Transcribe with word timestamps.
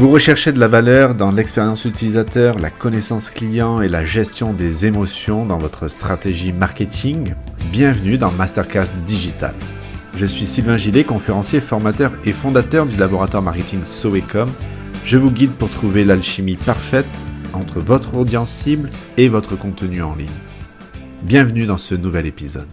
Vous 0.00 0.08
recherchez 0.08 0.50
de 0.50 0.58
la 0.58 0.66
valeur 0.66 1.14
dans 1.14 1.30
l'expérience 1.30 1.84
utilisateur, 1.84 2.58
la 2.58 2.70
connaissance 2.70 3.28
client 3.28 3.82
et 3.82 3.88
la 3.88 4.02
gestion 4.02 4.54
des 4.54 4.86
émotions 4.86 5.44
dans 5.44 5.58
votre 5.58 5.88
stratégie 5.88 6.54
marketing? 6.54 7.34
Bienvenue 7.70 8.16
dans 8.16 8.30
Masterclass 8.30 8.94
Digital. 9.04 9.54
Je 10.16 10.24
suis 10.24 10.46
Sylvain 10.46 10.78
Gillet, 10.78 11.04
conférencier, 11.04 11.60
formateur 11.60 12.12
et 12.24 12.32
fondateur 12.32 12.86
du 12.86 12.96
laboratoire 12.96 13.42
marketing 13.42 13.84
Soecom. 13.84 14.48
Je 15.04 15.18
vous 15.18 15.30
guide 15.30 15.52
pour 15.52 15.68
trouver 15.68 16.06
l'alchimie 16.06 16.56
parfaite 16.56 17.04
entre 17.52 17.80
votre 17.80 18.14
audience 18.14 18.48
cible 18.48 18.88
et 19.18 19.28
votre 19.28 19.54
contenu 19.54 20.02
en 20.02 20.14
ligne. 20.14 20.28
Bienvenue 21.24 21.66
dans 21.66 21.76
ce 21.76 21.94
nouvel 21.94 22.24
épisode. 22.24 22.68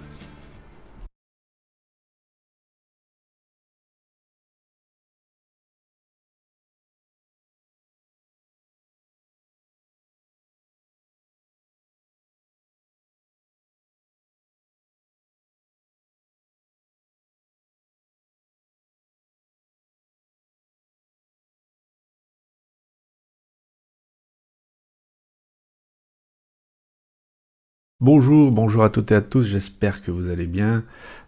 Bonjour, 28.07 28.53
bonjour 28.53 28.85
à 28.85 28.89
toutes 28.89 29.11
et 29.11 29.15
à 29.15 29.21
tous, 29.21 29.43
j'espère 29.43 30.01
que 30.01 30.11
vous 30.11 30.29
allez 30.29 30.45
bien. 30.45 30.85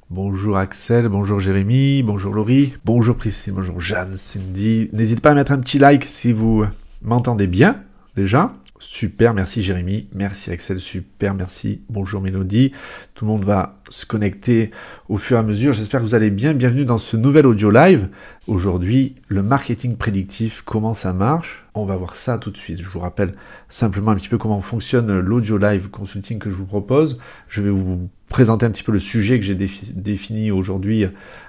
Bonjour 0.10 0.56
Axel, 0.56 1.10
bonjour 1.10 1.42
Jérémy, 1.42 2.04
bonjour 2.04 2.34
Laurie, 2.34 2.74
bonjour 2.86 3.18
Priscille, 3.18 3.52
bonjour 3.52 3.82
Jeanne, 3.82 4.16
Cindy. 4.16 4.90
N'hésitez 4.94 5.20
pas 5.20 5.32
à 5.32 5.34
mettre 5.34 5.52
un 5.52 5.60
petit 5.60 5.78
like 5.78 6.06
si 6.06 6.32
vous 6.32 6.64
m'entendez 7.02 7.48
bien 7.48 7.82
déjà. 8.16 8.54
Super, 8.82 9.34
merci 9.34 9.62
Jérémy, 9.62 10.08
merci 10.16 10.52
Axel, 10.52 10.80
super, 10.80 11.34
merci, 11.34 11.82
bonjour 11.90 12.22
Mélodie. 12.22 12.72
Tout 13.14 13.26
le 13.26 13.32
monde 13.32 13.44
va 13.44 13.82
se 13.90 14.06
connecter 14.06 14.72
au 15.10 15.18
fur 15.18 15.36
et 15.36 15.40
à 15.42 15.44
mesure. 15.44 15.74
J'espère 15.74 16.00
que 16.00 16.06
vous 16.06 16.16
allez 16.16 16.30
bien. 16.30 16.54
Bienvenue 16.54 16.86
dans 16.86 16.98
ce 16.98 17.18
nouvel 17.18 17.46
audio 17.46 17.72
live. 17.72 18.08
Aujourd'hui, 18.48 19.16
le 19.28 19.44
marketing 19.44 19.98
prédictif, 19.98 20.62
comment 20.66 20.94
ça 20.94 21.12
marche? 21.12 21.66
On 21.74 21.84
va 21.84 21.98
voir 21.98 22.16
ça 22.16 22.38
tout 22.38 22.52
de 22.52 22.58
suite. 22.58 22.82
Je 22.82 22.88
vous 22.88 23.02
rappelle 23.02 23.34
simplement 23.68 24.12
un 24.12 24.16
petit 24.16 24.30
peu 24.30 24.38
comment 24.38 24.62
fonctionne 24.62 25.20
l'audio 25.20 25.58
live 25.58 25.90
consulting 25.90 26.40
que 26.40 26.50
je 26.50 26.56
vous 26.56 26.66
propose. 26.66 27.20
Je 27.50 27.62
vais 27.62 27.70
vous 27.70 28.10
présenter 28.30 28.66
un 28.66 28.72
petit 28.72 28.84
peu 28.84 28.94
le 28.94 29.00
sujet 29.00 29.40
que 29.40 29.46
j'ai 29.46 29.56
défini 29.56 30.52
aujourd'hui 30.52 31.06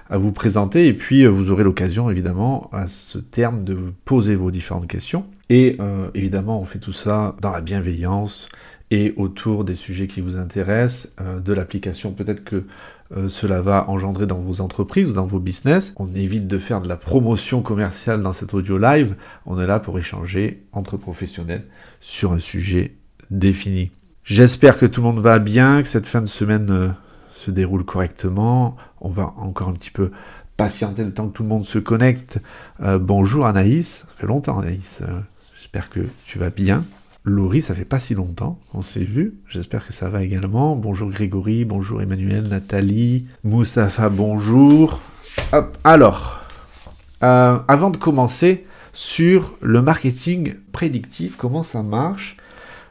à 0.09 0.17
vous 0.17 0.33
présenter 0.33 0.87
et 0.87 0.93
puis 0.93 1.25
vous 1.25 1.49
aurez 1.49 1.63
l'occasion 1.63 2.09
évidemment 2.09 2.69
à 2.73 2.89
ce 2.89 3.19
terme 3.19 3.63
de 3.63 3.77
poser 4.03 4.35
vos 4.35 4.51
différentes 4.51 4.87
questions. 4.87 5.25
Et 5.51 5.75
euh, 5.79 6.07
évidemment, 6.15 6.61
on 6.61 6.65
fait 6.65 6.79
tout 6.79 6.93
ça 6.93 7.35
dans 7.41 7.51
la 7.51 7.59
bienveillance 7.59 8.47
et 8.89 9.13
autour 9.17 9.65
des 9.65 9.75
sujets 9.75 10.07
qui 10.07 10.21
vous 10.21 10.37
intéressent, 10.37 11.11
euh, 11.19 11.39
de 11.39 11.51
l'application 11.53 12.13
peut-être 12.13 12.43
que 12.43 12.63
cela 13.27 13.59
va 13.59 13.89
engendrer 13.89 14.25
dans 14.25 14.39
vos 14.39 14.61
entreprises 14.61 15.09
ou 15.09 15.13
dans 15.13 15.25
vos 15.25 15.39
business. 15.39 15.93
On 15.97 16.07
évite 16.15 16.47
de 16.47 16.57
faire 16.57 16.79
de 16.79 16.87
la 16.87 16.95
promotion 16.95 17.61
commerciale 17.61 18.23
dans 18.23 18.31
cet 18.31 18.53
audio 18.53 18.77
live. 18.77 19.15
On 19.45 19.59
est 19.59 19.67
là 19.67 19.81
pour 19.81 19.99
échanger 19.99 20.63
entre 20.71 20.95
professionnels 20.95 21.65
sur 21.99 22.31
un 22.31 22.39
sujet 22.39 22.95
défini. 23.29 23.91
J'espère 24.23 24.77
que 24.77 24.85
tout 24.85 25.01
le 25.01 25.07
monde 25.07 25.19
va 25.19 25.39
bien, 25.39 25.81
que 25.81 25.87
cette 25.87 26.05
fin 26.05 26.21
de 26.21 26.27
semaine 26.27 26.69
euh, 26.69 26.89
se 27.33 27.49
déroule 27.49 27.83
correctement. 27.83 28.75
On 28.99 29.09
va 29.09 29.33
encore 29.37 29.69
un 29.69 29.73
petit 29.73 29.89
peu 29.89 30.11
patienter 30.57 31.03
le 31.03 31.11
temps 31.11 31.27
que 31.27 31.33
tout 31.33 31.43
le 31.43 31.49
monde 31.49 31.65
se 31.65 31.79
connecte. 31.79 32.37
Euh, 32.81 32.99
bonjour 32.99 33.47
Anaïs, 33.47 34.05
ça 34.07 34.07
fait 34.17 34.27
longtemps 34.27 34.59
Anaïs. 34.59 35.01
Euh, 35.01 35.19
j'espère 35.73 35.89
que 35.89 36.09
tu 36.25 36.37
vas 36.37 36.49
bien. 36.49 36.83
Laurie, 37.23 37.61
ça 37.61 37.73
fait 37.73 37.85
pas 37.85 37.99
si 37.99 38.13
longtemps 38.13 38.59
qu'on 38.73 38.81
s'est 38.81 39.05
vu. 39.05 39.35
J'espère 39.47 39.87
que 39.87 39.93
ça 39.93 40.09
va 40.09 40.21
également. 40.21 40.75
Bonjour 40.75 41.09
Grégory, 41.09 41.63
bonjour 41.63 42.01
Emmanuel, 42.01 42.49
Nathalie, 42.49 43.25
Mustapha, 43.45 44.09
bonjour. 44.09 44.99
Hop, 45.53 45.77
alors, 45.85 46.43
avant 47.21 47.89
de 47.89 47.95
commencer 47.95 48.65
sur 48.91 49.57
le 49.61 49.81
marketing 49.81 50.55
prédictif, 50.73 51.37
comment 51.37 51.63
ça 51.63 51.83
marche, 51.83 52.35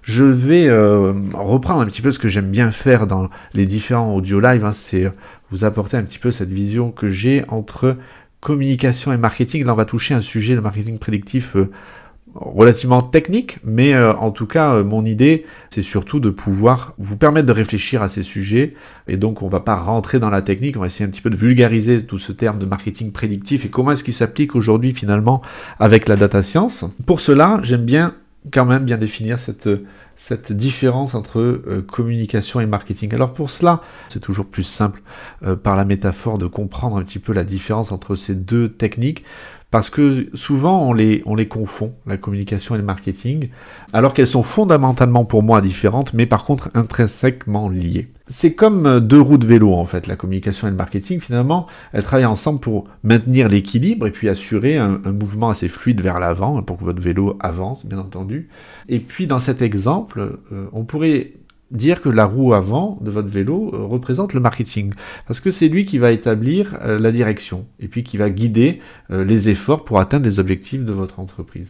je 0.01 0.25
vais 0.25 0.67
euh, 0.67 1.13
reprendre 1.35 1.83
un 1.83 1.87
petit 1.87 2.01
peu 2.01 2.13
ce 2.13 2.19
que 2.19 2.29
j'aime 2.29 2.51
bien 2.51 2.71
faire 2.71 3.07
dans 3.07 3.29
les 3.53 3.67
différents 3.67 4.15
audio 4.15 4.41
live, 4.41 4.65
hein, 4.65 4.73
c'est 4.73 5.13
vous 5.51 5.65
apporter 5.67 5.99
un 5.99 6.03
petit 6.03 6.19
peu 6.19 6.31
cette 6.31 6.51
vision 6.51 6.93
que 6.93 7.11
j'ai 7.11 7.45
entre 7.49 7.99
communication 8.41 9.13
et 9.13 9.19
marketing. 9.19 9.67
Là, 9.67 9.75
on 9.75 9.77
va 9.77 9.85
toucher 9.85 10.15
un 10.15 10.23
sujet, 10.23 10.55
le 10.55 10.63
marketing 10.63 10.99
prédictif, 10.99 11.57
euh, 11.57 11.71
relativement 12.35 13.03
technique, 13.03 13.59
mais 13.65 13.95
euh, 13.95 14.15
en 14.15 14.31
tout 14.31 14.47
cas, 14.47 14.83
mon 14.83 15.05
idée, 15.05 15.45
c'est 15.71 15.83
surtout 15.83 16.21
de 16.21 16.31
pouvoir 16.31 16.95
vous 16.99 17.17
permettre 17.17 17.47
de 17.47 17.53
réfléchir 17.53 18.03
à 18.03 18.09
ces 18.09 18.23
sujets. 18.23 18.75
Et 19.09 19.17
donc, 19.17 19.43
on 19.43 19.49
va 19.49 19.61
pas 19.61 19.77
rentrer 19.77 20.19
dans 20.19 20.31
la 20.31 20.43
technique, 20.43 20.77
on 20.77 20.81
va 20.81 20.87
essayer 20.87 21.05
un 21.05 21.11
petit 21.11 21.21
peu 21.21 21.31
de 21.31 21.37
vulgariser 21.37 22.05
tout 22.05 22.19
ce 22.19 22.33
terme 22.33 22.59
de 22.59 22.67
marketing 22.67 23.13
prédictif 23.13 23.65
et 23.65 23.69
comment 23.69 23.93
est-ce 23.93 24.05
qu'il 24.05 24.15
s'applique 24.15 24.55
aujourd'hui 24.55 24.93
finalement 24.93 25.43
avec 25.79 26.09
la 26.09 26.17
data 26.17 26.43
science. 26.43 26.85
Pour 27.07 27.21
cela, 27.21 27.61
j'aime 27.63 27.85
bien 27.85 28.15
quand 28.53 28.65
même 28.65 28.85
bien 28.85 28.97
définir 28.97 29.39
cette, 29.39 30.53
différence 30.53 31.15
entre 31.15 31.41
euh, 31.41 31.85
communication 31.87 32.61
et 32.61 32.67
marketing. 32.67 33.15
Alors 33.15 33.33
pour 33.33 33.51
cela, 33.51 33.83
c'est 34.09 34.21
toujours 34.21 34.47
plus 34.47 34.63
simple 34.63 35.03
euh, 35.43 35.57
par 35.57 35.77
la 35.77 35.85
métaphore 35.85 36.39
de 36.39 36.47
comprendre 36.47 36.97
un 36.97 37.03
petit 37.03 37.19
peu 37.19 37.33
la 37.33 37.45
différence 37.45 37.93
entre 37.93 38.15
ces 38.17 38.35
deux 38.35 38.69
techniques. 38.69 39.25
Parce 39.71 39.89
que 39.89 40.27
souvent 40.35 40.83
on 40.83 40.93
les, 40.93 41.23
on 41.27 41.37
les 41.37 41.47
confond, 41.47 41.95
la 42.07 42.17
communication 42.17 42.75
et 42.75 42.79
le 42.79 42.85
marketing, 42.85 43.51
alors 43.93 44.15
qu'elles 44.15 44.27
sont 44.27 44.43
fondamentalement 44.43 45.25
pour 45.25 45.43
moi 45.43 45.61
différentes, 45.61 46.13
mais 46.13 46.27
par 46.27 46.45
contre 46.45 46.71
intrinsèquement 46.75 47.69
liées. 47.69 48.09
C'est 48.27 48.55
comme 48.55 48.87
euh, 48.87 49.01
deux 49.01 49.21
roues 49.21 49.39
de 49.39 49.47
vélo 49.47 49.73
en 49.75 49.85
fait, 49.85 50.07
la 50.07 50.17
communication 50.17 50.67
et 50.67 50.71
le 50.71 50.77
marketing 50.77 51.21
finalement, 51.21 51.67
elles 51.93 52.03
travaillent 52.03 52.27
ensemble 52.27 52.61
pour 52.61 52.89
maintenir 53.05 53.49
l'équilibre 53.49 54.07
et 54.07 54.11
puis 54.11 54.29
assurer 54.29 54.77
un, 54.77 54.99
mouvement 55.05 55.51
assez 55.51 55.69
fluide 55.69 56.01
vers 56.01 56.19
l'avant, 56.19 56.59
hein, 56.59 56.63
pour 56.63 56.77
que 56.77 56.85
votre 56.85 57.01
vélo 57.01 57.37
avance 57.41 57.87
bien 57.87 57.99
entendu. 57.99 58.49
Et 58.89 58.99
puis 58.99 59.29
dans 59.29 59.41
cet 59.41 59.63
exemple, 59.63 60.39
euh, 60.53 60.67
on 60.73 60.85
pourrait 60.85 61.33
dire 61.71 62.03
que 62.03 62.09
la 62.09 62.25
roue 62.25 62.55
avant 62.55 62.99
de 63.01 63.11
votre 63.11 63.29
vélo 63.29 63.71
euh, 63.73 63.85
représente 63.85 64.35
le 64.35 64.41
marketing. 64.41 64.93
Parce 65.27 65.41
que 65.41 65.51
c'est 65.51 65.69
lui 65.69 65.85
qui 65.85 65.99
va 65.99 66.11
établir 66.11 66.77
euh, 66.83 66.99
la 66.99 67.13
direction 67.13 67.67
et 67.79 67.89
puis 67.89 68.03
qui 68.03 68.17
va 68.17 68.31
guider 68.31 68.81
euh, 69.11 69.25
les 69.25 69.49
efforts 69.49 69.85
pour 69.85 70.01
atteindre 70.01 70.25
les 70.25 70.39
objectifs 70.39 70.85
de 70.85 70.93
votre 70.93 71.21
entreprise. 71.21 71.69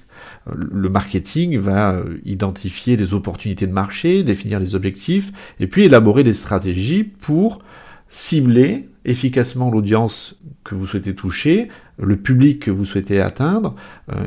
le 0.54 0.88
marketing 0.88 1.58
va 1.58 2.02
identifier 2.24 2.96
les 2.96 3.14
opportunités 3.14 3.66
de 3.66 3.72
marché, 3.72 4.22
définir 4.22 4.60
les 4.60 4.74
objectifs 4.74 5.32
et 5.58 5.66
puis 5.66 5.84
élaborer 5.84 6.24
des 6.24 6.34
stratégies 6.34 7.04
pour 7.04 7.62
cibler 8.08 8.88
efficacement 9.04 9.70
l'audience 9.70 10.38
que 10.64 10.74
vous 10.74 10.86
souhaitez 10.86 11.14
toucher, 11.14 11.68
le 11.98 12.16
public 12.16 12.60
que 12.60 12.70
vous 12.70 12.84
souhaitez 12.84 13.20
atteindre 13.20 13.74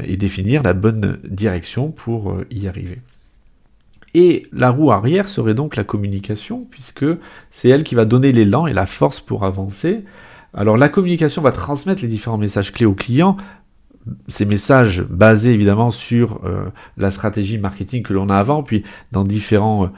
et 0.04 0.18
définir 0.18 0.64
la 0.64 0.74
bonne 0.74 1.20
direction 1.24 1.92
pour 1.92 2.38
y 2.50 2.68
arriver. 2.68 3.00
Et 4.14 4.48
la 4.54 4.70
roue 4.70 4.92
arrière 4.92 5.28
serait 5.28 5.56
donc 5.56 5.76
la 5.76 5.84
communication, 5.84 6.68
puisque 6.70 7.06
c'est 7.50 7.70
elle 7.70 7.84
qui 7.84 7.96
va 7.96 8.06
donner 8.06 8.32
l'élan 8.32 8.68
et 8.68 8.74
la 8.74 8.86
force 8.86 9.20
pour 9.20 9.44
avancer. 9.44 10.04
Alors 10.54 10.78
la 10.78 10.90
communication 10.90 11.42
va 11.42 11.52
transmettre 11.52 12.04
les 12.04 12.08
différents 12.08 12.38
messages 12.38 12.72
clés 12.72 12.86
au 12.86 12.94
client, 12.94 13.38
ces 14.28 14.46
messages 14.46 15.02
basés 15.02 15.54
évidemment 15.54 15.92
sur 15.92 16.42
euh, 16.44 16.66
la 16.98 17.12
stratégie 17.12 17.58
marketing 17.58 18.04
que 18.04 18.14
l'on 18.14 18.30
a 18.30 18.36
avant, 18.36 18.64
puis 18.64 18.84
dans 19.12 19.24
différents 19.24 19.86
euh, 19.86 19.90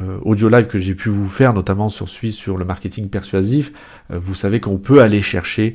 euh, 0.00 0.18
audio 0.22 0.48
live 0.48 0.66
que 0.66 0.78
j'ai 0.78 0.94
pu 0.94 1.08
vous 1.08 1.28
faire, 1.28 1.54
notamment 1.54 1.88
sur 1.88 2.08
celui 2.08 2.32
sur 2.32 2.56
le 2.56 2.64
marketing 2.64 3.08
persuasif, 3.08 3.72
vous 4.10 4.34
savez 4.34 4.60
qu'on 4.60 4.78
peut 4.78 5.02
aller 5.02 5.22
chercher 5.22 5.74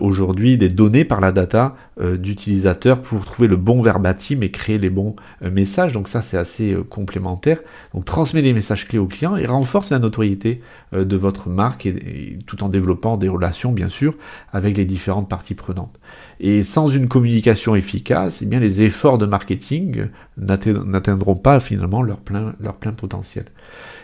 aujourd'hui 0.00 0.56
des 0.56 0.68
données 0.68 1.04
par 1.04 1.20
la 1.20 1.32
data 1.32 1.76
d'utilisateurs 2.00 3.00
pour 3.02 3.24
trouver 3.24 3.46
le 3.46 3.56
bon 3.56 3.82
verbatim 3.82 4.42
et 4.42 4.50
créer 4.50 4.78
les 4.78 4.90
bons 4.90 5.16
messages. 5.42 5.92
Donc 5.92 6.08
ça 6.08 6.22
c'est 6.22 6.38
assez 6.38 6.76
complémentaire. 6.88 7.58
Donc 7.94 8.04
transmet 8.04 8.42
les 8.42 8.52
messages 8.52 8.88
clés 8.88 8.98
au 8.98 9.06
client 9.06 9.36
et 9.36 9.46
renforce 9.46 9.90
la 9.90 9.98
notoriété 9.98 10.62
de 10.92 11.16
votre 11.16 11.48
marque 11.48 11.86
et, 11.86 12.38
tout 12.46 12.64
en 12.64 12.68
développant 12.68 13.16
des 13.16 13.28
relations 13.28 13.72
bien 13.72 13.88
sûr 13.88 14.14
avec 14.52 14.76
les 14.76 14.84
différentes 14.84 15.28
parties 15.28 15.54
prenantes. 15.54 15.98
Et 16.40 16.62
sans 16.62 16.88
une 16.88 17.08
communication 17.08 17.74
efficace, 17.74 18.40
eh 18.42 18.46
bien 18.46 18.60
les 18.60 18.82
efforts 18.82 19.18
de 19.18 19.26
marketing 19.26 20.06
n'atteindront 20.36 21.36
pas 21.36 21.60
finalement 21.60 22.02
leur 22.02 22.18
plein, 22.18 22.54
leur 22.60 22.76
plein 22.76 22.92
potentiel. 22.92 23.46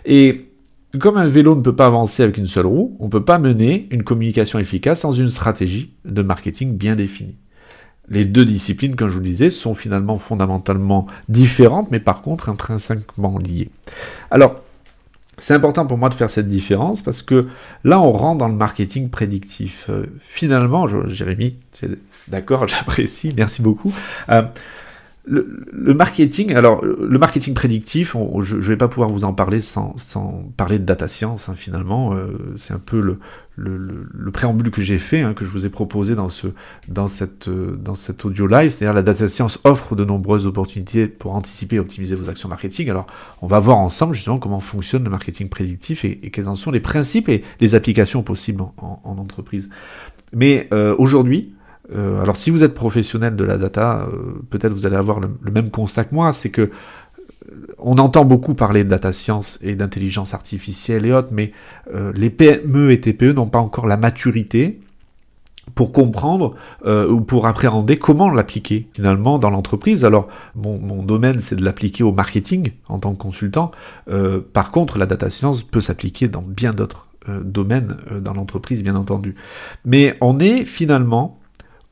Et 0.04 0.50
comme 0.98 1.16
un 1.16 1.28
vélo 1.28 1.54
ne 1.54 1.62
peut 1.62 1.74
pas 1.74 1.86
avancer 1.86 2.22
avec 2.22 2.36
une 2.36 2.46
seule 2.46 2.66
roue, 2.66 2.96
on 3.00 3.06
ne 3.06 3.10
peut 3.10 3.24
pas 3.24 3.38
mener 3.38 3.88
une 3.90 4.04
communication 4.04 4.58
efficace 4.58 5.00
sans 5.00 5.12
une 5.12 5.28
stratégie 5.28 5.92
de 6.04 6.22
marketing 6.22 6.76
bien 6.76 6.94
définie. 6.96 7.36
Les 8.08 8.24
deux 8.26 8.44
disciplines, 8.44 8.96
comme 8.96 9.08
je 9.08 9.14
vous 9.14 9.20
le 9.20 9.26
disais, 9.26 9.50
sont 9.50 9.74
finalement 9.74 10.18
fondamentalement 10.18 11.06
différentes, 11.28 11.90
mais 11.90 12.00
par 12.00 12.20
contre 12.20 12.48
intrinsèquement 12.48 13.38
liées. 13.38 13.70
Alors, 14.30 14.60
C'est 15.38 15.54
important 15.54 15.84
pour 15.84 15.98
moi 15.98 16.10
de 16.10 16.14
faire 16.14 16.30
cette 16.30 16.48
différence 16.48 17.02
parce 17.02 17.20
que 17.20 17.48
là, 17.82 18.00
on 18.00 18.12
rentre 18.12 18.38
dans 18.38 18.48
le 18.48 18.54
marketing 18.54 19.10
prédictif. 19.10 19.86
Euh, 19.90 20.06
finalement, 20.20 20.86
Jérémy, 21.08 21.56
d'accord, 22.28 22.68
j'apprécie, 22.72 23.32
merci 23.36 23.60
beaucoup. 23.60 23.92
Euh, 24.30 24.42
le, 25.26 25.94
marketing, 25.94 26.54
alors 26.54 26.84
le 26.84 27.18
marketing 27.18 27.54
prédictif, 27.54 28.14
je 28.40 28.56
ne 28.56 28.60
vais 28.60 28.76
pas 28.76 28.88
pouvoir 28.88 29.08
vous 29.08 29.24
en 29.24 29.32
parler 29.32 29.60
sans, 29.60 29.94
parler 30.56 30.78
de 30.78 30.84
data 30.84 31.08
science 31.08 31.48
hein, 31.48 31.54
finalement. 31.56 32.14
Euh, 32.14 32.26
c'est 32.56 32.74
un 32.74 32.78
peu 32.78 33.00
le, 33.00 33.18
le, 33.56 34.30
préambule 34.30 34.70
que 34.70 34.82
j'ai 34.82 34.98
fait, 34.98 35.22
hein, 35.22 35.32
que 35.32 35.44
je 35.44 35.50
vous 35.50 35.64
ai 35.64 35.70
proposé 35.70 36.14
dans, 36.14 36.28
ce, 36.28 36.48
dans, 36.88 37.08
cette, 37.08 37.48
dans 37.48 37.94
cet 37.94 38.24
audio 38.24 38.46
live. 38.46 38.70
C'est-à-dire 38.70 38.94
la 38.94 39.02
data 39.02 39.26
science 39.28 39.58
offre 39.64 39.96
de 39.96 40.04
nombreuses 40.04 40.46
opportunités 40.46 41.06
pour 41.06 41.34
anticiper 41.34 41.76
et 41.76 41.78
optimiser 41.78 42.14
vos 42.16 42.28
actions 42.28 42.48
marketing. 42.48 42.90
Alors 42.90 43.06
on 43.40 43.46
va 43.46 43.60
voir 43.60 43.78
ensemble 43.78 44.14
justement 44.14 44.38
comment 44.38 44.60
fonctionne 44.60 45.04
le 45.04 45.10
marketing 45.10 45.48
prédictif 45.48 46.04
et, 46.04 46.16
quels 46.30 46.48
en 46.48 46.56
sont 46.56 46.70
les 46.70 46.80
principes 46.80 47.30
et 47.30 47.44
les 47.60 47.74
applications 47.74 48.22
possibles 48.22 48.62
en, 48.62 49.00
entreprise. 49.04 49.70
Mais 50.34 50.68
euh, 50.72 50.94
aujourd'hui, 50.98 51.53
euh, 51.92 52.22
alors 52.22 52.36
si 52.36 52.50
vous 52.50 52.64
êtes 52.64 52.74
professionnel 52.74 53.36
de 53.36 53.44
la 53.44 53.56
data, 53.56 54.08
euh, 54.10 54.40
peut-être 54.50 54.72
vous 54.72 54.86
allez 54.86 54.96
avoir 54.96 55.20
le, 55.20 55.28
même 55.50 55.70
constat 55.70 56.04
que 56.04 56.14
moi, 56.14 56.32
c'est 56.32 56.50
que 56.50 56.62
euh, 56.62 56.70
on 57.78 57.98
entend 57.98 58.24
beaucoup 58.24 58.54
parler 58.54 58.84
de 58.84 58.88
data 58.88 59.12
science 59.12 59.58
et 59.62 59.76
d'intelligence 59.76 60.32
artificielle 60.32 61.04
et 61.04 61.12
autres, 61.12 61.28
mais 61.32 61.52
les 62.14 62.30
PME 62.30 62.90
et 62.90 63.00
TPE 63.00 63.34
n'ont 63.34 63.48
pas 63.48 63.58
encore 63.58 63.86
la 63.86 63.98
maturité 63.98 64.80
pour 65.74 65.92
comprendre 65.92 66.54
ou 66.86 67.20
pour 67.20 67.46
appréhender 67.46 67.98
comment 67.98 68.30
l'appliquer 68.30 68.88
finalement 68.94 69.38
dans 69.38 69.50
l'entreprise. 69.50 70.06
Alors 70.06 70.28
mon, 70.54 70.78
mon 70.78 71.02
domaine 71.02 71.40
c'est 71.40 71.56
de 71.56 71.64
l'appliquer 71.64 72.02
au 72.02 72.12
marketing 72.12 72.72
en 72.88 72.98
tant 72.98 73.12
que 73.12 73.18
consultant. 73.18 73.70
par 74.54 74.70
contre 74.70 74.96
la 74.96 75.04
data 75.04 75.28
science 75.28 75.62
peut 75.62 75.82
s'appliquer 75.82 76.28
dans 76.28 76.42
bien 76.42 76.72
d'autres 76.72 77.08
domaines 77.42 77.96
dans 78.22 78.32
l'entreprise 78.32 78.82
bien 78.82 78.96
entendu. 78.96 79.34
Mais 79.84 80.16
on 80.22 80.40
est 80.40 80.64
finalement 80.64 81.38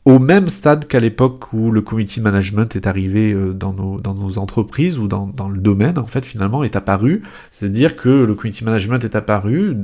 au 0.05 0.19
même 0.19 0.49
stade 0.49 0.89
qu'à 0.89 0.99
l'époque 0.99 1.53
où 1.53 1.71
le 1.71 1.81
community 1.81 2.21
management 2.21 2.75
est 2.75 2.87
arrivé 2.87 3.33
euh, 3.33 3.53
dans 3.53 3.73
nos, 3.73 4.01
dans 4.01 4.15
nos 4.15 4.37
entreprises 4.39 4.99
ou 4.99 5.07
dans, 5.07 5.29
dans 5.29 5.49
le 5.49 5.61
domaine, 5.61 5.97
en 5.97 6.07
fait, 6.07 6.25
finalement, 6.25 6.65
est 6.65 6.75
apparu. 6.75 7.23
C'est-à-dire 7.53 7.95
que 7.95 8.09
le 8.09 8.35
community 8.35 8.65
management 8.65 9.05
est 9.05 9.15
apparu, 9.15 9.77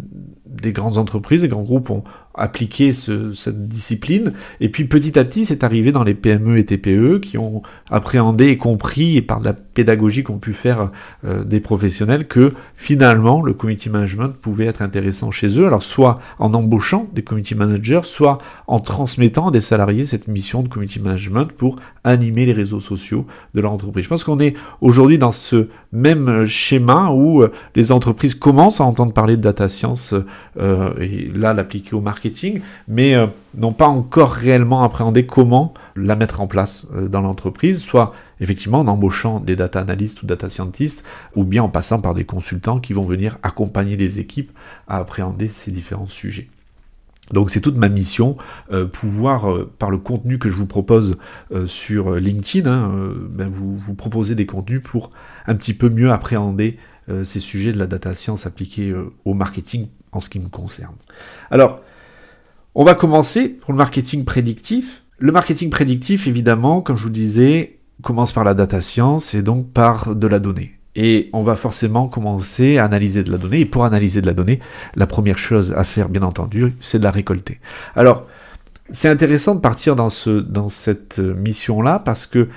des 0.46 0.72
grandes 0.72 0.98
entreprises, 0.98 1.42
des 1.42 1.48
grands 1.48 1.62
groupes 1.62 1.90
ont 1.90 2.02
appliqué 2.38 2.92
cette 2.92 3.68
discipline, 3.68 4.32
et 4.60 4.68
puis 4.68 4.84
petit 4.84 5.18
à 5.18 5.24
petit, 5.24 5.44
c'est 5.44 5.64
arrivé 5.64 5.92
dans 5.92 6.04
les 6.04 6.14
PME 6.14 6.58
et 6.58 6.64
TPE 6.64 7.20
qui 7.20 7.38
ont 7.38 7.62
appréhendé 7.90 8.46
et 8.46 8.56
compris, 8.56 9.16
et 9.16 9.22
par 9.22 9.40
la 9.40 9.52
pédagogie 9.52 10.22
qu'ont 10.22 10.38
pu 10.38 10.52
faire 10.52 10.90
euh, 11.24 11.44
des 11.44 11.60
professionnels, 11.60 12.26
que 12.26 12.52
finalement, 12.74 13.42
le 13.42 13.54
community 13.54 13.90
management 13.90 14.34
pouvait 14.40 14.66
être 14.66 14.82
intéressant 14.82 15.30
chez 15.30 15.58
eux, 15.58 15.66
alors 15.66 15.82
soit 15.82 16.20
en 16.38 16.52
embauchant 16.54 17.06
des 17.12 17.22
community 17.22 17.54
managers, 17.54 18.00
soit 18.04 18.38
en 18.66 18.80
transmettant 18.80 19.48
à 19.48 19.50
des 19.50 19.60
salariés 19.60 20.04
cette 20.04 20.28
mission 20.28 20.62
de 20.62 20.68
community 20.68 21.00
management 21.00 21.52
pour 21.52 21.76
animer 22.04 22.46
les 22.46 22.52
réseaux 22.52 22.80
sociaux 22.80 23.26
de 23.54 23.60
leur 23.60 23.72
entreprise. 23.72 24.04
Je 24.04 24.08
pense 24.08 24.24
qu'on 24.24 24.40
est 24.40 24.54
aujourd'hui 24.80 25.18
dans 25.18 25.32
ce 25.32 25.68
même 25.92 26.46
schéma 26.46 27.10
où 27.10 27.42
euh, 27.42 27.52
les 27.74 27.92
entreprises 27.92 28.34
commencent 28.34 28.80
à 28.80 28.84
entendre 28.84 29.12
parler 29.12 29.36
de 29.36 29.42
data 29.42 29.68
science 29.68 30.14
euh, 30.58 30.90
et 31.00 31.30
là 31.34 31.54
l'appliquer 31.54 31.94
au 31.94 32.00
marketing, 32.00 32.27
mais 32.86 33.14
euh, 33.14 33.26
n'ont 33.56 33.72
pas 33.72 33.88
encore 33.88 34.32
réellement 34.32 34.82
appréhendé 34.82 35.26
comment 35.26 35.74
la 35.96 36.16
mettre 36.16 36.40
en 36.40 36.46
place 36.46 36.86
dans 36.94 37.20
l'entreprise, 37.20 37.80
soit 37.80 38.14
effectivement 38.40 38.80
en 38.80 38.86
embauchant 38.86 39.40
des 39.40 39.56
data 39.56 39.80
analystes 39.80 40.22
ou 40.22 40.26
data 40.26 40.48
scientists, 40.48 41.04
ou 41.34 41.44
bien 41.44 41.62
en 41.62 41.68
passant 41.68 42.00
par 42.00 42.14
des 42.14 42.24
consultants 42.24 42.78
qui 42.78 42.92
vont 42.92 43.02
venir 43.02 43.38
accompagner 43.42 43.96
les 43.96 44.20
équipes 44.20 44.52
à 44.86 44.98
appréhender 44.98 45.48
ces 45.48 45.70
différents 45.70 46.06
sujets. 46.06 46.48
Donc 47.32 47.50
c'est 47.50 47.60
toute 47.60 47.76
ma 47.76 47.88
mission, 47.88 48.36
euh, 48.72 48.86
pouvoir, 48.86 49.50
euh, 49.50 49.70
par 49.78 49.90
le 49.90 49.98
contenu 49.98 50.38
que 50.38 50.48
je 50.48 50.56
vous 50.56 50.66
propose 50.66 51.16
euh, 51.52 51.66
sur 51.66 52.16
LinkedIn, 52.16 52.70
hein, 52.70 52.92
ben 53.30 53.48
vous, 53.48 53.76
vous 53.76 53.94
proposer 53.94 54.34
des 54.34 54.46
contenus 54.46 54.82
pour 54.82 55.10
un 55.46 55.54
petit 55.54 55.74
peu 55.74 55.88
mieux 55.88 56.10
appréhender 56.10 56.78
ces 57.24 57.40
sujets 57.40 57.72
de 57.72 57.78
la 57.78 57.86
data 57.86 58.14
science 58.14 58.44
appliquée 58.44 58.94
au 59.24 59.32
marketing 59.32 59.86
en 60.12 60.20
ce 60.20 60.28
qui 60.28 60.38
me 60.38 60.50
concerne. 60.50 60.94
Alors, 61.50 61.80
on 62.78 62.84
va 62.84 62.94
commencer 62.94 63.48
pour 63.48 63.72
le 63.72 63.76
marketing 63.76 64.24
prédictif. 64.24 65.02
Le 65.18 65.32
marketing 65.32 65.68
prédictif, 65.68 66.28
évidemment, 66.28 66.80
comme 66.80 66.96
je 66.96 67.02
vous 67.02 67.10
disais, 67.10 67.80
commence 68.02 68.30
par 68.30 68.44
la 68.44 68.54
data 68.54 68.80
science 68.80 69.34
et 69.34 69.42
donc 69.42 69.72
par 69.72 70.14
de 70.14 70.26
la 70.28 70.38
donnée. 70.38 70.78
Et 70.94 71.28
on 71.32 71.42
va 71.42 71.56
forcément 71.56 72.06
commencer 72.06 72.78
à 72.78 72.84
analyser 72.84 73.24
de 73.24 73.32
la 73.32 73.38
donnée. 73.38 73.58
Et 73.58 73.64
pour 73.64 73.84
analyser 73.84 74.20
de 74.20 74.26
la 74.26 74.32
donnée, 74.32 74.60
la 74.94 75.08
première 75.08 75.38
chose 75.38 75.74
à 75.76 75.82
faire, 75.82 76.08
bien 76.08 76.22
entendu, 76.22 76.72
c'est 76.80 77.00
de 77.00 77.04
la 77.04 77.10
récolter. 77.10 77.58
Alors, 77.96 78.28
c'est 78.92 79.08
intéressant 79.08 79.56
de 79.56 79.60
partir 79.60 79.96
dans, 79.96 80.08
ce, 80.08 80.30
dans 80.30 80.68
cette 80.68 81.18
mission-là 81.18 81.98
parce 82.04 82.26
que 82.26 82.48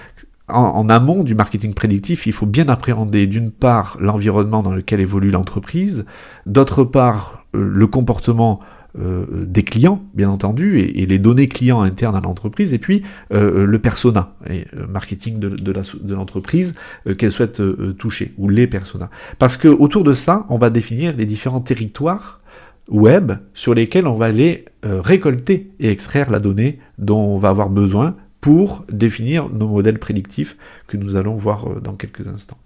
en, 0.48 0.88
amont 0.88 1.24
du 1.24 1.34
marketing 1.34 1.74
prédictif, 1.74 2.28
il 2.28 2.34
faut 2.34 2.46
bien 2.46 2.70
appréhender 2.70 3.26
d'une 3.26 3.50
part 3.50 3.98
l'environnement 4.00 4.62
dans 4.62 4.74
lequel 4.74 5.00
évolue 5.00 5.32
l'entreprise, 5.32 6.06
d'autre 6.46 6.84
part 6.84 7.44
euh, 7.56 7.68
le 7.74 7.88
comportement 7.88 8.60
euh, 9.00 9.26
des 9.46 9.64
clients, 9.64 10.04
bien 10.14 10.30
entendu, 10.30 10.80
et, 10.80 11.06
les 11.06 11.18
données 11.18 11.48
clients 11.48 11.82
internes 11.82 12.16
à 12.16 12.20
l'entreprise, 12.20 12.74
et 12.74 12.78
puis 12.78 13.04
euh, 13.34 13.66
le 13.66 13.80
persona, 13.80 14.36
et 14.50 14.66
euh, 14.76 14.86
marketing 14.86 15.40
de, 15.40 15.48
de 15.50 16.14
l'entreprise 16.14 16.76
qu'elle 17.18 17.32
souhaite 17.32 17.62
toucher, 17.98 18.34
ou 18.38 18.50
les 18.50 18.68
personas. 18.68 19.10
Parce 19.40 19.56
que 19.56 19.70
autour 19.70 20.04
de 20.04 20.14
ça, 20.14 20.46
on 20.50 20.58
va 20.58 20.70
définir 20.70 21.16
les 21.16 21.26
différents 21.26 21.62
territoires 21.62 22.42
web 22.90 23.32
sur 23.54 23.74
lesquels 23.74 24.08
on 24.08 24.16
va 24.16 24.26
aller 24.26 24.66
récolter 24.84 25.72
et 25.80 25.90
extraire 25.90 26.30
la 26.30 26.40
donnée 26.40 26.80
dont 26.98 27.20
on 27.20 27.38
va 27.38 27.50
avoir 27.50 27.70
besoin 27.70 28.16
pour 28.42 28.84
définir 28.92 29.48
nos 29.50 29.68
modèles 29.68 30.00
prédictifs 30.00 30.58
que 30.88 30.98
nous 30.98 31.16
allons 31.16 31.36
voir 31.36 31.80
dans 31.82 31.94
quelques 31.94 32.28
instants. 32.28 32.58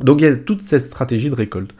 Donc 0.00 0.20
il 0.20 0.24
y 0.24 0.26
a 0.26 0.34
toute 0.34 0.62
cette 0.62 0.82
stratégie 0.82 1.30
de 1.30 1.34
récolte. 1.34 1.74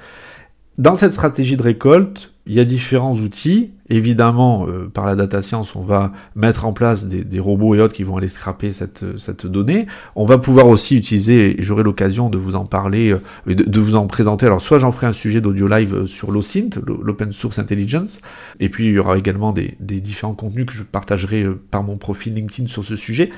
Dans 0.77 0.95
cette 0.95 1.13
stratégie 1.13 1.57
de 1.57 1.63
récolte, 1.63 2.33
il 2.49 2.55
y 2.55 2.61
a 2.61 2.65
différents 2.65 3.15
outils. 3.15 3.71
Évidemment, 3.91 4.67
euh, 4.67 4.89
par 4.93 5.07
la 5.07 5.15
data 5.15 5.41
science, 5.43 5.77
on 5.77 5.83
va 5.83 6.13
mettre 6.35 6.67
en 6.67 6.73
place 6.73 7.07
des, 7.07 7.41
robots 7.41 7.75
et 7.75 7.81
autres 7.81 7.95
qui 7.95 8.03
vont 8.03 8.17
aller 8.17 8.29
scraper 8.29 8.73
cette, 8.73 9.05
cette 9.19 9.47
donnée. 9.47 9.87
On 10.17 10.25
va 10.25 10.39
pouvoir 10.39 10.67
aussi 10.67 10.97
utiliser, 10.97 11.59
et 11.59 11.63
j'aurai 11.63 11.83
l'occasion 11.83 12.29
de 12.31 12.37
vous 12.39 12.57
en 12.57 12.65
parler, 12.65 13.13
euh, 13.13 13.55
de, 13.55 13.81
vous 13.81 13.97
en 13.97 14.07
présenter. 14.07 14.47
Alors, 14.47 14.61
soit 14.61 14.79
j'en 14.79 14.93
ferai 14.93 15.07
un 15.07 15.13
sujet 15.13 15.41
d'audio 15.41 15.69
live 15.69 15.95
euh, 15.95 16.07
sur 16.07 16.31
l'OSINT, 16.31 16.71
l'Open 16.87 17.33
Source 17.33 17.59
Intelligence, 17.59 18.21
et 18.61 18.69
puis 18.69 18.87
il 18.87 18.93
y 18.93 18.99
aura 18.99 19.19
également 19.19 19.53
des, 19.53 19.77
différents 19.79 20.35
contenus 20.35 20.67
que 20.67 20.73
je 20.73 20.83
partagerai 20.83 21.47
par 21.71 21.83
mon 21.83 21.97
profil 21.97 22.35
LinkedIn 22.35 22.69
sur 22.69 22.85
ce 22.85 22.97
sujet. 22.97 23.31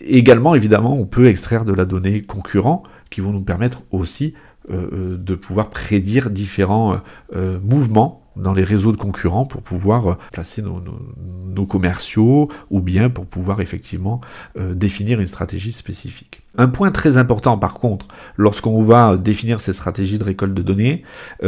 également, 0.00 0.54
évidemment, 0.54 0.94
on 0.94 1.04
peut 1.04 1.26
extraire 1.26 1.64
de 1.64 1.72
la 1.72 1.84
donnée 1.84 2.22
concurrent 2.22 2.82
qui 3.10 3.20
vont 3.20 3.32
nous 3.32 3.42
permettre 3.42 3.82
aussi 3.92 4.34
euh, 4.34 4.36
euh, 4.36 4.51
de 4.70 5.34
pouvoir 5.34 5.70
prédire 5.70 6.30
différents 6.30 7.00
euh, 7.34 7.58
mouvements 7.62 8.20
dans 8.36 8.54
les 8.54 8.64
réseaux 8.64 8.92
de 8.92 8.96
concurrents 8.96 9.44
pour 9.44 9.60
pouvoir 9.60 10.16
placer 10.32 10.62
nos, 10.62 11.66
commerciaux 11.66 12.48
ou 12.70 12.80
bien 12.80 13.10
pour 13.10 13.26
pouvoir 13.26 13.60
effectivement 13.60 14.22
définir 14.58 15.20
une 15.20 15.26
stratégie 15.26 15.72
spécifique. 15.72 16.40
Un 16.56 16.68
point 16.68 16.90
très 16.90 17.18
important 17.18 17.58
par 17.58 17.74
contre, 17.74 18.06
lorsqu'on 18.38 18.82
va 18.82 19.18
définir 19.18 19.60
cette 19.60 19.74
stratégie 19.74 20.16
de 20.16 20.24
récolte 20.24 20.54
de 20.54 20.62
données, 20.62 21.02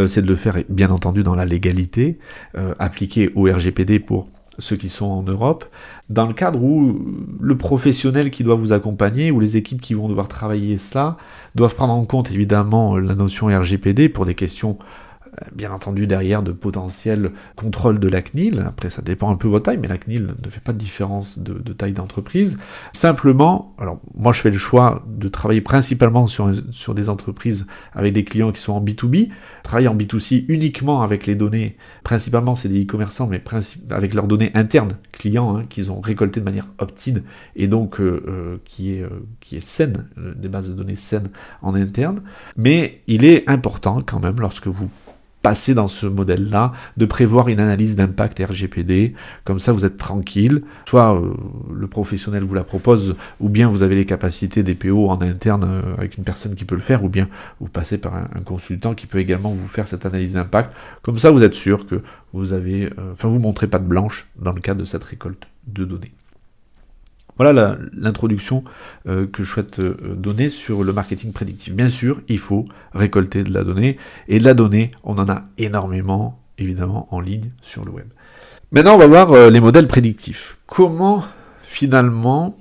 c'est 0.07 0.21
de 0.21 0.27
le 0.27 0.37
faire 0.37 0.59
bien 0.69 0.91
entendu 0.91 1.23
dans 1.23 1.35
la 1.35 1.47
légalité, 1.47 2.19
appliquée 2.79 3.33
au 3.35 3.45
RGPD 3.45 3.99
pour 3.99 4.29
ceux 4.59 4.77
qui 4.77 4.89
sont 4.89 5.07
en 5.07 5.23
Europe, 5.23 5.65
dans 6.11 6.27
le 6.27 6.35
cadre 6.35 6.63
où 6.63 7.01
le 7.41 7.57
professionnel 7.57 8.31
qui 8.31 8.45
doit 8.45 8.55
vous 8.57 8.73
accompagner 8.73 9.31
ou 9.31 9.41
les 9.41 9.57
équipes 9.57 9.81
qui 9.81 9.95
vont 9.95 10.09
devoir 10.09 10.29
travailler 10.29 10.77
cela 10.77 11.17
doivent 11.55 11.75
prendre 11.75 11.95
en 11.95 12.05
compte 12.05 12.31
évidemment 12.31 12.99
la 12.99 13.15
notion 13.15 13.47
RGPD 13.47 14.09
pour 14.11 14.27
des 14.27 14.35
questions 14.35 14.79
bien 15.53 15.73
entendu 15.73 16.07
derrière 16.07 16.43
de 16.43 16.53
potentiels 16.53 17.33
contrôles 17.57 17.99
de 17.99 18.09
la 18.09 18.23
CNIL. 18.23 18.65
Après, 18.67 18.91
ça 18.91 19.03
dépend 19.03 19.31
un 19.31 19.37
peu 19.37 19.49
de 19.49 19.53
votre 19.53 19.65
taille, 19.65 19.79
mais 19.79 19.89
la 19.89 19.99
CNIL 19.99 20.35
ne 20.43 20.51
fait 20.51 20.63
pas 20.63 20.73
de 20.73 20.79
différence 20.79 21.39
de, 21.39 21.73
taille 21.73 21.93
d'entreprise. 21.93 22.59
Simplement, 22.93 23.75
alors 23.79 24.01
moi 24.15 24.33
je 24.33 24.41
fais 24.41 24.51
le 24.51 24.59
choix 24.59 25.05
de 25.09 25.29
travailler 25.29 25.61
principalement 25.61 26.27
sur, 26.27 26.53
des 26.95 27.09
entreprises 27.09 27.67
avec 27.93 28.13
des 28.13 28.25
clients 28.25 28.53
qui 28.53 28.61
sont 28.61 28.73
en 28.73 28.85
B2B, 28.85 29.31
travailler 29.63 29.89
en 29.89 29.97
B2C 29.97 30.45
uniquement 30.49 31.03
avec 31.03 31.27
les 31.27 31.35
données, 31.35 31.77
principalement 32.05 32.55
c'est 32.55 32.69
des 32.69 32.83
e-commerçants, 32.83 33.27
mais 33.27 33.43
avec 33.91 34.15
leurs 34.15 34.27
données 34.27 34.51
internes 34.55 34.93
clients 35.13 35.57
hein, 35.57 35.63
qu'ils 35.69 35.91
ont 35.91 36.01
récoltées 36.01 36.41
de 36.41 36.45
manière 36.45 36.67
opt-in 36.79 37.21
et 37.57 37.67
donc 37.67 38.01
euh, 38.01 38.23
euh, 38.29 38.57
qui, 38.65 38.93
est, 38.93 39.05
qui 39.41 39.57
est 39.57 39.65
saine, 39.65 40.07
des 40.37 40.49
bases 40.49 40.69
de 40.69 40.75
données 40.75 40.97
saines 40.97 41.31
en 41.63 41.75
interne. 41.75 42.23
Mais 42.57 43.03
il 43.07 43.25
est 43.25 43.49
important 43.49 44.01
quand 44.05 44.21
même 44.21 44.41
lorsque 44.41 44.69
vous 44.69 44.91
passer 45.45 45.75
dans 45.75 45.89
ce 45.89 46.07
modèle-là, 46.07 46.73
de 46.97 47.05
prévoir 47.05 47.49
une 47.49 47.61
analyse 47.61 47.97
d'impact 47.97 48.39
RGPD, 48.39 49.13
comme 49.45 49.59
ça 49.59 49.73
vous 49.73 49.85
êtes 49.85 49.99
tranquille, 49.99 50.63
soit 50.89 51.15
euh, 51.15 51.35
le 51.71 51.87
professionnel 51.87 52.43
vous 52.45 52.55
la 52.55 52.65
propose, 52.65 53.15
ou 53.41 53.51
bien 53.51 53.69
vous 53.69 53.83
avez 53.83 53.95
les 53.95 54.07
capacités 54.07 54.63
des 54.63 54.75
PO 54.75 55.11
en 55.11 55.21
interne 55.21 55.65
euh, 55.65 55.97
avec 55.99 56.17
une 56.17 56.25
personne 56.25 56.55
qui 56.55 56.65
peut 56.65 56.75
le 56.75 56.81
faire, 56.81 57.05
ou 57.05 57.11
bien 57.11 57.29
vous 57.61 57.69
passez 57.69 57.99
par 57.99 58.15
un, 58.17 58.25
consultant 58.47 58.95
qui 58.95 59.07
peut 59.07 59.19
également 59.19 59.51
vous 59.51 59.69
faire 59.69 59.87
cette 59.87 60.07
analyse 60.07 60.33
d'impact, 60.33 60.75
comme 61.03 61.19
ça 61.19 61.31
vous 61.31 61.43
êtes 61.43 61.55
sûr 61.55 61.87
que 61.87 62.01
vous 62.33 62.55
avez, 62.55 62.87
euh, 62.87 63.13
enfin 63.13 63.29
vous 63.29 63.39
montrez 63.39 63.67
pas 63.67 63.79
de 63.79 63.87
blanche 63.87 64.27
dans 64.37 64.53
le 64.53 64.63
cadre 64.63 64.81
de 64.81 64.87
cette 64.87 65.05
récolte 65.05 65.47
de 65.67 65.85
données. 65.85 66.13
Voilà 67.37 67.77
l'introduction 67.93 68.63
euh, 69.09 69.27
que 69.27 69.43
je 69.43 69.51
souhaite 69.51 69.81
euh, 69.81 69.97
donner 70.17 70.49
sur 70.49 70.85
le 70.85 70.93
marketing 70.93 71.33
prédictif. 71.33 71.75
Bien 71.75 71.89
sûr, 71.89 72.21
il 72.29 72.39
faut 72.39 72.65
récolter 72.93 73.43
de 73.43 73.53
la 73.53 73.65
donnée, 73.65 73.99
et 74.29 74.39
de 74.39 74.45
la 74.45 74.55
donnée, 74.55 74.93
on 75.03 75.19
en 75.19 75.29
a 75.29 75.43
énormément, 75.59 76.39
évidemment, 76.59 77.09
en 77.11 77.21
ligne 77.21 77.51
sur 77.61 77.85
le 77.85 77.91
web. 77.91 78.07
Maintenant, 78.71 78.95
on 78.95 78.99
va 78.99 79.07
voir 79.07 79.33
euh, 79.33 79.51
les 79.51 79.61
modèles 79.61 79.89
prédictifs. 79.89 80.57
Comment, 80.67 81.25
finalement, 81.63 82.57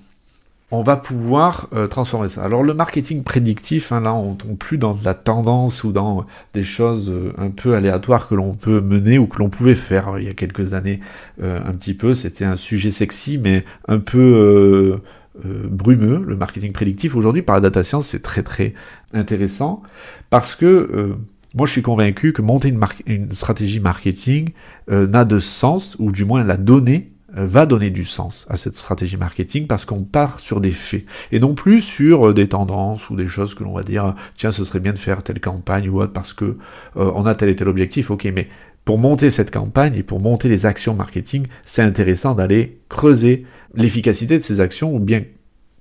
on 0.74 0.82
va 0.82 0.96
pouvoir 0.96 1.68
euh, 1.74 1.88
transformer 1.88 2.30
ça. 2.30 2.44
Alors 2.44 2.64
le 2.64 2.74
marketing 2.74 3.22
prédictif, 3.22 3.92
hein, 3.92 4.02
là 4.02 4.12
on 4.16 4.34
tombe 4.34 4.58
plus 4.58 4.80
dans 4.80 4.96
de 4.96 5.06
la 5.06 5.14
tendance 5.14 5.84
ou 5.84 5.92
dans 5.92 6.26
des 6.56 6.64
choses 6.64 7.12
euh, 7.12 7.32
un 7.38 7.52
peu 7.52 7.76
aléatoires 7.76 8.28
que 8.28 8.34
l'on 8.34 8.56
peut 8.56 8.82
mener 8.82 9.20
ou 9.20 9.28
que 9.28 9.38
l'on 9.38 9.50
pouvait 9.50 9.76
faire 9.76 10.16
il 10.18 10.24
y 10.24 10.30
a 10.30 10.34
quelques 10.34 10.74
années 10.74 11.00
euh, 11.44 11.60
un 11.64 11.74
petit 11.74 11.94
peu. 11.94 12.16
C'était 12.16 12.44
un 12.44 12.58
sujet 12.58 12.90
sexy 12.90 13.38
mais 13.38 13.64
un 13.88 14.00
peu 14.00 15.00
brumeux, 15.46 16.24
le 16.26 16.36
marketing 16.36 16.72
prédictif. 16.72 17.16
Aujourd'hui 17.16 17.44
par 17.44 17.56
la 17.56 17.62
data 17.62 17.84
science 17.84 18.08
c'est 18.08 18.24
très 18.24 18.42
très 18.42 18.74
intéressant 19.14 19.84
parce 20.32 20.56
que 20.56 21.16
moi 21.54 21.68
je 21.68 21.72
suis 21.72 21.84
convaincu 21.84 22.34
que 22.34 22.42
monter 22.42 22.70
une, 22.70 22.84
une 23.06 23.32
stratégie 23.32 23.80
marketing 23.80 24.54
n'a 24.90 25.24
de 25.24 25.38
sens, 25.38 25.96
ou 26.00 26.12
du 26.12 26.26
moins 26.26 26.44
la 26.44 26.58
donner 26.58 27.13
euh, 27.13 27.13
va 27.34 27.66
donner 27.66 27.90
du 27.90 28.06
sens 28.06 28.46
à 28.50 28.58
cette 28.58 28.76
stratégie 28.76 29.18
marketing 29.18 29.68
parce 29.68 29.86
qu'on 29.86 30.04
part 30.04 30.40
sur 30.40 30.62
des 30.62 30.72
faits 30.72 31.06
et 31.32 31.40
non 31.40 31.56
plus 31.56 31.82
sur 31.82 32.30
euh, 32.30 32.34
des 32.34 32.48
tendances 32.48 33.10
ou 33.10 33.16
des 33.16 33.28
choses 33.28 33.56
que 33.56 33.64
l'on 33.64 33.74
va 33.74 33.84
dire 33.84 34.16
tiens 34.38 34.52
ce 34.52 34.64
serait 34.64 34.80
bien 34.80 34.94
de 34.94 35.00
faire 35.00 35.24
telle 35.24 35.40
campagne 35.40 35.90
ou 35.90 36.02
autre 36.02 36.14
parce 36.14 36.34
que 36.34 36.46
euh, 36.46 37.12
on 37.16 37.26
a 37.26 37.36
tel 37.36 37.50
et 37.50 37.56
tel 37.56 37.68
objectif 37.68 38.12
ok 38.12 38.28
mais 38.34 38.48
pour 38.86 39.00
monter 39.00 39.32
cette 39.32 39.52
campagne 39.52 39.96
et 39.96 40.04
pour 40.04 40.22
monter 40.22 40.48
les 40.48 40.66
actions 40.66 40.94
marketing 40.94 41.48
c'est 41.66 41.82
intéressant 41.82 42.36
d'aller 42.36 42.80
creuser 42.90 43.46
l'efficacité 43.74 44.38
de 44.38 44.44
ces 44.44 44.62
actions 44.62 44.94
ou 44.94 45.00
bien 45.00 45.24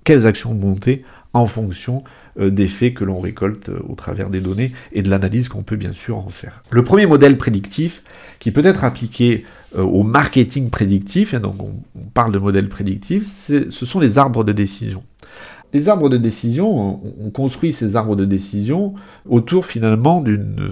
quelles 0.03 0.25
actions 0.25 0.53
monter 0.53 1.03
en 1.33 1.45
fonction 1.45 2.03
des 2.39 2.67
faits 2.67 2.95
que 2.95 3.03
l'on 3.03 3.19
récolte 3.19 3.69
au 3.87 3.93
travers 3.93 4.29
des 4.29 4.39
données 4.39 4.71
et 4.91 5.03
de 5.03 5.09
l'analyse 5.09 5.49
qu'on 5.49 5.61
peut 5.61 5.75
bien 5.75 5.93
sûr 5.93 6.17
en 6.17 6.29
faire. 6.29 6.63
Le 6.71 6.83
premier 6.83 7.05
modèle 7.05 7.37
prédictif 7.37 8.03
qui 8.39 8.51
peut 8.51 8.65
être 8.65 8.83
appliqué 8.83 9.45
euh, 9.45 9.62
au 9.77 10.03
marketing 10.03 10.69
prédictif, 10.69 11.35
donc 11.35 11.55
on, 11.61 11.73
parle 12.13 12.31
de 12.31 12.39
modèle 12.39 12.69
prédictif, 12.69 13.25
ce 13.25 13.69
sont 13.69 13.99
les 13.99 14.17
arbres 14.19 14.43
de 14.43 14.51
décision. 14.51 15.03
Les 15.73 15.89
arbres 15.89 16.07
de 16.07 16.17
décision, 16.17 17.01
on, 17.19 17.31
construit 17.31 17.73
ces 17.73 17.95
arbres 17.95 18.15
de 18.15 18.25
décision 18.25 18.93
autour 19.27 19.65
finalement 19.65 20.21
d'une... 20.21 20.71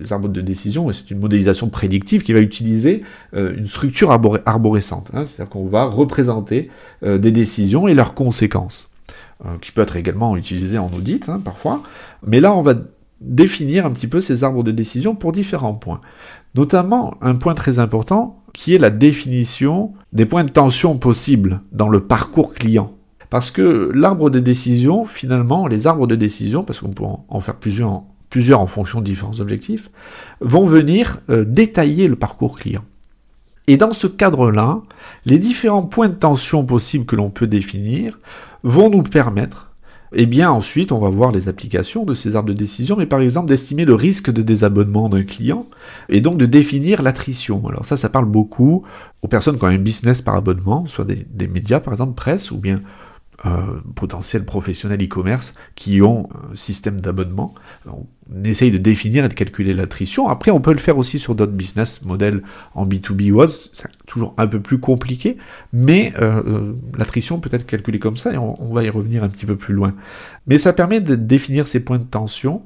Les 0.00 0.12
arbres 0.12 0.30
de 0.30 0.40
décision, 0.40 0.90
c'est 0.90 1.10
une 1.10 1.18
modélisation 1.18 1.68
prédictive 1.68 2.22
qui 2.22 2.32
va 2.32 2.40
utiliser 2.40 3.02
euh, 3.34 3.54
une 3.54 3.66
structure 3.66 4.10
arborescente. 4.10 5.08
Hein. 5.12 5.26
C'est-à-dire 5.26 5.50
qu'on 5.50 5.66
va 5.66 5.84
représenter 5.84 6.70
euh, 7.02 7.18
des 7.18 7.30
décisions 7.30 7.88
et 7.88 7.94
leurs 7.94 8.14
conséquences, 8.14 8.88
qui 9.60 9.72
peut 9.72 9.82
être 9.82 9.96
également 9.96 10.36
utilisé 10.36 10.78
en 10.78 10.86
audit 10.96 11.28
hein, 11.28 11.40
parfois. 11.44 11.82
Mais 12.24 12.40
là, 12.40 12.54
on 12.54 12.62
va 12.62 12.74
définir 13.20 13.86
un 13.86 13.90
petit 13.90 14.06
peu 14.06 14.20
ces 14.20 14.44
arbres 14.44 14.62
de 14.62 14.70
décision 14.70 15.14
pour 15.14 15.32
différents 15.32 15.74
points. 15.74 16.00
Notamment 16.54 17.14
un 17.20 17.34
point 17.34 17.54
très 17.54 17.78
important 17.78 18.42
qui 18.52 18.74
est 18.74 18.78
la 18.78 18.90
définition 18.90 19.92
des 20.12 20.26
points 20.26 20.44
de 20.44 20.50
tension 20.50 20.98
possibles 20.98 21.60
dans 21.72 21.88
le 21.88 22.00
parcours 22.00 22.52
client. 22.52 22.92
Parce 23.30 23.50
que 23.50 23.90
l'arbre 23.94 24.28
de 24.28 24.40
décision, 24.40 25.06
finalement, 25.06 25.66
les 25.66 25.86
arbres 25.86 26.06
de 26.06 26.14
décision, 26.14 26.64
parce 26.64 26.80
qu'on 26.80 26.90
peut 26.90 27.04
en 27.28 27.40
faire 27.40 27.56
plusieurs, 27.56 28.60
en 28.60 28.66
fonction 28.66 29.00
de 29.00 29.06
différents 29.06 29.40
objectifs, 29.40 29.90
vont 30.42 30.66
venir 30.66 31.20
euh, 31.30 31.44
détailler 31.46 32.08
le 32.08 32.16
parcours 32.16 32.58
client. 32.58 32.84
Et 33.68 33.78
dans 33.78 33.94
ce 33.94 34.06
cadre-là, 34.06 34.82
les 35.24 35.38
différents 35.38 35.84
points 35.84 36.08
de 36.08 36.14
tension 36.14 36.64
possibles 36.64 37.06
que 37.06 37.16
l'on 37.16 37.30
peut 37.30 37.46
définir 37.46 38.18
vont 38.62 38.90
nous 38.90 39.02
permettre 39.02 39.71
et 39.71 39.71
eh 40.14 40.26
bien 40.26 40.50
ensuite, 40.50 40.92
on 40.92 40.98
va 40.98 41.08
voir 41.08 41.32
les 41.32 41.48
applications 41.48 42.04
de 42.04 42.14
ces 42.14 42.36
arbres 42.36 42.48
de 42.48 42.54
décision, 42.54 42.96
mais 42.96 43.06
par 43.06 43.20
exemple 43.20 43.48
d'estimer 43.48 43.84
le 43.84 43.94
risque 43.94 44.30
de 44.30 44.42
désabonnement 44.42 45.08
d'un 45.08 45.24
client, 45.24 45.66
et 46.08 46.20
donc 46.20 46.38
de 46.38 46.46
définir 46.46 47.02
l'attrition. 47.02 47.66
Alors 47.68 47.86
ça, 47.86 47.96
ça 47.96 48.08
parle 48.08 48.26
beaucoup 48.26 48.84
aux 49.22 49.28
personnes 49.28 49.58
qui 49.58 49.64
ont 49.64 49.68
un 49.68 49.78
business 49.78 50.20
par 50.22 50.34
abonnement, 50.34 50.86
soit 50.86 51.04
des 51.06 51.48
médias 51.48 51.80
par 51.80 51.94
exemple, 51.94 52.14
presse, 52.14 52.50
ou 52.50 52.58
bien 52.58 52.76
euh, 53.44 53.80
potentiels 53.96 54.44
professionnels 54.44 55.02
e-commerce 55.02 55.54
qui 55.74 56.00
ont 56.00 56.28
un 56.52 56.54
système 56.54 57.00
d'abonnement. 57.00 57.54
On 57.86 58.06
essaye 58.44 58.70
de 58.70 58.78
définir 58.78 59.24
et 59.24 59.28
de 59.28 59.34
calculer 59.34 59.74
l'attrition. 59.74 60.28
Après, 60.28 60.52
on 60.52 60.60
peut 60.60 60.72
le 60.72 60.78
faire 60.78 60.96
aussi 60.96 61.18
sur 61.18 61.34
d'autres 61.34 61.52
business 61.52 62.02
models 62.02 62.42
en 62.74 62.86
B2B 62.86 63.32
ou 63.32 63.48
C'est 63.48 63.88
toujours 64.06 64.34
un 64.38 64.46
peu 64.46 64.60
plus 64.60 64.78
compliqué, 64.78 65.38
mais 65.72 66.12
euh, 66.20 66.42
euh, 66.46 66.72
l'attrition 66.96 67.40
peut 67.40 67.50
être 67.52 67.66
calculée 67.66 67.98
comme 67.98 68.16
ça 68.16 68.32
et 68.32 68.38
on, 68.38 68.62
on 68.62 68.72
va 68.72 68.84
y 68.84 68.90
revenir 68.90 69.24
un 69.24 69.28
petit 69.28 69.46
peu 69.46 69.56
plus 69.56 69.74
loin. 69.74 69.94
Mais 70.46 70.58
ça 70.58 70.72
permet 70.72 71.00
de 71.00 71.16
définir 71.16 71.66
ces 71.66 71.80
points 71.80 71.98
de 71.98 72.04
tension 72.04 72.62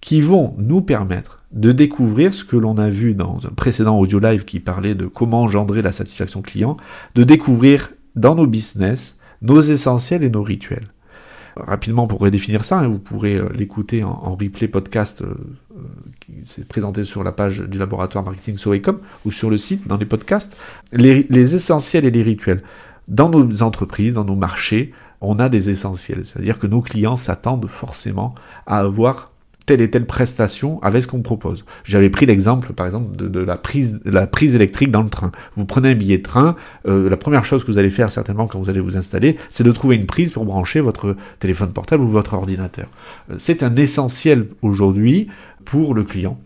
qui 0.00 0.20
vont 0.20 0.54
nous 0.58 0.82
permettre 0.82 1.42
de 1.52 1.72
découvrir 1.72 2.32
ce 2.32 2.44
que 2.44 2.56
l'on 2.56 2.78
a 2.78 2.90
vu 2.90 3.14
dans 3.14 3.40
un 3.44 3.50
précédent 3.50 3.98
audio 3.98 4.18
live 4.18 4.44
qui 4.44 4.60
parlait 4.60 4.94
de 4.94 5.06
comment 5.06 5.42
engendrer 5.42 5.82
la 5.82 5.92
satisfaction 5.92 6.42
client, 6.42 6.76
de 7.14 7.24
découvrir 7.24 7.92
dans 8.16 8.34
nos 8.34 8.46
business 8.46 9.18
nos 9.42 9.60
essentiels 9.60 10.22
et 10.22 10.30
nos 10.30 10.42
rituels. 10.42 10.88
Rapidement, 11.56 12.06
pour 12.06 12.20
redéfinir 12.20 12.64
ça, 12.64 12.78
hein, 12.78 12.88
vous 12.88 12.98
pourrez 12.98 13.34
euh, 13.34 13.48
l'écouter 13.54 14.04
en, 14.04 14.36
replay 14.36 14.68
podcast 14.68 15.20
euh, 15.20 15.34
euh, 15.76 15.82
qui 16.20 16.46
s'est 16.46 16.64
présenté 16.64 17.04
sur 17.04 17.22
la 17.22 17.32
page 17.32 17.60
du 17.60 17.76
laboratoire 17.76 18.24
marketing 18.24 18.56
Soecom 18.56 19.00
ou 19.26 19.30
sur 19.30 19.50
le 19.50 19.58
site 19.58 19.86
dans 19.86 19.98
les 19.98 20.06
podcasts. 20.06 20.56
Les, 20.92 21.26
les 21.28 21.54
essentiels 21.54 22.06
et 22.06 22.10
les 22.10 22.22
rituels. 22.22 22.62
Dans 23.06 23.28
nos 23.28 23.62
entreprises, 23.62 24.14
dans 24.14 24.24
nos 24.24 24.36
marchés, 24.36 24.92
on 25.20 25.38
a 25.38 25.50
des 25.50 25.68
essentiels. 25.68 26.24
C'est-à-dire 26.24 26.58
que 26.58 26.66
nos 26.66 26.80
clients 26.80 27.16
s'attendent 27.16 27.68
forcément 27.68 28.34
à 28.66 28.78
avoir 28.78 29.31
telle 29.66 29.80
et 29.80 29.90
telle 29.90 30.06
prestation 30.06 30.82
avec 30.82 31.02
ce 31.02 31.06
qu'on 31.08 31.22
propose. 31.22 31.64
J'avais 31.84 32.10
pris 32.10 32.26
l'exemple, 32.26 32.72
par 32.72 32.86
exemple, 32.86 33.16
de, 33.16 33.40
la, 33.40 33.56
prise, 33.56 34.00
la 34.04 34.26
prise 34.26 34.54
électrique 34.54 34.90
dans 34.90 35.02
le 35.02 35.10
train. 35.10 35.32
Vous 35.56 35.64
prenez 35.64 35.90
un 35.90 35.94
billet 35.94 36.18
de 36.18 36.22
train, 36.22 36.56
euh, 36.86 37.08
la 37.08 37.16
première 37.16 37.44
chose 37.44 37.64
que 37.64 37.70
vous 37.70 37.78
allez 37.78 37.90
faire 37.90 38.10
certainement 38.10 38.46
quand 38.46 38.58
vous 38.58 38.70
allez 38.70 38.80
vous 38.80 38.96
installer, 38.96 39.36
c'est 39.50 39.64
de 39.64 39.72
trouver 39.72 39.96
une 39.96 40.06
prise 40.06 40.32
pour 40.32 40.44
brancher 40.44 40.80
votre 40.80 41.16
téléphone 41.38 41.72
portable 41.72 42.02
ou 42.02 42.08
votre 42.08 42.34
ordinateur. 42.34 42.88
Euh, 43.30 43.34
c'est 43.38 43.62
un 43.62 43.74
essentiel 43.76 44.46
aujourd'hui 44.62 45.28
pour 45.64 45.94
le 45.94 46.04
client 46.04 46.38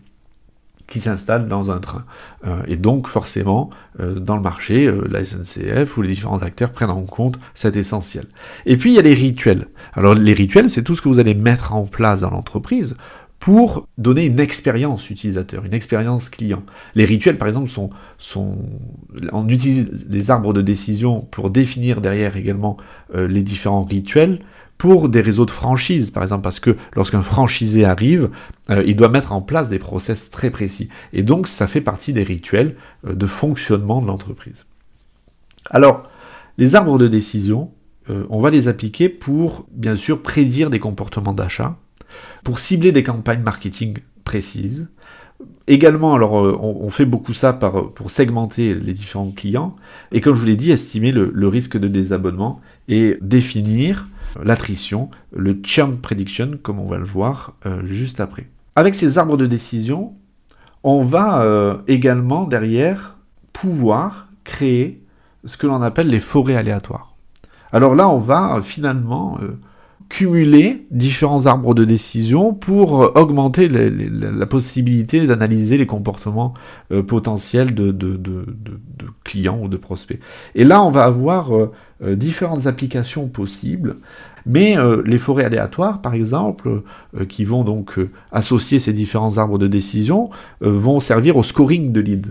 qui 0.87 1.01
s'installe 1.01 1.47
dans 1.47 1.69
un 1.69 1.79
train. 1.79 2.05
Euh, 2.45 2.61
et 2.67 2.77
donc 2.77 3.07
forcément, 3.07 3.69
euh, 3.99 4.19
dans 4.19 4.35
le 4.35 4.41
marché, 4.41 4.85
euh, 4.85 5.05
la 5.09 5.23
SNCF 5.23 5.97
ou 5.97 6.01
les 6.01 6.09
différents 6.09 6.41
acteurs 6.41 6.71
prennent 6.71 6.89
en 6.89 7.01
compte 7.01 7.37
cet 7.53 7.75
essentiel. 7.75 8.25
Et 8.65 8.77
puis 8.77 8.91
il 8.91 8.95
y 8.95 8.99
a 8.99 9.03
les 9.03 9.13
rituels. 9.13 9.67
Alors 9.93 10.15
les 10.15 10.33
rituels, 10.33 10.69
c'est 10.69 10.83
tout 10.83 10.95
ce 10.95 11.01
que 11.01 11.09
vous 11.09 11.19
allez 11.19 11.33
mettre 11.33 11.73
en 11.73 11.85
place 11.85 12.21
dans 12.21 12.31
l'entreprise 12.31 12.95
pour 13.39 13.87
donner 13.99 14.25
une 14.25 14.39
expérience 14.39 15.11
utilisateur, 15.11 15.63
une 15.63 15.73
expérience 15.73 16.29
client. 16.29 16.63
Les 16.95 17.05
rituels, 17.05 17.37
par 17.37 17.47
exemple, 17.47 17.69
sont, 17.69 17.91
sont 18.17 18.57
on 19.31 19.47
utilise 19.47 19.85
des 19.91 20.31
arbres 20.31 20.53
de 20.53 20.61
décision 20.61 21.21
pour 21.29 21.51
définir 21.51 22.01
derrière 22.01 22.35
également 22.35 22.77
les 23.13 23.43
différents 23.43 23.83
rituels 23.83 24.39
pour 24.77 25.09
des 25.09 25.21
réseaux 25.21 25.45
de 25.45 25.51
franchise, 25.51 26.11
par 26.11 26.23
exemple, 26.23 26.43
parce 26.43 26.59
que 26.59 26.75
lorsqu'un 26.95 27.21
franchisé 27.21 27.83
arrive, 27.85 28.29
euh, 28.69 28.83
il 28.85 28.95
doit 28.95 29.09
mettre 29.09 29.31
en 29.31 29.41
place 29.41 29.69
des 29.69 29.79
process 29.79 30.29
très 30.29 30.51
précis. 30.51 30.89
Et 31.13 31.23
donc, 31.23 31.47
ça 31.47 31.67
fait 31.67 31.81
partie 31.81 32.13
des 32.13 32.23
rituels 32.23 32.75
euh, 33.05 33.13
de 33.13 33.25
fonctionnement 33.25 34.01
de 34.01 34.07
l'entreprise. 34.07 34.65
Alors, 35.69 36.07
les 36.57 36.75
arbres 36.75 36.97
de 36.97 37.07
décision, 37.07 37.71
euh, 38.09 38.25
on 38.29 38.39
va 38.39 38.51
les 38.51 38.67
appliquer 38.67 39.09
pour, 39.09 39.67
bien 39.71 39.95
sûr, 39.95 40.21
prédire 40.21 40.69
des 40.69 40.79
comportements 40.79 41.33
d'achat, 41.33 41.77
pour 42.43 42.59
cibler 42.59 42.91
des 42.91 43.03
campagnes 43.03 43.41
marketing 43.41 43.97
précises. 44.23 44.87
Également, 45.67 46.13
alors, 46.13 46.33
on, 46.33 46.89
fait 46.89 47.05
beaucoup 47.05 47.33
ça 47.33 47.53
pour 47.53 48.09
segmenter 48.09 48.73
les 48.73 48.93
différents 48.93 49.29
clients, 49.31 49.75
et 50.11 50.19
comme 50.19 50.33
je 50.33 50.39
vous 50.39 50.47
l'ai 50.47 50.55
dit, 50.55 50.71
estimer 50.71 51.11
le 51.11 51.47
risque 51.47 51.77
de 51.77 51.87
désabonnement 51.87 52.59
et 52.87 53.17
définir 53.21 54.07
l'attrition, 54.43 55.09
le 55.35 55.59
churn 55.63 55.97
prediction, 55.97 56.51
comme 56.61 56.79
on 56.79 56.87
va 56.87 56.97
le 56.97 57.05
voir 57.05 57.53
euh, 57.65 57.85
juste 57.85 58.19
après. 58.19 58.47
Avec 58.75 58.95
ces 58.95 59.17
arbres 59.17 59.37
de 59.37 59.45
décision, 59.45 60.13
on 60.83 61.01
va 61.01 61.41
euh, 61.41 61.77
également 61.87 62.45
derrière 62.45 63.17
pouvoir 63.53 64.27
créer 64.43 65.03
ce 65.45 65.57
que 65.57 65.67
l'on 65.67 65.81
appelle 65.81 66.07
les 66.07 66.19
forêts 66.19 66.55
aléatoires. 66.55 67.15
Alors 67.71 67.95
là, 67.95 68.07
on 68.09 68.19
va 68.19 68.57
euh, 68.57 68.61
finalement 68.61 69.39
cumuler 70.09 70.87
différents 70.89 71.47
arbres 71.47 71.73
de 71.73 71.83
décision 71.83 72.53
pour 72.53 73.17
augmenter 73.17 73.67
la 73.67 74.45
possibilité 74.45 75.27
d'analyser 75.27 75.77
les 75.77 75.85
comportements 75.85 76.53
potentiels 77.07 77.75
de, 77.75 77.93
clients 79.25 79.59
ou 79.61 79.67
de 79.67 79.75
prospects. 79.75 80.21
Et 80.55 80.63
là, 80.63 80.81
on 80.81 80.91
va 80.91 81.03
avoir 81.03 81.49
différentes 82.01 82.67
applications 82.67 83.27
possibles. 83.27 83.97
Mais 84.47 84.75
les 85.05 85.17
forêts 85.17 85.43
aléatoires, 85.43 86.01
par 86.01 86.13
exemple, 86.13 86.81
qui 87.27 87.43
vont 87.43 87.63
donc 87.63 87.99
associer 88.31 88.79
ces 88.79 88.93
différents 88.93 89.37
arbres 89.37 89.57
de 89.57 89.67
décision, 89.67 90.29
vont 90.61 90.99
servir 90.99 91.37
au 91.37 91.43
scoring 91.43 91.91
de 91.91 91.99
lead. 91.99 92.27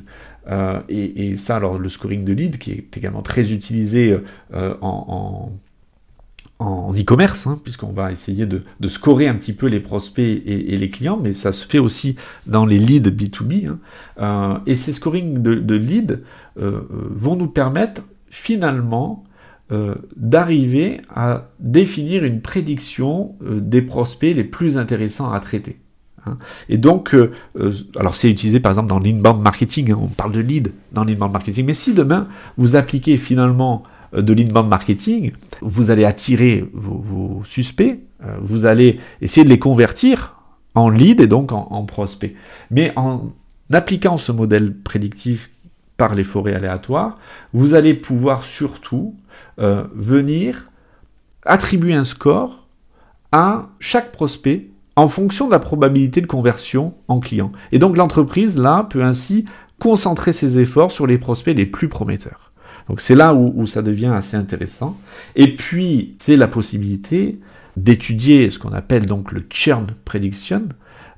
Et, 0.88 1.36
ça, 1.36 1.56
alors 1.56 1.78
le 1.78 1.88
scoring 1.88 2.24
de 2.24 2.32
lead, 2.32 2.58
qui 2.58 2.72
est 2.72 2.96
également 2.96 3.22
très 3.22 3.52
utilisé 3.52 4.18
en 4.52 5.52
en 6.58 6.92
e-commerce, 6.94 7.46
hein, 7.46 7.58
puisqu'on 7.62 7.92
va 7.92 8.12
essayer 8.12 8.46
de, 8.46 8.62
scorer 8.88 9.28
un 9.28 9.34
petit 9.34 9.52
peu 9.52 9.66
les 9.66 9.80
prospects 9.80 10.42
et, 10.46 10.78
les 10.78 10.88
clients, 10.88 11.18
mais 11.22 11.34
ça 11.34 11.52
se 11.52 11.66
fait 11.66 11.78
aussi 11.78 12.16
dans 12.46 12.64
les 12.64 12.78
leads 12.78 13.10
B2B. 13.10 13.68
Hein. 13.68 13.78
Euh, 14.18 14.58
et 14.66 14.74
ces 14.74 14.92
scoring 14.92 15.42
de, 15.42 15.74
leads 15.74 16.18
euh, 16.58 16.80
vont 16.90 17.36
nous 17.36 17.48
permettre 17.48 18.02
finalement 18.30 19.24
euh, 19.72 19.94
d'arriver 20.16 21.00
à 21.14 21.48
définir 21.58 22.24
une 22.24 22.40
prédiction 22.40 23.34
des 23.42 23.82
prospects 23.82 24.34
les 24.34 24.44
plus 24.44 24.78
intéressants 24.78 25.32
à 25.32 25.40
traiter. 25.40 25.78
Hein. 26.24 26.38
Et 26.68 26.78
donc, 26.78 27.16
alors 27.96 28.14
c'est 28.14 28.30
utilisé 28.30 28.60
par 28.60 28.72
exemple 28.72 28.88
dans 28.88 28.98
l'inbound 28.98 29.42
marketing, 29.42 29.92
on 29.94 30.08
parle 30.08 30.32
de 30.32 30.40
lead 30.40 30.72
dans 30.92 31.04
l'inbound 31.04 31.32
marketing, 31.32 31.66
mais 31.66 31.74
si 31.74 31.94
demain 31.94 32.28
vous 32.56 32.76
appliquez 32.76 33.16
finalement 33.16 33.84
de 34.12 34.32
l'inbound 34.32 34.68
marketing, 34.68 35.32
vous 35.60 35.90
allez 35.90 36.04
attirer 36.04 36.64
vos, 36.72 37.42
suspects, 37.44 38.00
euh, 38.24 38.36
vous 38.40 38.64
allez 38.64 39.00
essayer 39.20 39.44
de 39.44 39.50
les 39.50 39.58
convertir 39.58 40.36
en 40.74 40.88
lead 40.90 41.20
et 41.20 41.26
donc 41.26 41.52
en, 41.52 41.84
prospect. 41.84 42.34
Mais 42.70 42.92
en 42.96 43.32
appliquant 43.72 44.18
ce 44.18 44.30
modèle 44.30 44.76
prédictif 44.76 45.50
par 45.96 46.14
les 46.14 46.24
forêts 46.24 46.54
aléatoires, 46.54 47.18
vous 47.54 47.74
allez 47.74 47.94
pouvoir 47.94 48.44
surtout 48.44 49.14
euh, 49.58 49.84
venir 49.94 50.70
attribuer 51.44 51.94
un 51.94 52.04
score 52.04 52.66
à 53.32 53.68
chaque 53.78 54.12
prospect 54.12 54.70
en 54.96 55.08
fonction 55.08 55.46
de 55.46 55.52
la 55.52 55.58
probabilité 55.58 56.20
de 56.20 56.26
conversion 56.26 56.94
en 57.08 57.20
client. 57.20 57.52
Et 57.72 57.78
donc 57.78 57.96
l'entreprise, 57.96 58.58
là, 58.58 58.86
peut 58.88 59.02
ainsi 59.02 59.44
concentrer 59.78 60.32
ses 60.32 60.58
efforts 60.58 60.90
sur 60.90 61.06
les 61.06 61.18
prospects 61.18 61.56
les 61.56 61.66
plus 61.66 61.88
prometteurs. 61.88 62.52
Donc 62.88 63.00
c'est 63.00 63.14
là 63.14 63.34
où, 63.34 63.66
ça 63.66 63.82
devient 63.82 64.12
assez 64.14 64.36
intéressant. 64.36 64.96
Et 65.34 65.54
puis, 65.54 66.14
c'est 66.18 66.36
la 66.36 66.48
possibilité 66.48 67.38
d'étudier 67.76 68.48
ce 68.50 68.58
qu'on 68.58 68.72
appelle 68.72 69.06
donc 69.06 69.32
le 69.32 69.44
churn 69.50 69.88
prediction, 70.04 70.68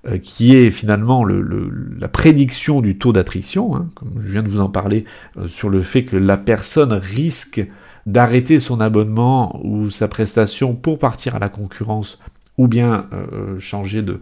euh, 0.06 0.18
qui 0.18 0.56
est 0.56 0.70
finalement 0.70 1.24
la 1.24 2.08
prédiction 2.08 2.80
du 2.80 2.98
taux 2.98 3.12
d'attrition, 3.12 3.76
hein, 3.76 3.88
comme 3.94 4.22
je 4.24 4.32
viens 4.32 4.42
de 4.42 4.48
vous 4.48 4.60
en 4.60 4.70
parler, 4.70 5.04
euh, 5.36 5.46
sur 5.46 5.68
le 5.68 5.82
fait 5.82 6.04
que 6.04 6.16
la 6.16 6.36
personne 6.36 6.92
risque 6.92 7.64
d'arrêter 8.10 8.58
son 8.58 8.80
abonnement 8.80 9.60
ou 9.64 9.90
sa 9.90 10.08
prestation 10.08 10.74
pour 10.74 10.98
partir 10.98 11.36
à 11.36 11.38
la 11.38 11.48
concurrence 11.48 12.18
ou 12.56 12.66
bien 12.66 13.06
euh, 13.12 13.58
changer 13.60 14.02
de, 14.02 14.20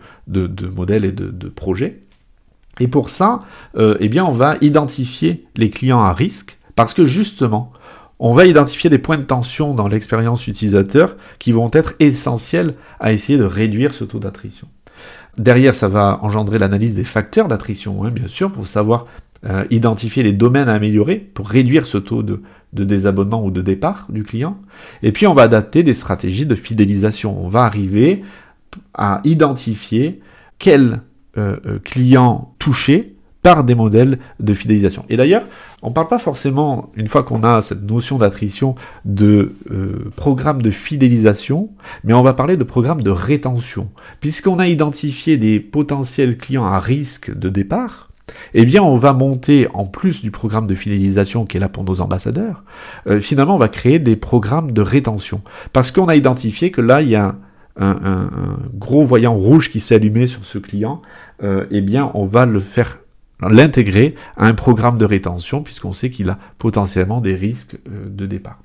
modèle 0.74 1.04
et 1.04 1.12
de, 1.12 1.48
projet. 1.48 2.02
Et 2.78 2.88
pour 2.88 3.08
ça, 3.08 3.44
eh 3.78 4.08
bien, 4.10 4.26
on 4.26 4.32
va 4.32 4.56
identifier 4.60 5.46
les 5.56 5.70
clients 5.70 6.02
à 6.02 6.12
risque 6.12 6.58
parce 6.74 6.92
que 6.92 7.06
justement, 7.06 7.72
on 8.18 8.32
va 8.32 8.46
identifier 8.46 8.88
des 8.88 8.98
points 8.98 9.18
de 9.18 9.22
tension 9.22 9.74
dans 9.74 9.88
l'expérience 9.88 10.46
utilisateur 10.46 11.16
qui 11.38 11.52
vont 11.52 11.70
être 11.72 11.94
essentiels 12.00 12.74
à 13.00 13.12
essayer 13.12 13.38
de 13.38 13.44
réduire 13.44 13.92
ce 13.92 14.04
taux 14.04 14.18
d'attrition. 14.18 14.68
Derrière, 15.36 15.74
ça 15.74 15.88
va 15.88 16.18
engendrer 16.22 16.58
l'analyse 16.58 16.94
des 16.94 17.04
facteurs 17.04 17.48
d'attrition, 17.48 18.04
hein, 18.04 18.10
bien 18.10 18.28
sûr, 18.28 18.50
pour 18.50 18.66
savoir 18.66 19.06
euh, 19.44 19.64
identifier 19.70 20.22
les 20.22 20.32
domaines 20.32 20.68
à 20.68 20.74
améliorer 20.74 21.16
pour 21.16 21.48
réduire 21.48 21.86
ce 21.86 21.98
taux 21.98 22.22
de, 22.22 22.40
désabonnement 22.72 23.44
ou 23.44 23.50
de 23.50 23.62
départ 23.62 24.06
du 24.10 24.22
client. 24.22 24.58
Et 25.02 25.12
puis, 25.12 25.26
on 25.26 25.34
va 25.34 25.42
adapter 25.42 25.82
des 25.82 25.94
stratégies 25.94 26.46
de 26.46 26.54
fidélisation. 26.54 27.38
On 27.44 27.48
va 27.48 27.64
arriver 27.64 28.22
à 28.94 29.20
identifier 29.24 30.20
quels 30.58 31.00
euh, 31.38 31.56
euh, 31.66 31.78
clients 31.82 32.54
touchés 32.58 33.16
par 33.46 33.62
des 33.62 33.76
modèles 33.76 34.18
de 34.40 34.52
fidélisation. 34.54 35.04
Et 35.08 35.16
d'ailleurs, 35.16 35.46
on 35.80 35.90
ne 35.90 35.94
parle 35.94 36.08
pas 36.08 36.18
forcément, 36.18 36.90
une 36.96 37.06
fois 37.06 37.22
qu'on 37.22 37.44
a 37.44 37.62
cette 37.62 37.88
notion 37.88 38.18
d'attrition, 38.18 38.74
de 39.04 39.54
euh, 39.70 40.10
programme 40.16 40.62
de 40.62 40.72
fidélisation, 40.72 41.70
mais 42.02 42.12
on 42.12 42.24
va 42.24 42.32
parler 42.32 42.56
de 42.56 42.64
programme 42.64 43.02
de 43.02 43.10
rétention. 43.10 43.88
Puisqu'on 44.18 44.58
a 44.58 44.66
identifié 44.66 45.36
des 45.36 45.60
potentiels 45.60 46.38
clients 46.38 46.64
à 46.64 46.80
risque 46.80 47.32
de 47.32 47.48
départ, 47.48 48.10
eh 48.54 48.64
bien, 48.64 48.82
on 48.82 48.96
va 48.96 49.12
monter, 49.12 49.68
en 49.72 49.84
plus 49.84 50.22
du 50.22 50.30
programme 50.30 50.66
de 50.66 50.74
fidélisation 50.74 51.46
qui 51.46 51.56
est 51.56 51.60
là 51.60 51.68
pour 51.68 51.84
nos 51.84 52.00
ambassadeurs, 52.00 52.64
euh, 53.06 53.20
finalement, 53.20 53.54
on 53.54 53.58
va 53.58 53.68
créer 53.68 53.98
des 53.98 54.16
programmes 54.16 54.72
de 54.72 54.82
rétention. 54.82 55.42
Parce 55.72 55.90
qu'on 55.90 56.08
a 56.08 56.16
identifié 56.16 56.70
que 56.70 56.80
là, 56.80 57.02
il 57.02 57.08
y 57.08 57.16
a 57.16 57.36
un, 57.78 58.30
gros 58.74 59.04
voyant 59.04 59.34
rouge 59.34 59.70
qui 59.70 59.80
s'est 59.80 59.96
allumé 59.96 60.26
sur 60.26 60.44
ce 60.44 60.58
client, 60.58 61.02
euh, 61.42 61.66
eh 61.70 61.82
bien, 61.82 62.10
on 62.14 62.24
va 62.24 62.46
le 62.46 62.58
faire 62.58 62.98
l'intégrer 63.40 64.14
à 64.36 64.46
un 64.46 64.54
programme 64.54 64.96
de 64.96 65.04
rétention 65.04 65.62
puisqu'on 65.62 65.92
sait 65.92 66.08
qu'il 66.08 66.30
a 66.30 66.38
potentiellement 66.58 67.20
des 67.20 67.34
risques 67.34 67.76
euh, 67.88 68.08
de 68.08 68.24
départ. 68.24 68.58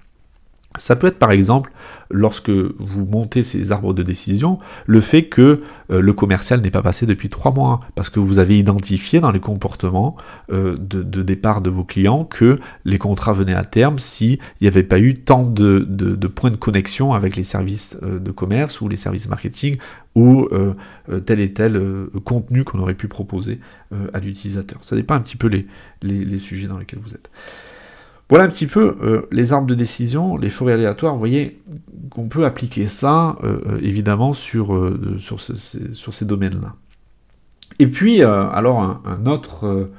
Ça 0.77 0.95
peut 0.95 1.07
être 1.07 1.19
par 1.19 1.31
exemple, 1.31 1.71
lorsque 2.09 2.49
vous 2.49 3.05
montez 3.05 3.43
ces 3.43 3.71
arbres 3.73 3.93
de 3.93 4.03
décision, 4.03 4.59
le 4.85 5.01
fait 5.01 5.25
que 5.25 5.61
euh, 5.91 6.01
le 6.01 6.13
commercial 6.13 6.61
n'est 6.61 6.71
pas 6.71 6.81
passé 6.81 7.05
depuis 7.05 7.29
trois 7.29 7.51
mois, 7.51 7.81
parce 7.93 8.09
que 8.09 8.21
vous 8.21 8.39
avez 8.39 8.57
identifié 8.57 9.19
dans 9.19 9.31
les 9.31 9.41
comportements 9.41 10.15
euh, 10.51 10.77
de, 10.77 11.23
départ 11.23 11.61
de 11.61 11.69
vos 11.69 11.83
clients 11.83 12.23
que 12.23 12.57
les 12.85 12.97
contrats 12.97 13.33
venaient 13.33 13.53
à 13.53 13.65
terme 13.65 13.99
s'il 13.99 14.39
n'y 14.61 14.67
avait 14.67 14.83
pas 14.83 14.99
eu 14.99 15.15
tant 15.15 15.43
de, 15.43 15.85
points 16.27 16.51
de 16.51 16.55
connexion 16.55 17.13
avec 17.13 17.35
les 17.35 17.43
services 17.43 17.97
de 18.01 18.31
commerce 18.31 18.79
ou 18.79 18.87
les 18.87 18.95
services 18.95 19.27
marketing 19.27 19.77
ou 20.15 20.47
tel 21.25 21.39
et 21.39 21.53
tel 21.53 21.81
contenu 22.25 22.63
qu'on 22.63 22.79
aurait 22.79 22.95
pu 22.95 23.07
proposer 23.07 23.59
à 24.13 24.19
l'utilisateur. 24.19 24.79
Ça 24.83 24.95
dépend 24.95 25.15
un 25.15 25.21
petit 25.21 25.37
peu 25.37 25.49
les 26.01 26.39
sujets 26.39 26.67
dans 26.67 26.77
lesquels 26.77 26.99
vous 26.99 27.13
êtes. 27.13 27.29
Voilà 28.31 28.45
un 28.45 28.49
petit 28.49 28.65
peu 28.65 28.95
euh, 29.03 29.23
les 29.29 29.51
arbres 29.51 29.67
de 29.67 29.75
décision, 29.75 30.37
les 30.37 30.49
forêts 30.49 30.71
aléatoires. 30.71 31.11
Vous 31.11 31.19
voyez 31.19 31.59
qu'on 32.11 32.29
peut 32.29 32.45
appliquer 32.45 32.87
ça, 32.87 33.35
euh, 33.43 33.59
euh, 33.67 33.79
évidemment, 33.81 34.31
sur, 34.31 34.97
sur, 35.19 35.41
ces 35.41 36.25
domaines-là. 36.25 36.75
Et 37.79 37.87
puis, 37.87 38.23
alors, 38.23 39.01
un, 39.05 39.25
autre 39.25 39.89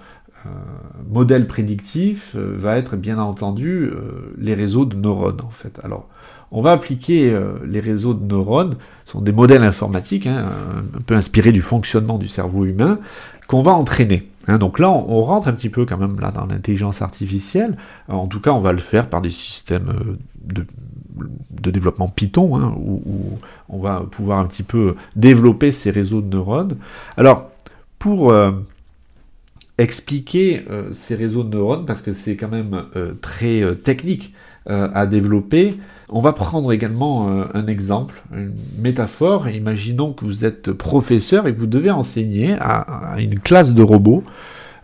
modèle 1.11 1.47
prédictif 1.47 2.35
va 2.35 2.79
être, 2.79 2.97
bien 2.97 3.19
entendu, 3.19 3.91
les 4.39 4.55
réseaux 4.55 4.87
de 4.87 4.97
neurones, 4.97 5.43
en 5.43 5.51
fait. 5.51 5.79
Alors, 5.83 6.09
on 6.51 6.63
va 6.63 6.73
appliquer 6.73 7.39
les 7.67 7.81
réseaux 7.81 8.15
de 8.15 8.25
neurones, 8.25 8.77
ce 9.05 9.13
sont 9.13 9.21
des 9.21 9.33
modèles 9.33 9.63
informatiques, 9.63 10.27
hein, 10.27 10.47
un 10.97 11.01
peu 11.03 11.17
inspirés 11.17 11.53
du 11.53 11.63
fonctionnement 11.63 12.19
du 12.19 12.29
cerveau 12.29 12.65
humain, 12.65 12.99
qu'on 13.53 13.61
va 13.61 13.73
entraîner. 13.73 14.27
Hein, 14.49 14.57
donc 14.57 14.79
là, 14.79 14.91
on, 14.91 15.21
rentre 15.21 15.47
un 15.47 15.53
petit 15.53 15.69
peu 15.69 15.85
quand 15.85 15.99
même 15.99 16.19
là 16.19 16.31
dans 16.31 16.47
l'intelligence 16.47 17.03
artificielle. 17.03 17.77
en 18.09 18.27
tout 18.27 18.41
cas, 18.41 18.51
on 18.51 18.61
va 18.61 18.73
le 18.73 18.79
faire 18.79 19.11
par 19.11 19.21
des 19.21 19.29
systèmes 19.29 20.17
euh, 20.49 20.65
de, 21.61 21.71
développement 21.71 22.09
Python, 22.09 22.57
hein, 22.57 22.75
où, 22.79 23.39
on 23.69 23.79
va 23.79 24.05
pouvoir 24.11 24.39
un 24.39 24.47
petit 24.47 24.63
peu 24.63 24.97
développer 25.17 25.71
ces 25.71 25.91
réseaux 25.91 26.23
de 26.23 26.35
neurones. 26.35 26.79
Alors, 27.19 27.51
pour 27.99 28.33
euh, 28.33 28.53
expliquer 29.77 30.65
euh, 30.71 30.95
ces 30.95 31.15
réseaux 31.15 31.45
de 31.45 31.55
neurones, 31.55 31.85
parce 31.85 32.01
que 32.01 32.15
c'est 32.15 32.37
quand 32.37 32.49
même 32.49 32.87
très 33.21 33.77
technique 33.85 34.33
à 34.67 35.07
développer, 35.07 35.77
on 36.13 36.21
va 36.21 36.33
prendre 36.33 36.73
également 36.73 37.29
euh, 37.29 37.45
un 37.55 37.67
exemple, 37.67 38.23
une 38.35 38.53
métaphore. 38.79 39.49
Imaginons 39.49 40.13
que 40.13 40.27
vous 40.27 40.45
êtes 40.45 40.71
professeur 40.71 41.47
et 41.47 41.55
que 41.55 41.59
vous 41.59 41.67
devez 41.67 41.91
enseigner 41.91 42.55
à, 42.61 43.17
une 43.19 43.39
classe 43.39 43.73
de 43.73 43.83
robots 43.83 44.23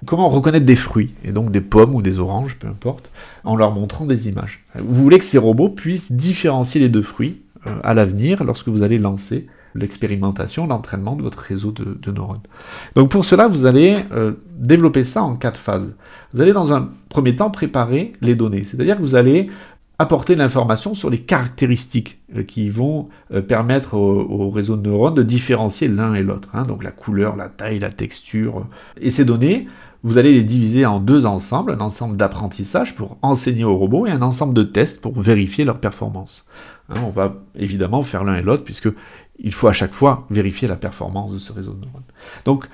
comment 0.07 0.29
reconnaître 0.29 0.65
des 0.65 0.77
fruits, 0.77 1.13
et 1.25 1.33
donc 1.33 1.51
des 1.51 1.61
pommes 1.61 1.93
ou 1.95 2.03
des 2.03 2.21
oranges, 2.21 2.57
peu 2.57 2.69
importe, 2.69 3.11
en 3.43 3.57
leur 3.57 3.73
montrant 3.73 4.07
des 4.07 4.29
images. 4.29 4.65
Vous 4.77 5.03
voulez 5.03 5.19
que 5.19 5.25
ces 5.25 5.39
robots 5.39 5.71
puissent 5.71 6.13
différencier 6.13 6.81
les 6.81 6.89
deux 6.89 7.03
fruits 7.03 7.43
euh, 7.67 7.75
à 7.83 7.95
l'avenir 7.95 8.45
lorsque 8.45 8.69
vous 8.69 8.85
allez 8.85 8.99
lancer 8.99 9.49
l'expérimentation, 9.75 10.69
l'entraînement 10.69 11.17
de 11.17 11.23
votre 11.23 11.41
réseau 11.41 11.73
de, 11.73 12.11
neurones. 12.13 12.41
Donc 12.95 13.11
pour 13.11 13.25
cela, 13.25 13.49
vous 13.49 13.67
allez 13.67 14.05
euh, 14.13 14.33
développer 14.57 15.03
ça 15.03 15.23
en 15.23 15.35
quatre 15.35 15.59
phases. 15.59 15.93
Vous 16.33 16.41
allez 16.41 16.53
dans 16.53 16.73
un 16.73 16.91
premier 17.09 17.37
temps 17.37 17.51
préparer 17.51 18.13
les 18.21 18.35
données, 18.35 18.65
c'est-à-dire 18.65 18.97
que 18.97 19.03
vous 19.03 19.15
allez 19.15 19.49
apporter 19.99 20.37
l'information 20.37 20.95
sur 20.95 21.11
les 21.11 21.19
caractéristiques 21.19 22.21
euh, 22.37 22.45
qui 22.45 22.71
vont 22.71 23.09
euh, 23.33 23.43
permettre 23.43 23.95
au, 23.95 24.51
réseau 24.51 24.77
de 24.77 24.83
neurones 24.89 25.15
de 25.15 25.23
différencier 25.23 25.89
l'un 25.89 26.15
et 26.15 26.23
l'autre. 26.23 26.49
Hein. 26.55 26.63
donc 26.63 26.85
la 26.85 26.93
couleur, 26.93 27.37
la 27.37 27.49
taille, 27.49 27.81
la 27.81 27.91
texture. 27.91 28.67
Et 29.01 29.11
ces 29.11 29.25
données, 29.25 29.67
vous 30.05 30.19
allez 30.19 30.33
les 30.33 30.45
diviser 30.45 30.87
en 30.87 31.01
deux 31.01 31.27
ensembles, 31.27 31.73
un 31.73 31.81
ensemble 31.81 32.17
d'apprentissage 32.17 32.95
pour 32.95 33.19
enseigner 33.23 33.65
aux 33.65 33.77
robots 33.77 34.07
et 34.07 34.13
un 34.13 34.23
ensemble 34.23 34.55
de 34.55 34.63
tests 34.63 35.01
pour 35.01 35.21
vérifier 35.21 35.65
leur 35.65 35.81
performance. 35.81 36.47
Hein, 36.89 37.01
on 37.05 37.11
va 37.11 37.35
évidemment 37.57 38.03
faire 38.03 38.23
l'un 38.23 38.37
et 38.37 38.43
l'autre 38.43 38.63
puisque 38.63 38.89
il 39.41 39.53
faut 39.53 39.69
à 39.69 39.73
chaque 39.73 39.93
fois 39.93 40.27
vérifier 40.31 40.69
la 40.69 40.77
performance 40.77 41.33
de 41.33 41.39
ce 41.39 41.53
réseau 41.53 41.73
de 41.73 41.85
neurones. 41.85 42.03
Donc 42.45 42.69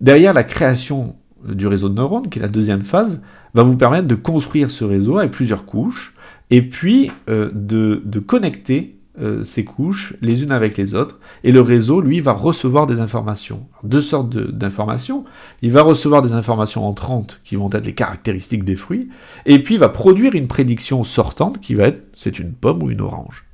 derrière 0.00 0.32
la 0.32 0.44
création 0.44 1.16
du 1.46 1.66
réseau 1.66 1.88
de 1.88 1.94
neurones, 1.94 2.28
qui 2.28 2.38
est 2.38 2.42
la 2.42 2.48
deuxième 2.48 2.82
phase, 2.82 3.22
va 3.54 3.62
vous 3.62 3.76
permettre 3.76 4.08
de 4.08 4.14
construire 4.14 4.70
ce 4.70 4.84
réseau 4.84 5.18
avec 5.18 5.30
plusieurs 5.32 5.66
couches 5.66 6.14
et 6.50 6.62
puis 6.62 7.10
euh, 7.28 7.50
de, 7.52 8.02
de, 8.04 8.18
connecter 8.18 8.96
euh, 9.20 9.42
ces 9.42 9.64
couches 9.64 10.14
les 10.20 10.42
unes 10.42 10.52
avec 10.52 10.76
les 10.76 10.94
autres. 10.94 11.18
Et 11.44 11.52
le 11.52 11.60
réseau, 11.60 12.00
lui, 12.00 12.20
va 12.20 12.32
recevoir 12.32 12.86
des 12.86 13.00
informations. 13.00 13.66
deux 13.82 14.00
sortes 14.00 14.36
d'informations. 14.36 15.24
Il 15.62 15.72
va 15.72 15.82
recevoir 15.82 16.22
des 16.22 16.32
informations 16.32 16.86
entrantes 16.86 17.40
qui 17.44 17.56
vont 17.56 17.70
être 17.72 17.86
les 17.86 17.94
caractéristiques 17.94 18.64
des 18.64 18.76
fruits. 18.76 19.08
Et 19.46 19.62
puis 19.62 19.74
il 19.74 19.80
va 19.80 19.88
produire 19.88 20.34
une 20.34 20.48
prédiction 20.48 21.04
sortante 21.04 21.60
qui 21.60 21.74
va 21.74 21.88
être 21.88 22.02
c'est 22.16 22.38
une 22.38 22.52
pomme 22.52 22.82
ou 22.82 22.90
une 22.90 23.00
orange. 23.00 23.44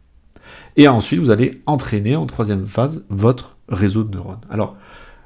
Et 0.77 0.89
ensuite, 0.89 1.21
vous 1.21 1.31
allez 1.31 1.63
entraîner 1.65 2.17
en 2.17 2.27
troisième 2.27 2.67
phase 2.67 3.03
votre 3.09 3.57
réseau 3.69 4.05
de 4.05 4.15
neurones. 4.15 4.41
Alors, 4.51 4.77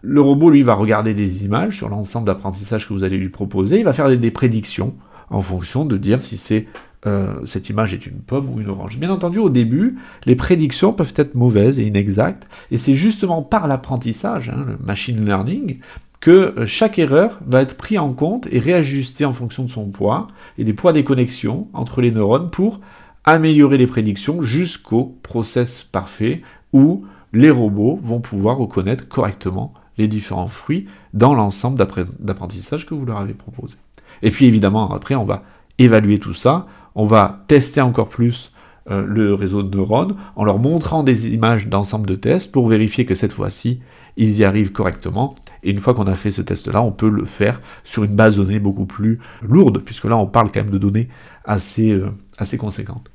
le 0.03 0.21
robot, 0.21 0.51
lui, 0.51 0.63
va 0.63 0.75
regarder 0.75 1.15
des 1.15 1.45
images 1.45 1.77
sur 1.77 1.89
l'ensemble 1.89 2.27
d'apprentissage 2.27 2.89
que 2.89 2.93
vous 2.93 3.05
allez 3.05 3.19
lui 3.19 3.29
proposer. 3.29 3.79
Il 3.79 3.85
va 3.85 3.93
faire 3.93 4.09
des, 4.17 4.31
prédictions 4.31 4.95
en 5.29 5.41
fonction 5.41 5.85
de 5.85 5.97
dire 5.97 6.23
si 6.23 6.37
c'est 6.37 6.67
euh, 7.07 7.35
cette 7.47 7.71
image 7.71 7.95
est 7.95 8.07
une 8.07 8.21
pomme 8.21 8.51
ou 8.51 8.61
une 8.61 8.69
orange. 8.69 8.99
Bien 8.99 9.11
entendu, 9.11 9.39
au 9.39 9.49
début, 9.49 9.97
les 10.27 10.37
prédictions 10.37 10.93
peuvent 10.93 11.15
être 11.17 11.35
mauvaises 11.35 11.79
et 11.79 11.87
inexactes, 11.87 12.47
et 12.71 12.77
c'est 12.77 12.95
justement 12.95 13.43
par 13.43 13.69
l'apprentissage, 13.69 14.51
hein, 14.51 14.65
le 14.67 14.77
machine 14.85 15.25
learning, 15.25 15.79
que 16.21 16.31
euh, 16.31 16.67
chaque 16.67 16.99
erreur 16.99 17.41
va 17.47 17.63
être 17.63 17.77
prise 17.77 17.99
en 17.99 18.13
compte 18.13 18.47
et 18.51 18.59
réajustée 18.59 19.25
en 19.25 19.33
fonction 19.33 19.65
de 19.65 19.71
son 19.71 19.87
poids 19.87 20.29
et 20.59 20.65
des 20.65 20.75
poids 20.75 20.93
des 20.93 21.05
connexions 21.05 21.69
entre 21.73 22.03
les 22.03 22.11
neurones 22.11 22.51
pour 22.51 22.81
améliorer 23.25 23.79
les 23.79 23.87
prédictions 23.87 24.43
jusqu'au 24.43 25.17
process 25.23 25.83
parfait 25.83 26.43
où 26.73 27.05
les 27.33 27.51
robots 27.51 27.99
vont 28.03 28.21
pouvoir 28.21 28.59
reconnaître 28.59 29.09
correctement 29.09 29.73
les 30.01 30.09
différents 30.09 30.49
fruits 30.49 30.87
dans 31.15 31.35
l'ensemble 31.35 31.79
d'apprentissage 32.19 32.87
que 32.87 32.95
vous 32.95 33.05
leur 33.05 33.19
avez 33.19 33.35
proposé. 33.35 33.77
Et 34.23 34.31
puis 34.31 34.47
évidemment, 34.47 34.93
après, 34.93 35.15
on 35.15 35.25
va 35.25 35.43
évaluer 35.79 36.19
tout 36.19 36.35
ça, 36.35 36.67
on 36.95 37.05
va 37.05 37.45
tester 37.49 37.81
encore 37.81 38.09
plus 38.09 38.53
euh, 38.91 39.05
le 39.07 39.35
réseau 39.35 39.63
de 39.63 39.77
neurones 39.77 40.17
en 40.37 40.45
leur 40.45 40.59
montrant 40.59 41.03
des 41.03 41.33
images 41.33 41.69
d'ensemble 41.69 42.07
de 42.07 42.17
tests 42.17 42.51
pour 42.51 42.69
vérifier 42.69 43.05
que 43.07 43.15
cette 43.15 43.33
fois-ci, 43.33 43.81
ils 44.17 44.39
y 44.39 44.45
arrivent 44.45 44.73
correctement. 44.73 45.35
Et 45.63 45.71
une 45.71 45.79
fois 45.79 45.95
qu'on 45.95 46.07
a 46.07 46.15
fait 46.15 46.31
ce 46.31 46.43
test-là, 46.43 46.83
on 46.83 46.93
peut 46.93 47.09
le 47.09 47.25
faire 47.25 47.61
sur 47.85 48.05
une 48.05 48.17
base 48.17 48.37
de 48.37 48.43
données 48.43 48.59
beaucoup 48.59 48.87
plus 48.87 49.21
lourde, 49.43 49.79
puisque 49.85 50.05
là, 50.05 50.17
on 50.17 50.27
parle 50.27 50.51
quand 50.51 50.61
même 50.61 50.71
de 50.71 50.79
données 50.79 51.09
assez, 51.45 51.93
euh, 51.93 52.11
assez 52.39 52.59
conséquentes. 52.59 53.11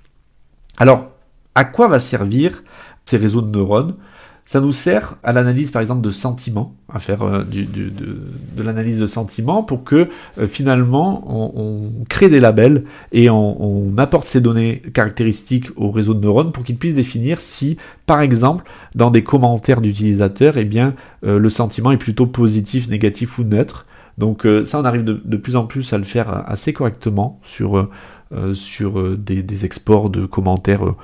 Alors, 0.78 1.12
à 1.56 1.66
quoi 1.66 1.88
va 1.88 2.00
servir 2.00 2.64
ces 3.06 3.18
réseaux 3.18 3.42
de 3.42 3.50
neurones? 3.50 3.96
Ça 4.48 4.62
nous 4.62 4.72
sert 4.72 5.16
à 5.24 5.32
l'analyse, 5.32 5.72
par 5.72 5.82
exemple, 5.82 6.02
de 6.02 6.12
sentiments, 6.12 6.76
à 6.94 7.00
faire 7.00 7.24
euh, 7.24 7.44
de, 7.44 8.64
l'analyse 8.64 9.00
de 9.00 9.08
sentiments 9.08 9.64
pour 9.64 9.84
que 9.84 10.08
euh, 10.38 10.48
finalement 10.48 11.24
on, 11.28 11.92
crée 12.10 12.30
des 12.30 12.40
labels 12.40 12.84
et 13.12 13.30
on, 13.32 13.98
apporte 13.98 14.28
ces 14.28 14.42
données 14.42 14.84
caractéristiques 14.94 15.70
au 15.76 15.90
réseau 15.90 16.14
de 16.14 16.20
neurones 16.20 16.52
pour 16.52 16.64
qu'ils 16.64 16.78
puissent 16.78 16.96
définir 16.96 17.40
si, 17.40 17.78
par 18.06 18.22
exemple, 18.22 18.66
dans 18.94 19.10
des 19.10 19.24
commentaires 19.24 19.82
d'utilisateurs, 19.82 20.58
eh 20.58 20.66
bien, 20.66 20.94
euh, 21.26 21.40
le 21.40 21.50
sentiment 21.50 21.92
est 21.92 21.98
plutôt 21.98 22.28
positif, 22.28 22.88
négatif 22.88 23.40
ou 23.40 23.44
neutre. 23.44 23.88
Donc 24.20 24.48
ça, 24.64 24.80
on 24.80 24.86
arrive 24.86 25.04
de, 25.04 25.36
plus 25.36 25.58
en 25.58 25.66
plus 25.66 25.92
à 25.92 25.98
le 25.98 26.06
faire 26.06 26.46
assez 26.48 26.72
correctement 26.72 27.42
sur 27.44 27.90
sur 28.54 29.00
euh, 29.00 29.18
des, 29.18 29.66
exports 29.66 30.10
de 30.10 30.26
commentaires, 30.26 30.86
euh, 30.86 30.96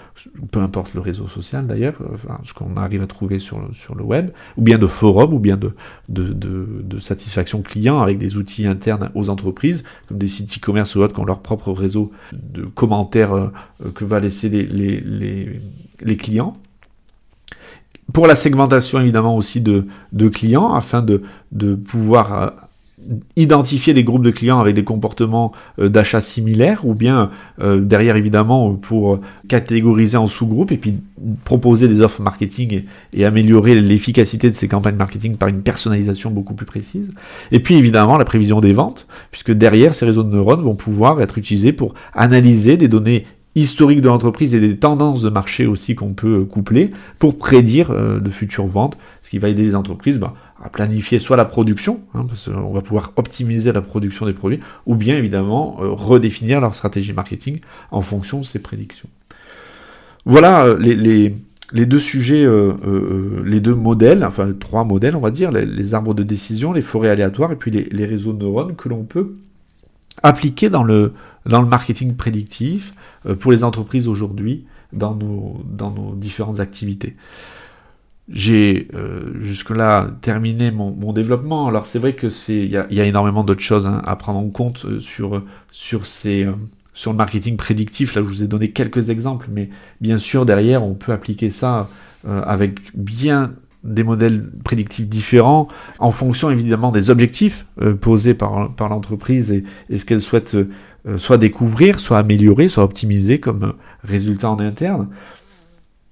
peu 0.52 0.60
importe 0.60 0.94
le 0.94 1.00
réseau 1.00 1.28
social 1.28 1.66
d'ailleurs, 1.68 1.96
ce 2.44 2.54
qu'on 2.54 2.76
arrive 2.78 3.02
à 3.02 3.08
trouver 3.08 3.40
sur, 3.40 3.60
le 3.96 4.04
web, 4.04 4.32
ou 4.58 4.62
bien 4.62 4.78
de 4.78 4.88
forums, 4.88 5.34
ou 5.34 5.40
bien 5.40 5.58
de, 5.58 5.74
de, 6.10 7.00
satisfaction 7.00 7.62
client 7.62 8.02
avec 8.02 8.18
des 8.18 8.38
outils 8.38 8.68
internes 8.68 9.12
aux 9.16 9.30
entreprises, 9.30 9.84
comme 10.08 10.18
des 10.18 10.28
sites 10.28 10.58
e-commerce 10.58 10.96
ou 10.96 11.02
autres 11.02 11.14
qui 11.16 11.22
ont 11.22 11.26
leur 11.26 11.40
propre 11.40 11.72
réseau 11.72 12.12
de 12.34 12.64
commentaires 12.64 13.52
que 13.96 14.06
va 14.06 14.20
laisser 14.20 14.50
les, 14.50 16.16
clients. 16.18 16.58
Pour 18.14 18.28
la 18.28 18.36
segmentation 18.36 19.00
évidemment 19.00 19.36
aussi 19.36 19.62
de, 19.62 19.88
clients 20.30 20.74
afin 20.74 21.02
de 21.02 21.76
pouvoir 21.76 22.70
identifier 23.36 23.94
des 23.94 24.04
groupes 24.04 24.24
de 24.24 24.32
clients 24.32 24.60
avec 24.60 24.76
des 24.76 24.84
comportements 24.84 25.52
euh, 25.80 25.90
d'achat 25.90 26.22
similaires 26.22 26.86
ou 26.86 26.94
bien 26.94 27.32
euh, 27.62 27.80
derrière 27.80 28.16
évidemment 28.16 28.74
pour 28.74 29.20
catégoriser 29.48 30.18
en 30.18 30.28
sous-groupes 30.28 30.72
et 30.72 30.78
puis 30.78 30.96
proposer 31.44 31.88
des 31.88 32.02
offres 32.02 32.22
marketing 32.22 32.84
et, 33.14 33.26
améliorer 33.26 33.80
l'efficacité 33.80 34.50
de 34.50 34.56
ces 34.56 34.68
campagnes 34.68 34.96
marketing 34.96 35.38
par 35.38 35.50
une 35.50 35.62
personnalisation 35.62 36.32
beaucoup 36.32 36.54
plus 36.54 36.66
précise. 36.66 37.12
Et 37.52 37.60
puis 37.60 37.76
évidemment 37.76 38.18
la 38.18 38.26
prévision 38.26 38.62
des 38.62 38.74
ventes 38.74 39.08
puisque 39.32 39.52
derrière 39.52 39.94
ces 39.94 40.06
réseaux 40.06 40.24
de 40.24 40.32
neurones 40.32 40.62
vont 40.62 40.76
pouvoir 40.76 41.22
être 41.22 41.38
utilisés 41.38 41.74
pour 41.74 41.94
analyser 42.14 42.78
des 42.78 42.88
données 42.88 43.26
historiques 43.56 44.02
de 44.02 44.08
l'entreprise 44.08 44.56
et 44.56 44.60
des 44.60 44.78
tendances 44.78 45.22
de 45.22 45.30
marché 45.30 45.66
aussi 45.66 45.96
qu'on 45.96 46.14
peut 46.14 46.46
coupler 46.46 46.90
pour 47.20 47.38
prédire 47.38 47.92
euh, 47.92 48.20
de 48.20 48.30
futures 48.30 48.68
ventes, 48.68 48.98
ce 49.22 49.30
qui 49.30 49.40
va 49.40 49.50
aider 49.50 49.64
les 49.64 49.76
entreprises 49.76 50.20
bah, 50.20 50.34
à 50.64 50.70
planifier 50.70 51.20
soit 51.20 51.38
la 51.38 51.46
production, 51.46 52.02
hein, 52.14 52.26
parce 52.28 52.50
qu'on 52.50 52.72
va 52.72 52.82
pouvoir 52.82 53.14
optimiser 53.16 53.72
la 53.72 53.82
production 53.82 54.26
des 54.26 54.34
produits, 54.34 54.60
ou 54.86 54.96
bien 54.96 55.18
évidemment 55.18 55.78
euh, 55.82 55.90
redéfinir 55.90 56.62
leur 56.62 56.76
stratégie 56.76 57.14
marketing 57.14 57.60
en 57.90 58.02
fonction 58.02 58.40
de 58.40 58.46
ces 58.46 58.60
prédictions. 58.60 59.10
Voilà 60.26 60.66
euh, 60.66 60.78
les, 60.78 61.86
deux 61.86 62.00
sujets, 62.00 62.46
euh, 62.46 63.42
les 63.44 63.60
deux 63.60 63.74
modèles, 63.74 64.24
enfin 64.24 64.46
les 64.46 64.56
trois 64.56 64.84
modèles 64.84 65.16
on 65.16 65.20
va 65.20 65.32
dire, 65.32 65.52
les, 65.52 65.94
arbres 65.94 66.14
de 66.14 66.24
décision, 66.24 66.74
les 66.74 66.82
forêts 66.82 67.10
aléatoires 67.10 67.52
et 67.52 67.56
puis 67.56 67.72
les, 67.72 68.06
réseaux 68.06 68.34
de 68.34 68.40
neurones 68.40 68.76
que 68.76 68.88
l'on 68.88 69.04
peut 69.04 69.36
appliquer 70.22 70.70
dans 70.70 70.84
le, 70.84 71.14
marketing 71.46 72.16
prédictif 72.16 72.94
pour 73.40 73.52
les 73.52 73.64
entreprises 73.64 74.08
aujourd'hui 74.08 74.66
dans 74.94 75.16
nos 75.16 76.16
différentes 76.16 76.60
activités 76.60 77.16
j'ai 78.30 78.88
euh, 78.94 79.34
jusque-là 79.42 80.10
terminé 80.22 80.72
mon, 80.72 80.92
mon, 80.92 81.14
développement. 81.14 81.68
Alors 81.68 81.86
c'est 81.86 82.00
vrai 82.00 82.14
que 82.14 82.30
c'est 82.30 82.56
il 82.56 82.70
y, 82.70 82.96
y 82.96 83.02
a, 83.02 83.06
énormément 83.06 83.44
d'autres 83.44 83.62
choses 83.62 83.88
hein, 83.88 84.02
à 84.06 84.16
prendre 84.16 84.40
en 84.40 84.50
compte 84.50 84.86
euh, 84.86 85.00
sur 85.00 85.44
sur 85.72 86.06
ces 86.06 86.46
euh, 86.46 86.54
sur 86.94 87.12
le 87.12 87.18
marketing 87.18 87.58
prédictif. 87.58 88.16
Là, 88.16 88.22
je 88.22 88.28
vous 88.28 88.44
ai 88.44 88.48
donné 88.48 88.72
quelques 88.72 89.10
exemples, 89.10 89.48
mais 89.52 89.70
bien 90.02 90.18
sûr 90.18 90.46
derrière, 90.46 90.84
on 90.84 90.94
peut 90.94 91.14
appliquer 91.14 91.50
ça 91.50 91.90
avec 92.28 92.96
bien 92.96 93.54
des 93.84 94.04
modèles 94.04 94.48
prédictifs 94.64 95.08
différents 95.08 95.68
en 95.98 96.12
fonction 96.12 96.52
évidemment 96.52 96.92
des 96.92 97.10
objectifs 97.10 97.66
posés 98.00 98.36
par, 98.36 98.76
par 98.76 98.90
l'entreprise 98.90 99.52
et, 99.52 99.64
et, 99.90 99.98
ce 99.98 100.06
qu'elle 100.06 100.22
souhaite 100.22 100.56
soit 101.18 101.40
découvrir, 101.40 102.00
soit 102.00 102.20
améliorer, 102.20 102.68
soit 102.68 102.84
optimiser 102.84 103.40
comme 103.40 103.74
résultat 104.04 104.52
en 104.52 104.60
interne. 104.60 105.08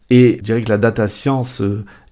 Et 0.10 0.38
je 0.40 0.44
dirais 0.44 0.62
que 0.62 0.70
la 0.70 0.78
data 0.78 1.08
science 1.08 1.62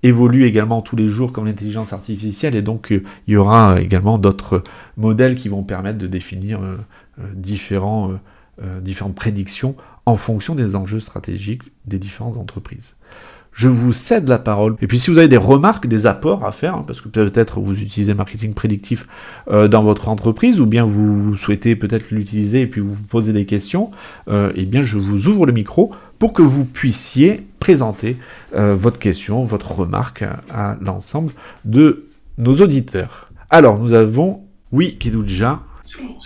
évolue 0.04 0.46
également 0.46 0.82
tous 0.82 0.96
les 0.96 1.08
jours 1.08 1.32
comme 1.32 1.46
l'intelligence 1.46 1.94
artificielle 1.94 2.56
et 2.56 2.62
donc 2.62 2.92
euh, 2.92 3.04
il 3.28 3.34
y 3.34 3.38
aura 3.38 3.82
également 3.82 4.18
d'autres 4.18 4.64
modèles 4.96 5.36
qui 5.36 5.50
vont 5.50 5.64
permettre 5.64 5.98
de 5.98 6.08
définir 6.08 6.62
euh, 6.62 6.78
euh, 7.20 7.28
différents, 7.34 8.12
différentes 8.82 9.16
prédictions 9.16 9.76
en 10.06 10.16
fonction 10.16 10.56
des 10.56 10.76
enjeux 10.76 11.00
stratégiques 11.00 11.64
des 11.86 12.00
différentes 12.00 12.38
entreprises. 12.38 12.96
Je 13.58 13.68
vous 13.68 13.92
cède 13.92 14.30
la 14.30 14.38
parole. 14.38 14.76
Et 14.82 14.88
puis 14.88 15.00
si 15.00 15.10
vous 15.10 15.18
avez 15.18 15.28
des 15.28 15.36
remarques, 15.36 15.88
des 15.88 16.06
apports 16.06 16.46
à 16.46 16.52
faire, 16.52 16.76
hein, 16.76 16.84
parce 16.86 17.02
que 17.02 17.10
peut-être 17.10 17.60
vous 17.60 17.82
utilisez 17.82 18.14
marketing 18.14 18.54
prédictif 18.54 19.08
dans 19.48 19.84
votre 19.84 20.10
entreprise, 20.10 20.62
ou 20.62 20.68
bien 20.68 20.86
vous 20.86 21.36
souhaitez 21.36 21.76
peut-être 21.76 22.12
l'utiliser 22.12 22.62
et 22.62 22.68
puis 22.68 22.82
vous 22.82 22.96
posez 23.10 23.34
des 23.34 23.46
questions, 23.46 23.90
eh 24.30 24.66
bien 24.66 24.84
je 24.84 24.98
vous 24.98 25.28
ouvre 25.28 25.48
le 25.48 25.54
micro 25.54 25.92
pour 26.20 26.34
que 26.34 26.42
vous 26.42 26.66
puissiez 26.66 27.48
présenter 27.60 28.18
euh, 28.56 28.76
votre 28.76 29.00
question, 29.00 29.42
votre 29.44 29.72
remarque 29.72 30.24
à, 30.50 30.78
l'ensemble 30.82 31.32
de 31.66 32.08
nos 32.38 32.56
auditeurs. 32.56 33.30
Alors, 33.50 33.80
nous 33.80 33.94
avons, 33.94 34.44
oui, 34.72 34.98
Kidouja. 34.98 35.60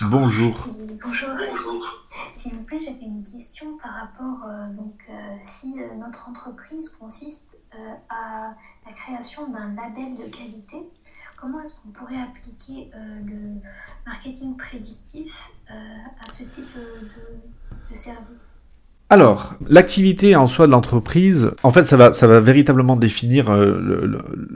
Bonjour. 0.10 0.68
Bonjour. 1.04 1.81
S'il 2.42 2.56
vous 2.56 2.64
plaît, 2.64 2.80
j'avais 2.80 3.06
une 3.06 3.22
question 3.22 3.78
par 3.78 3.94
rapport, 3.94 4.46
euh, 4.48 4.68
donc, 4.70 5.06
euh, 5.12 5.14
si 5.40 5.76
notre 6.00 6.28
entreprise 6.28 6.90
consiste 6.90 7.60
à 8.10 8.56
la 8.86 8.94
création 8.94 9.48
d'un 9.48 9.76
label 9.76 10.16
de 10.16 10.24
qualité, 10.24 10.78
comment 11.38 11.60
est-ce 11.60 11.80
qu'on 11.80 11.90
pourrait 11.90 12.20
appliquer 12.20 12.90
le 12.94 13.62
marketing 14.08 14.58
prédictif 14.58 15.52
à 15.70 16.30
ce 16.30 16.44
type 16.44 16.76
de 16.76 17.94
service? 17.94 18.61
Alors, 19.14 19.56
l'activité 19.68 20.38
en 20.38 20.48
soi 20.48 20.68
de 20.68 20.72
l'entreprise, 20.72 21.52
en 21.64 21.72
fait, 21.72 21.84
ça 21.84 21.98
va, 21.98 22.14
ça 22.14 22.28
va 22.28 22.40
véritablement 22.40 22.96
définir 22.96 23.50
euh, 23.50 24.08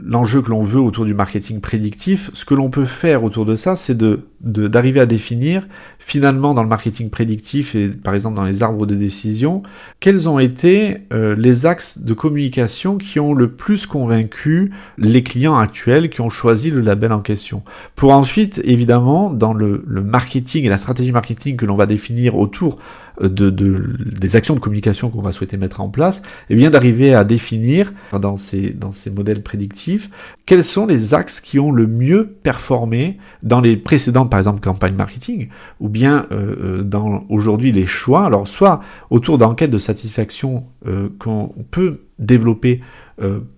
l'enjeu 0.02 0.40
que 0.40 0.48
l'on 0.48 0.62
veut 0.62 0.80
autour 0.80 1.04
du 1.04 1.12
marketing 1.12 1.60
prédictif. 1.60 2.30
Ce 2.32 2.46
que 2.46 2.54
l'on 2.54 2.70
peut 2.70 2.86
faire 2.86 3.22
autour 3.22 3.44
de 3.44 3.54
ça, 3.54 3.76
c'est 3.76 3.94
de, 3.94 4.20
d'arriver 4.40 5.00
à 5.00 5.04
définir 5.04 5.68
finalement 5.98 6.54
dans 6.54 6.62
le 6.62 6.70
marketing 6.70 7.10
prédictif 7.10 7.74
et 7.74 7.88
par 7.88 8.14
exemple 8.14 8.36
dans 8.36 8.44
les 8.44 8.62
arbres 8.62 8.86
de 8.86 8.94
décision, 8.94 9.62
quels 10.00 10.26
ont 10.26 10.38
été 10.38 10.98
euh, 11.12 11.34
les 11.36 11.66
axes 11.66 11.98
de 11.98 12.14
communication 12.14 12.96
qui 12.96 13.20
ont 13.20 13.34
le 13.34 13.50
plus 13.50 13.84
convaincu 13.84 14.72
les 14.96 15.22
clients 15.22 15.56
actuels 15.56 16.08
qui 16.08 16.22
ont 16.22 16.30
choisi 16.30 16.70
le 16.70 16.80
label 16.80 17.12
en 17.12 17.20
question. 17.20 17.62
Pour 17.94 18.12
ensuite, 18.12 18.62
évidemment, 18.64 19.28
dans 19.28 19.52
le 19.52 19.82
marketing 19.86 20.64
et 20.64 20.70
la 20.70 20.78
stratégie 20.78 21.12
marketing 21.12 21.56
que 21.56 21.66
l'on 21.66 21.76
va 21.76 21.84
définir 21.84 22.38
autour 22.38 22.78
de, 23.20 23.50
des 23.50 24.36
actions 24.36 24.54
de 24.54 24.60
communication 24.60 25.10
qu'on 25.10 25.22
va 25.22 25.32
souhaiter 25.32 25.56
mettre 25.56 25.80
en 25.80 25.88
place, 25.88 26.18
et 26.18 26.20
eh 26.50 26.54
bien 26.54 26.70
d'arriver 26.70 27.14
à 27.14 27.24
définir 27.24 27.92
dans 28.12 28.36
ces, 28.36 28.70
dans 28.70 28.92
ces 28.92 29.10
modèles 29.10 29.42
prédictifs 29.42 30.10
quels 30.46 30.64
sont 30.64 30.86
les 30.86 31.12
axes 31.12 31.40
qui 31.40 31.58
ont 31.58 31.72
le 31.72 31.88
mieux 31.88 32.26
performé 32.42 33.18
dans 33.42 33.60
les 33.60 33.76
précédentes, 33.76 34.30
par 34.30 34.38
exemple, 34.38 34.60
campagnes 34.60 34.94
marketing, 34.94 35.48
ou 35.80 35.88
bien 35.88 36.26
euh, 36.30 36.78
euh, 36.80 36.82
dans 36.84 37.24
aujourd'hui 37.28 37.72
les 37.72 37.86
choix, 37.86 38.24
alors 38.24 38.46
soit 38.46 38.80
autour 39.10 39.38
d'enquêtes 39.38 39.72
de 39.72 39.78
satisfaction 39.78 40.64
euh, 40.86 41.08
qu'on 41.18 41.52
peut 41.70 42.02
développer 42.18 42.80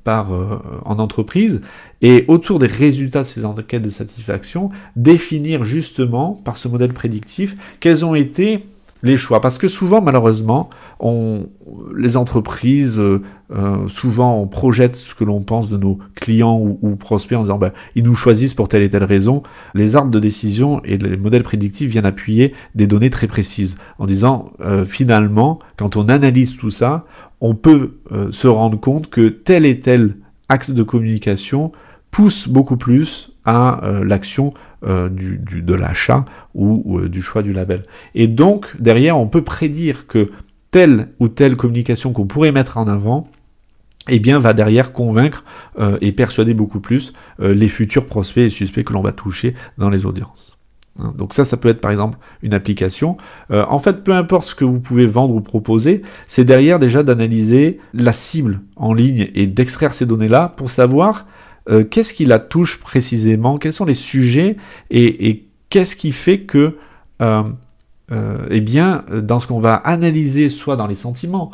par, 0.05 0.31
en 0.85 1.01
entreprise, 1.01 1.62
et 2.01 2.25
autour 2.29 2.61
des 2.61 2.68
résultats 2.68 3.23
de 3.23 3.27
ces 3.27 3.44
enquêtes 3.44 3.83
de 3.83 3.90
satisfaction, 3.90 4.71
définir 4.94 5.64
justement 5.64 6.40
par 6.44 6.57
ce 6.59 6.68
modèle 6.68 6.92
prédictif 6.92 7.57
quels 7.81 8.05
ont 8.05 8.14
été 8.14 8.64
les 9.02 9.16
choix. 9.16 9.40
Parce 9.40 9.58
que 9.58 9.68
souvent, 9.68 10.00
malheureusement, 10.00 10.70
on, 11.00 11.46
les 11.96 12.16
entreprises, 12.16 12.98
euh, 12.98 13.22
euh, 13.52 13.88
souvent, 13.88 14.40
on 14.40 14.46
projette 14.46 14.96
ce 14.96 15.14
que 15.14 15.24
l'on 15.24 15.40
pense 15.40 15.70
de 15.70 15.76
nos 15.76 15.98
clients 16.14 16.58
ou, 16.58 16.96
prospects 16.96 17.38
en 17.38 17.42
disant, 17.42 17.58
ben, 17.58 17.72
ils 17.94 18.04
nous 18.04 18.14
choisissent 18.14 18.54
pour 18.54 18.68
telle 18.68 18.82
et 18.82 18.90
telle 18.90 19.04
raison. 19.04 19.42
Les 19.74 19.96
arbres 19.96 20.11
de 20.11 20.20
décision 20.20 20.82
et 20.84 20.96
les 20.96 21.16
modèles 21.16 21.42
prédictifs 21.42 21.90
viennent 21.90 22.06
appuyer 22.06 22.54
des 22.74 22.87
données 22.87 23.11
très 23.11 23.26
précises 23.26 23.76
en 23.98 24.06
disant, 24.06 24.52
euh, 24.61 24.84
finalement, 24.84 25.58
quand 25.76 25.96
on 25.96 26.08
analyse 26.08 26.56
tout 26.56 26.70
ça, 26.70 27.04
on 27.40 27.54
peut 27.54 27.98
se 28.32 28.48
rendre 28.48 28.80
compte 28.80 29.11
que 29.11 29.28
tel 29.28 29.64
et 29.64 29.78
tel 29.78 30.16
axe 30.48 30.72
de 30.72 30.82
communication 30.82 31.70
pousse 32.11 32.48
beaucoup 32.48 32.76
plus 32.76 33.30
à 33.44 33.80
l'action 34.02 34.52
euh, 34.85 35.09
du, 35.09 35.41
de 35.41 35.75
l'achat 35.75 36.25
ou, 36.55 37.01
euh, 37.01 37.09
du 37.09 37.21
choix 37.21 37.43
du 37.43 37.53
label. 37.53 37.83
Et 38.14 38.29
donc, 38.29 38.81
derrière, 38.81 39.19
on 39.19 39.27
peut 39.27 39.43
prédire 39.43 40.07
que 40.07 40.31
telle 40.71 41.09
ou 41.19 41.27
telle 41.27 41.57
communication 41.57 42.12
qu'on 42.12 42.27
pourrait 42.27 42.53
mettre 42.53 42.79
en 42.79 42.87
avant, 42.87 43.29
eh 44.09 44.21
bien, 44.21 44.38
va 44.38 44.53
derrière 44.53 44.93
convaincre 44.93 45.43
euh, 45.81 45.99
et 46.01 46.12
persuader 46.12 46.55
beaucoup 46.55 46.79
plus 46.79 47.12
les 47.41 47.67
futurs 47.67 48.07
prospects 48.07 48.45
et 48.45 48.51
suspects 48.51 48.85
que 48.85 48.93
l'on 48.93 49.03
va 49.03 49.11
toucher 49.11 49.57
dans 49.79 49.91
les 49.91 50.07
audiences. 50.07 50.57
Hein, 51.01 51.12
donc 51.19 51.35
ça, 51.35 51.45
ça 51.45 51.57
peut 51.57 51.71
être 51.71 51.81
par 51.81 51.91
exemple 51.91 52.17
une 52.43 52.55
application. 52.55 53.17
en 53.51 53.81
fait, 53.81 54.05
peu 54.05 54.12
importe 54.12 54.47
ce 54.47 54.55
que 54.55 54.64
vous 54.64 54.79
pouvez 54.79 55.07
vendre 55.07 55.35
ou 55.35 55.41
proposer, 55.41 56.03
c'est 56.29 56.45
derrière 56.45 56.79
déjà 56.79 57.03
d'analyser 57.03 57.81
la 57.95 58.12
cible 58.12 58.61
en 58.77 58.95
ligne 58.95 59.29
et 59.35 59.49
d'extraire 59.49 59.93
ces 59.93 60.07
données-là 60.07 60.55
pour 60.57 60.71
savoir 60.71 61.27
euh, 61.68 61.85
qu'est-ce 61.85 62.14
qui 62.14 62.24
la 62.24 62.38
touche 62.38 62.81
précisément? 62.81 63.59
Quels 63.59 63.72
sont 63.72 63.85
les 63.85 63.94
sujets? 63.94 64.57
Et, 64.90 65.44
qu'est-ce 65.70 65.96
qui 65.96 66.12
fait 66.12 66.40
que, 66.40 66.76
euh, 67.20 67.42
euh, 68.11 68.46
eh 68.50 68.62
bien, 68.62 69.04
dans 69.12 69.38
ce 69.38 69.46
qu'on 69.46 69.61
va 69.61 69.74
analyser, 69.74 70.48
soit 70.48 70.76
dans 70.76 70.87
les 70.87 70.94
sentiments, 70.94 71.50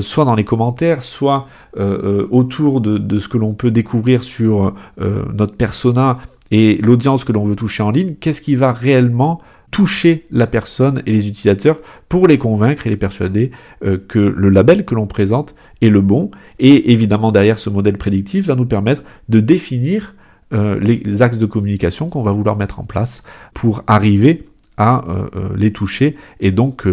soit 0.00 0.24
dans 0.24 0.34
les 0.34 0.44
commentaires, 0.44 1.02
soit 1.02 1.48
autour 1.76 2.80
de, 2.80 2.96
de, 2.96 3.18
ce 3.18 3.28
que 3.28 3.36
l'on 3.36 3.52
peut 3.52 3.70
découvrir 3.70 4.24
sur 4.24 4.74
notre 4.96 5.54
persona 5.54 6.18
et 6.50 6.78
l'audience 6.78 7.24
que 7.24 7.32
l'on 7.32 7.44
veut 7.44 7.56
toucher 7.56 7.82
en 7.82 7.90
ligne, 7.90 8.14
qu'est-ce 8.14 8.40
qui 8.40 8.54
va 8.54 8.72
réellement 8.72 9.42
toucher 9.70 10.26
la 10.30 10.46
personne 10.46 11.02
et 11.06 11.12
les 11.12 11.28
utilisateurs 11.28 11.78
pour 12.08 12.26
les 12.26 12.38
convaincre 12.38 12.86
et 12.86 12.90
les 12.90 12.96
persuader 12.96 13.50
euh, 13.84 13.98
que 14.08 14.18
le 14.18 14.48
label 14.48 14.84
que 14.84 14.94
l'on 14.94 15.06
présente 15.06 15.54
est 15.82 15.90
le 15.90 16.00
bon. 16.00 16.30
Et 16.58 16.92
évidemment, 16.92 17.32
derrière 17.32 17.58
ce 17.58 17.70
modèle 17.70 17.98
prédictif 17.98 18.46
va 18.46 18.54
nous 18.54 18.66
permettre 18.66 19.02
de 19.28 19.40
définir 19.40 20.14
euh, 20.52 20.78
les 20.80 21.22
axes 21.22 21.38
de 21.38 21.46
communication 21.46 22.08
qu'on 22.08 22.22
va 22.22 22.32
vouloir 22.32 22.56
mettre 22.56 22.80
en 22.80 22.84
place 22.84 23.22
pour 23.52 23.82
arriver 23.86 24.46
à 24.76 25.04
euh, 25.08 25.48
les 25.56 25.72
toucher 25.72 26.16
et 26.40 26.50
donc 26.50 26.86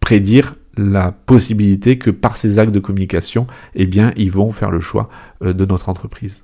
prédire 0.00 0.56
la 0.76 1.12
possibilité 1.12 1.96
que 1.96 2.10
par 2.10 2.36
ces 2.36 2.58
axes 2.58 2.72
de 2.72 2.80
communication, 2.80 3.46
eh 3.74 3.86
bien, 3.86 4.12
ils 4.16 4.30
vont 4.30 4.52
faire 4.52 4.70
le 4.70 4.80
choix 4.80 5.08
de 5.40 5.64
notre 5.64 5.88
entreprise. 5.88 6.42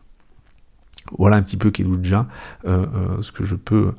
Voilà 1.19 1.37
un 1.37 1.43
petit 1.43 1.57
peu, 1.57 1.71
Kelouja, 1.71 2.27
euh, 2.67 2.87
ce 3.21 3.31
que 3.31 3.45
je 3.45 3.57
peux 3.57 3.93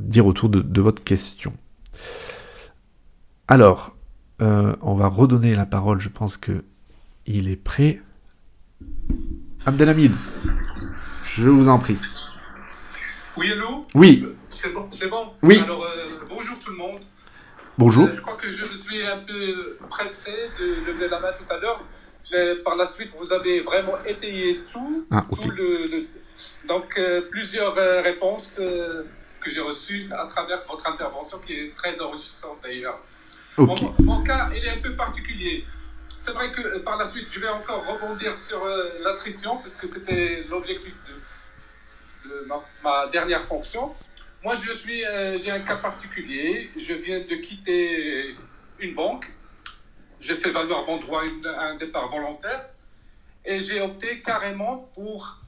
dire 0.00 0.26
autour 0.26 0.48
de, 0.48 0.80
votre 0.80 1.02
question. 1.02 1.52
Alors, 3.48 3.96
on 4.40 4.94
va 4.94 5.08
redonner 5.08 5.54
la 5.54 5.66
parole, 5.66 6.00
je 6.00 6.08
pense 6.08 6.36
que 6.36 6.64
il 7.26 7.48
est 7.48 7.56
prêt. 7.56 8.00
Abdelhamid, 9.64 10.12
je 11.24 11.48
vous 11.48 11.68
en 11.68 11.78
prie. 11.78 11.98
Oui, 13.36 13.50
hello 13.50 13.84
Oui. 13.94 14.24
C'est 14.48 14.72
bon, 14.72 14.86
c'est 14.90 15.08
bon? 15.08 15.32
Oui. 15.42 15.58
Alors, 15.58 15.86
bonjour 16.28 16.58
tout 16.58 16.70
le 16.70 16.76
monde. 16.76 17.00
Bonjour. 17.78 18.08
je 18.10 18.20
crois 18.20 18.36
que 18.36 18.50
je 18.50 18.62
me 18.62 18.72
suis 18.72 19.02
un 19.06 19.18
peu 19.18 19.76
pressé 19.90 20.32
de 20.58 20.86
lever 20.86 21.08
la 21.08 21.20
main 21.20 21.32
tout 21.32 21.52
à 21.52 21.58
l'heure 21.58 21.84
par 22.64 22.76
la 22.76 22.86
suite, 22.86 23.10
vous 23.18 23.32
avez 23.32 23.60
vraiment 23.60 24.02
étayé 24.04 24.60
tout. 24.72 25.06
Ah, 25.10 25.24
le, 25.56 26.06
donc, 26.66 26.98
euh, 26.98 27.22
plusieurs 27.30 27.76
euh, 27.78 28.02
réponses 28.02 28.58
euh, 28.58 29.04
que 29.40 29.50
j'ai 29.50 29.60
reçues 29.60 30.08
à 30.12 30.26
travers 30.26 30.62
votre 30.68 30.86
intervention, 30.88 31.38
qui 31.38 31.54
est 31.54 31.74
très 31.74 32.00
enrichissante 32.00 32.58
d'ailleurs. 32.62 32.98
Mon, 33.58 34.22
cas, 34.22 34.50
il 34.54 34.64
est 34.64 34.70
un 34.70 34.80
peu 34.80 34.94
particulier. 34.94 35.64
C'est 36.18 36.32
vrai 36.32 36.50
que 36.52 36.78
par 36.78 36.98
la 36.98 37.08
suite, 37.08 37.28
je 37.30 37.40
vais 37.40 37.48
encore 37.48 37.86
rebondir 37.86 38.34
sur 38.34 38.60
l'attrition, 39.02 39.56
parce 39.58 39.74
que 39.74 39.86
c'était 39.86 40.44
l'objectif 40.50 40.94
de, 42.24 42.46
ma, 42.46 42.62
ma, 42.82 43.06
dernière 43.06 43.42
fonction. 43.44 43.94
Moi, 44.42 44.54
je 44.56 44.72
suis, 44.72 45.04
j'ai 45.42 45.50
un 45.50 45.60
cas 45.60 45.76
particulier. 45.76 46.70
Je 46.76 46.92
viens 46.94 47.20
de 47.20 47.34
quitter 47.36 48.36
une 48.78 48.94
banque 48.94 49.26
j'ai 50.20 50.34
fait 50.34 50.50
valoir 50.50 50.86
mon 50.86 50.96
droit 50.98 51.22
à 51.22 51.66
un 51.66 51.76
départ 51.76 52.08
volontaire 52.08 52.68
et 53.44 53.60
j'ai 53.60 53.80
opté 53.80 54.20
carrément 54.20 54.90
pour 54.94 55.38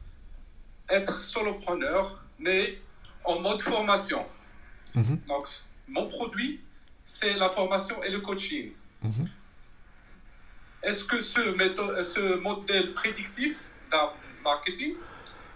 être 0.90 1.20
solopreneur, 1.20 2.22
mais 2.38 2.78
en 3.24 3.40
mode 3.40 3.60
formation. 3.60 4.24
Mhm. 4.94 5.20
Donc, 5.26 5.46
mon 5.88 6.06
produit, 6.06 6.60
c'est 7.04 7.34
la 7.34 7.48
formation 7.48 8.02
et 8.02 8.10
le 8.10 8.20
coaching. 8.20 8.72
Mhm. 9.02 9.28
Est-ce 10.82 11.04
que 11.04 11.20
ce, 11.20 11.56
méthode, 11.56 12.04
ce 12.04 12.36
modèle 12.36 12.92
prédictif 12.94 13.68
d'un 13.90 14.10
marketing, 14.44 14.94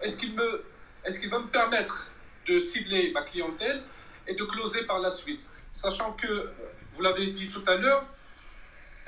est-ce 0.01 0.17
qu'il 0.17 0.35
me, 0.35 0.65
est 1.05 1.19
qu'il 1.19 1.31
va 1.31 1.39
me 1.39 1.47
permettre 1.47 2.11
de 2.47 2.59
cibler 2.59 3.13
ma 3.13 3.23
clientèle 3.23 3.83
et 4.27 4.35
de 4.35 4.45
closer 4.45 4.85
par 4.85 4.99
la 4.99 5.11
suite? 5.11 5.49
Sachant 5.73 6.13
que, 6.13 6.51
vous 6.95 7.03
l'avez 7.03 7.29
dit 7.29 7.49
tout 7.49 7.63
à 7.67 7.77
l'heure, 7.77 8.05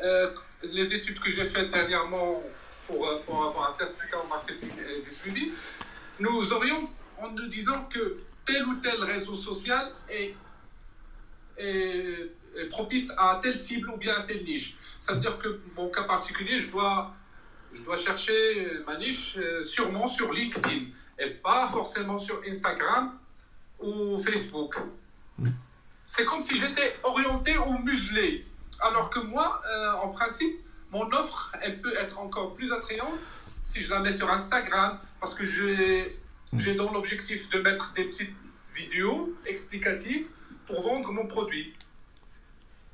euh, 0.03 0.31
les 0.63 0.95
études 0.95 1.21
que 1.21 1.31
j'ai 1.31 1.45
faites 1.45 1.71
dernièrement 1.71 2.43
pour, 2.87 3.07
euh, 3.07 3.19
pour, 3.27 3.45
avoir 3.45 3.69
un 3.69 3.73
certificat 3.73 4.19
en 4.19 4.27
marketing 4.27 4.71
et 4.89 5.03
du 5.03 5.11
suivi, 5.11 5.53
nous 6.21 6.53
aurions 6.53 6.89
en 7.19 7.31
nous 7.31 7.47
disant 7.47 7.85
que 7.85 8.21
tel 8.45 8.65
ou 8.67 8.75
tel 8.77 9.03
réseau 9.03 9.35
social 9.35 9.93
est, 10.09 10.35
est, 11.57 12.31
propice 12.71 13.13
à 13.17 13.41
telle 13.43 13.57
cible 13.57 13.91
ou 13.91 13.97
bien 13.97 14.15
à 14.15 14.23
telle 14.23 14.45
niche. 14.45 14.77
Ça 15.01 15.15
veut 15.15 15.21
dire 15.21 15.37
que 15.39 15.61
mon 15.77 15.89
cas 15.89 16.05
particulier, 16.05 16.59
je 16.59 16.71
dois, 16.71 17.15
je 17.73 17.83
dois 17.83 17.97
chercher 17.97 18.79
ma 18.87 18.97
niche 18.97 19.37
euh, 19.37 19.63
sûrement 19.63 20.07
sur 20.07 20.33
LinkedIn 20.33 20.87
et 21.19 21.31
pas 21.31 21.67
forcément 21.67 22.17
sur 22.17 22.41
Instagram 22.47 23.19
ou 23.81 24.19
Facebook. 24.19 24.77
Mmh. 25.39 25.49
C'est 26.05 26.25
comme 26.25 26.43
si 26.43 26.57
j'étais 26.57 26.97
orienté 27.03 27.59
ou 27.59 27.79
muselé. 27.79 28.47
Alors 28.81 29.11
que 29.11 29.19
moi, 29.19 29.61
euh, 29.67 29.93
en 29.95 30.09
principe, 30.09 30.55
mon 30.91 31.11
offre, 31.13 31.51
elle 31.61 31.81
peut 31.81 31.95
être 31.97 32.21
encore 32.21 32.55
plus 32.55 32.73
attrayante 32.73 33.31
si 33.65 33.81
je 33.81 33.91
la 33.91 34.01
mets 34.01 34.13
sur 34.13 34.31
Instagram, 34.31 34.99
parce 35.21 35.35
que 35.35 35.45
j'ai 35.45 36.17
hmm. 36.53 36.77
dans 36.77 36.93
l'objectif 36.93 37.49
de 37.51 37.61
mettre 37.61 37.93
des 37.95 38.05
petites 38.05 38.35
vidéos 38.75 39.33
explicatives 39.47 40.27
pour 40.67 40.81
vendre 40.83 41.13
mon 41.13 41.27
produit. 41.27 41.75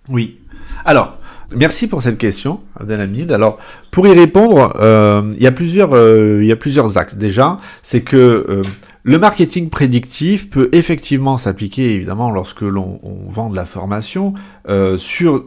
Oui. 0.09 0.41
Alors, 0.85 1.19
merci 1.55 1.87
pour 1.87 2.03
cette 2.03 2.19
question, 2.19 2.61
Abdelhamid. 2.79 3.31
Alors, 3.31 3.59
pour 3.91 4.07
y 4.07 4.13
répondre, 4.13 4.75
euh, 4.81 5.35
il, 5.37 5.43
y 5.43 5.47
a 5.47 5.53
plusieurs, 5.53 5.93
euh, 5.93 6.41
il 6.43 6.47
y 6.47 6.53
a 6.53 6.57
plusieurs 6.57 6.97
axes. 6.97 7.17
Déjà, 7.17 7.59
c'est 7.83 8.01
que 8.01 8.63
le 9.03 9.19
marketing 9.19 9.71
prédictif 9.71 10.51
peut 10.51 10.69
effectivement 10.73 11.39
s'appliquer 11.39 11.95
évidemment 11.95 12.31
lorsque 12.31 12.61
l'on 12.61 13.01
vend 13.29 13.49
de 13.49 13.57
la 13.57 13.65
formation, 13.65 14.35
euh, 14.69 14.99
sur, 14.99 15.45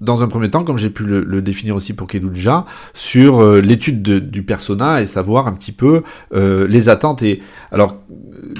dans 0.00 0.22
un 0.22 0.28
premier 0.28 0.50
temps, 0.50 0.64
comme 0.64 0.78
j'ai 0.78 0.90
pu 0.90 1.04
le, 1.04 1.42
définir 1.42 1.76
aussi 1.76 1.92
pour 1.92 2.06
Keduja, 2.06 2.64
sur 2.94 3.40
euh, 3.40 3.60
l'étude 3.60 4.02
du 4.02 4.42
persona 4.42 5.02
et 5.02 5.06
savoir 5.06 5.46
un 5.46 5.52
petit 5.52 5.72
peu 5.72 6.02
euh, 6.34 6.66
les 6.68 6.88
attentes. 6.88 7.22
Et 7.22 7.42
alors, 7.72 7.96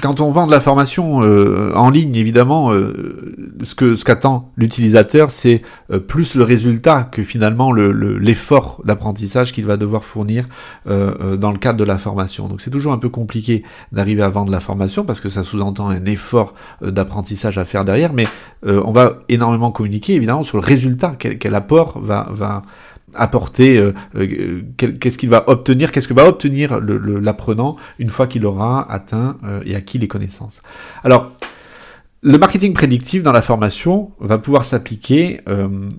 quand 0.01 0.19
on 0.19 0.29
vend 0.29 0.45
de 0.47 0.51
la 0.51 0.59
formation 0.59 1.17
en 1.17 1.89
ligne, 1.89 2.15
évidemment, 2.15 2.71
ce 3.61 3.75
que 3.75 3.95
ce 3.95 4.03
qu'attend 4.03 4.51
l'utilisateur, 4.57 5.31
c'est 5.31 5.61
plus 6.07 6.35
le 6.35 6.43
résultat 6.43 7.07
que 7.09 7.23
finalement 7.23 7.71
l'effort 7.71 8.79
le, 8.79 8.87
d'apprentissage 8.87 9.53
qu'il 9.53 9.65
va 9.65 9.77
devoir 9.77 10.03
fournir 10.03 10.47
dans 10.85 11.51
le 11.51 11.57
cadre 11.57 11.77
de 11.77 11.83
la 11.83 11.97
formation. 11.97 12.47
Donc 12.47 12.61
c'est 12.61 12.71
toujours 12.71 12.93
un 12.93 12.97
peu 12.97 13.09
compliqué 13.09 13.63
d'arriver 13.91 14.23
à 14.23 14.29
vendre 14.29 14.51
la 14.51 14.59
formation 14.59 15.05
parce 15.05 15.19
que 15.19 15.29
ça 15.29 15.43
sous-entend 15.43 15.87
un 15.87 16.03
effort 16.05 16.55
d'apprentissage 16.81 17.57
à 17.57 17.63
faire 17.63 17.85
derrière, 17.85 18.11
mais 18.11 18.25
on 18.63 18.91
va 18.91 19.19
énormément 19.29 19.71
communiquer 19.71 19.84
évidemment 19.85 20.43
sur 20.43 20.57
le 20.57 20.63
résultat, 20.63 21.15
quel, 21.17 21.55
apport 21.55 21.99
va, 21.99 22.27
va 22.31 22.63
apporter, 23.13 23.77
euh, 23.77 23.93
euh, 24.15 24.61
qu'est-ce 24.77 25.17
qu'il 25.17 25.29
va 25.29 25.49
obtenir, 25.49 25.91
qu'est-ce 25.91 26.07
que 26.07 26.13
va 26.13 26.27
obtenir 26.27 26.79
l'apprenant 26.81 27.77
une 27.99 28.09
fois 28.09 28.27
qu'il 28.27 28.45
aura 28.45 28.91
atteint 28.91 29.37
euh, 29.43 29.61
et 29.65 29.75
acquis 29.75 29.97
les 29.97 30.07
connaissances. 30.07 30.61
Alors, 31.03 31.31
le 32.21 32.37
marketing 32.37 32.73
prédictif 32.73 33.23
dans 33.23 33.31
la 33.31 33.41
formation 33.41 34.11
va 34.19 34.37
pouvoir 34.39 34.65
s'appliquer 34.65 35.41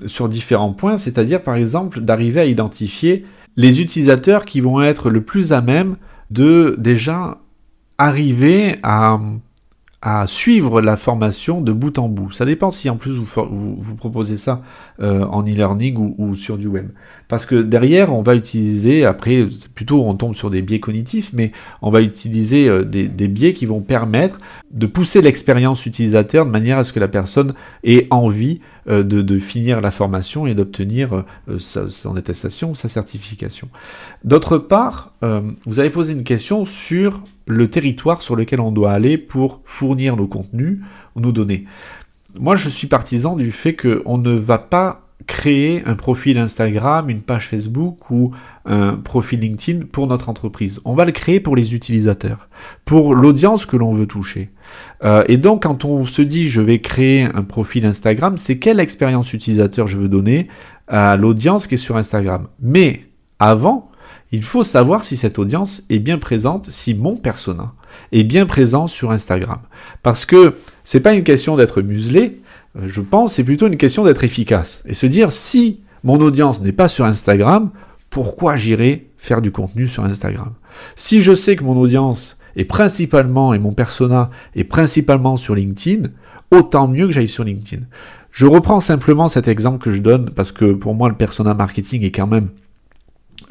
sur 0.07 0.29
différents 0.29 0.73
points, 0.73 0.99
c'est-à-dire 0.99 1.41
par 1.41 1.55
exemple 1.55 2.01
d'arriver 2.01 2.41
à 2.41 2.47
identifier 2.47 3.25
les 3.57 3.81
utilisateurs 3.81 4.45
qui 4.45 4.61
vont 4.61 4.83
être 4.83 5.09
le 5.09 5.21
plus 5.21 5.53
à 5.53 5.61
même 5.61 5.97
de 6.33 6.75
déjà 6.79 7.39
arriver 7.97 8.75
à 8.83 9.21
à 10.03 10.27
suivre 10.27 10.81
la 10.81 10.97
formation 10.97 11.61
de 11.61 11.73
bout 11.73 11.99
en 11.99 12.09
bout. 12.09 12.31
Ça 12.31 12.45
dépend 12.45 12.71
si 12.71 12.91
en 12.91 12.97
plus 12.97 13.13
vous, 13.13 13.27
vous, 13.79 13.95
proposez 13.97 14.37
ça 14.37 14.63
euh, 15.01 15.25
en 15.25 15.43
e-learning 15.43 16.15
ou, 16.19 16.37
sur 16.37 16.59
du 16.59 16.67
web. 16.67 16.91
Parce 17.29 17.47
que 17.47 17.63
derrière, 17.63 18.15
on 18.15 18.23
va 18.23 18.37
utiliser, 18.37 19.05
après, 19.05 19.45
plutôt 19.75 20.05
on 20.05 20.15
tombe 20.15 20.35
sur 20.35 20.51
des 20.51 20.61
biais 20.61 20.81
cognitifs, 20.81 21.33
mais 21.33 21.51
on 21.81 21.91
va 21.91 22.03
utiliser 22.03 22.69
euh, 22.69 22.85
des, 22.85 23.29
biais 23.29 23.55
qui 23.55 23.65
vont 23.65 23.81
permettre 23.81 24.39
de 24.71 24.87
pousser 24.87 25.23
l'expérience 25.23 25.87
utilisateur 25.87 26.45
de 26.45 26.51
manière 26.51 26.79
à 26.79 26.85
ce 26.85 26.93
que 26.93 27.01
la 27.01 27.09
personne 27.09 27.55
ait 27.83 28.07
envie 28.11 28.61
euh, 28.89 29.03
de, 29.03 29.39
finir 29.39 29.81
la 29.81 29.91
formation 29.91 30.47
et 30.47 30.55
d'obtenir 30.55 31.25
son 31.59 32.17
attestation, 32.17 32.75
sa 32.75 32.89
certification. 32.89 33.69
D'autre 34.25 34.59
part, 34.59 35.13
vous 35.67 35.79
avez 35.79 35.91
posé 35.91 36.13
une 36.13 36.25
question 36.25 36.65
sur 36.65 37.23
le 37.47 37.69
territoire 37.69 38.23
sur 38.23 38.37
lequel 38.37 38.61
on 38.61 38.73
doit 38.73 38.93
aller 38.93 39.19
pour 39.19 39.61
fournir 39.65 40.17
nos 40.17 40.27
contenus 40.27 40.81
nos 41.21 41.33
données. 41.33 41.65
Moi, 42.39 42.57
je 42.57 42.69
suis 42.69 42.87
partisan 42.87 43.37
du 43.37 43.51
fait 43.53 43.75
qu'on 43.75 44.19
ne 44.19 44.33
va 44.33 44.59
pas 44.59 45.03
créer 45.27 45.83
un 45.87 45.95
profil 45.95 46.39
Instagram, 46.39 47.09
une 47.09 47.23
page 47.23 47.49
Facebook 47.49 48.11
ou 48.11 48.33
un 48.67 48.95
profil 48.95 49.41
LinkedIn 49.41 49.87
pour 49.91 50.07
notre 50.07 50.29
entreprise. 50.29 50.81
On 50.85 50.95
va 50.95 51.05
le 51.05 51.13
créer 51.13 51.41
pour 51.41 51.57
les 51.57 51.75
utilisateurs, 51.75 52.49
pour 52.85 53.15
l'audience 53.15 53.65
que 53.65 53.77
l'on 53.77 53.93
veut 53.93 54.07
toucher. 54.07 54.51
Euh, 55.05 55.25
et 55.27 55.37
donc, 55.39 55.63
quand 55.63 55.85
on 55.85 56.05
se 56.05 56.23
dit 56.23 56.49
je 56.49 56.61
vais 56.61 56.81
créer 56.81 57.23
un 57.23 57.43
profil 57.43 57.87
Instagram, 57.87 58.37
c'est 58.37 58.59
quelle 58.59 58.79
expérience 58.79 59.33
utilisateur 59.33 59.87
je 59.87 59.97
veux 59.97 60.09
donner 60.09 60.49
à 60.87 61.17
l'audience 61.17 61.67
qui 61.67 61.75
est 61.75 61.79
sur 61.79 61.97
Instagram. 61.97 62.49
Mais 62.61 63.07
avant, 63.39 63.91
il 64.33 64.43
faut 64.43 64.65
savoir 64.65 65.05
si 65.05 65.17
cette 65.17 65.39
audience 65.39 65.83
est 65.89 65.99
bien 65.99 66.19
présente, 66.19 66.71
si 66.71 66.95
mon 66.95 67.17
persona 67.17 67.73
est 68.13 68.25
bien 68.25 68.47
présent 68.47 68.87
sur 68.87 69.11
Instagram. 69.11 69.59
Parce 70.03 70.25
que 70.25 70.57
c'est 70.85 71.01
pas 71.01 71.15
une 71.15 71.23
question 71.23 71.57
d'être 71.57 71.81
muselé, 71.83 72.41
euh, 72.77 72.83
je 72.87 73.01
pense, 73.01 73.35
c'est 73.35 73.45
plutôt 73.45 73.67
une 73.67 73.77
question 73.77 74.05
d'être 74.05 74.25
efficace. 74.25 74.83
Et 74.87 74.95
se 74.95 75.07
dire, 75.07 75.33
si 75.33 75.81
mon 76.05 76.21
audience 76.21 76.61
n'est 76.61 76.73
pas 76.73 76.89
sur 76.89 77.05
Instagram, 77.05 77.71
pourquoi 78.11 78.57
j'irai 78.57 79.09
faire 79.17 79.41
du 79.41 79.51
contenu 79.51 79.87
sur 79.87 80.05
Instagram? 80.05 80.53
Si 80.95 81.23
je 81.23 81.35
sais 81.35 81.57
que 81.57 81.65
mon 81.65 81.77
audience 81.77 82.37
est 82.57 82.65
principalement, 82.65 83.55
et 83.55 83.59
mon 83.59 83.73
persona 83.73 84.31
est 84.55 84.65
principalement 84.65 85.37
sur 85.37 85.55
LinkedIn, 85.55 86.09
autant 86.51 86.89
mieux 86.89 87.07
que 87.07 87.13
j'aille 87.13 87.29
sur 87.29 87.45
LinkedIn. 87.45 87.85
Je 88.31 88.47
reprends 88.47 88.81
simplement 88.81 89.29
cet 89.29 89.49
exemple 89.49 89.83
que 89.83 89.91
je 89.91 90.01
donne 90.01 90.31
parce 90.31 90.53
que 90.53 90.73
pour 90.73 90.95
moi 90.95 91.09
le 91.09 91.15
persona 91.15 91.55
marketing 91.55 92.03
est 92.03 92.11
quand 92.11 92.27
même 92.27 92.49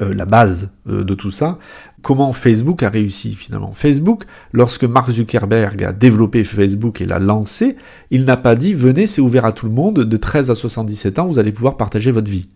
euh, 0.02 0.14
la 0.14 0.26
base 0.26 0.70
euh, 0.88 1.04
de 1.04 1.14
tout 1.14 1.30
ça, 1.30 1.58
comment 2.02 2.32
Facebook 2.32 2.82
a 2.82 2.88
réussi 2.88 3.34
finalement. 3.34 3.72
Facebook, 3.72 4.24
lorsque 4.52 4.84
Mark 4.84 5.10
Zuckerberg 5.10 5.82
a 5.82 5.92
développé 5.92 6.44
Facebook 6.44 7.00
et 7.00 7.06
l'a 7.06 7.18
lancé, 7.18 7.76
il 8.10 8.24
n'a 8.24 8.36
pas 8.36 8.56
dit 8.56 8.74
venez, 8.74 9.06
c'est 9.06 9.20
ouvert 9.20 9.44
à 9.44 9.52
tout 9.52 9.66
le 9.66 9.72
monde, 9.72 10.00
de 10.00 10.16
13 10.16 10.50
à 10.50 10.54
77 10.54 11.18
ans, 11.18 11.26
vous 11.26 11.38
allez 11.38 11.52
pouvoir 11.52 11.76
partager 11.76 12.10
votre 12.10 12.30
vie. 12.30 12.48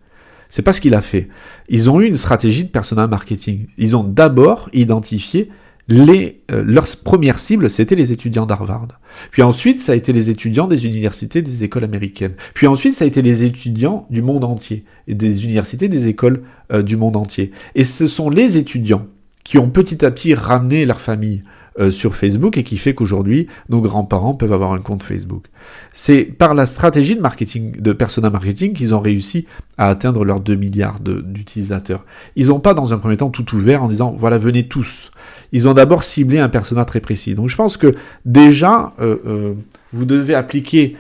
C'est 0.51 0.63
pas 0.63 0.73
ce 0.73 0.81
qu'il 0.81 0.95
a 0.95 1.01
fait. 1.01 1.29
Ils 1.69 1.89
ont 1.89 2.01
eu 2.01 2.07
une 2.07 2.17
stratégie 2.17 2.65
de 2.65 2.71
personnel 2.71 3.09
marketing. 3.09 3.69
Ils 3.79 3.97
ont 3.97 4.03
d'abord 4.03 4.69
identifié 4.73 5.49
les, 5.91 6.41
euh, 6.53 6.63
leur 6.65 6.87
première 7.05 7.41
cible, 7.41 7.69
c'était 7.69 7.97
les 7.97 8.13
étudiants 8.13 8.47
d'Harvard. 8.47 8.89
Puis 9.33 9.43
ensuite, 9.43 9.81
ça 9.81 9.93
a 9.93 9.97
été 9.97 10.13
les 10.13 10.31
étudiants 10.31 10.69
des 10.69 10.87
universités, 10.87 11.43
des 11.43 11.65
écoles 11.65 11.83
américaines. 11.83 12.35
Puis 12.55 12.69
ensuite, 12.69 12.95
ça 12.95 13.05
a 13.05 13.09
été 13.09 13.23
les 13.23 13.43
étudiants 13.45 14.07
du 14.09 14.23
monde 14.23 14.45
entier, 14.45 14.85
et 15.09 15.15
des 15.15 15.45
universités, 15.45 15.89
des 15.89 16.07
écoles 16.07 16.43
euh, 16.73 16.83
du 16.83 16.97
monde 16.97 17.17
entier. 17.17 17.51
Et 17.75 17.83
ce 17.83 18.07
sont 18.07 18.31
les 18.31 18.57
étudiants 18.57 19.07
qui 19.43 19.59
ont 19.59 19.69
petit 19.69 20.05
à 20.05 20.13
petit 20.13 20.33
ramené 20.33 20.87
leur 20.87 21.01
famille 21.01 21.41
euh, 21.81 21.91
sur 21.91 22.15
Facebook 22.15 22.59
et 22.59 22.63
qui 22.63 22.79
fait 22.79 22.95
qu'aujourd'hui, 22.95 23.47
nos 23.69 23.81
grands-parents 23.81 24.35
peuvent 24.35 24.53
avoir 24.53 24.73
un 24.73 24.81
compte 24.81 25.03
Facebook. 25.03 25.47
C'est 25.93 26.25
par 26.25 26.55
la 26.55 26.67
stratégie 26.67 27.17
de 27.17 27.21
marketing, 27.21 27.81
de 27.81 27.93
persona 27.93 28.29
marketing, 28.29 28.75
qu'ils 28.75 28.95
ont 28.95 29.01
réussi 29.01 29.47
à 29.79 29.89
atteindre 29.89 30.25
leurs 30.25 30.41
2 30.41 30.57
milliards 30.57 31.01
d'utilisateurs. 31.01 32.05
Ils 32.37 32.49
n'ont 32.49 32.61
pas, 32.61 32.75
dans 32.75 32.93
un 32.93 32.99
premier 32.99 33.17
temps, 33.17 33.31
tout 33.31 33.55
ouvert 33.55 33.83
en 33.83 33.89
disant, 33.89 34.13
voilà, 34.17 34.37
venez 34.37 34.69
tous. 34.69 35.11
Ils 35.53 35.69
ont 35.69 35.75
d'abord 35.75 36.03
ciblé 36.03 36.39
un 36.39 36.49
persona 36.49 36.85
très 36.85 37.01
précis. 37.01 37.35
Donc 37.35 37.49
je 37.49 37.57
pense 37.57 37.77
que 37.77 37.95
déjà, 38.25 38.95
euh, 39.01 39.17
euh, 39.27 39.55
vous 39.93 40.05
devez 40.05 40.35
appliquer 40.35 40.97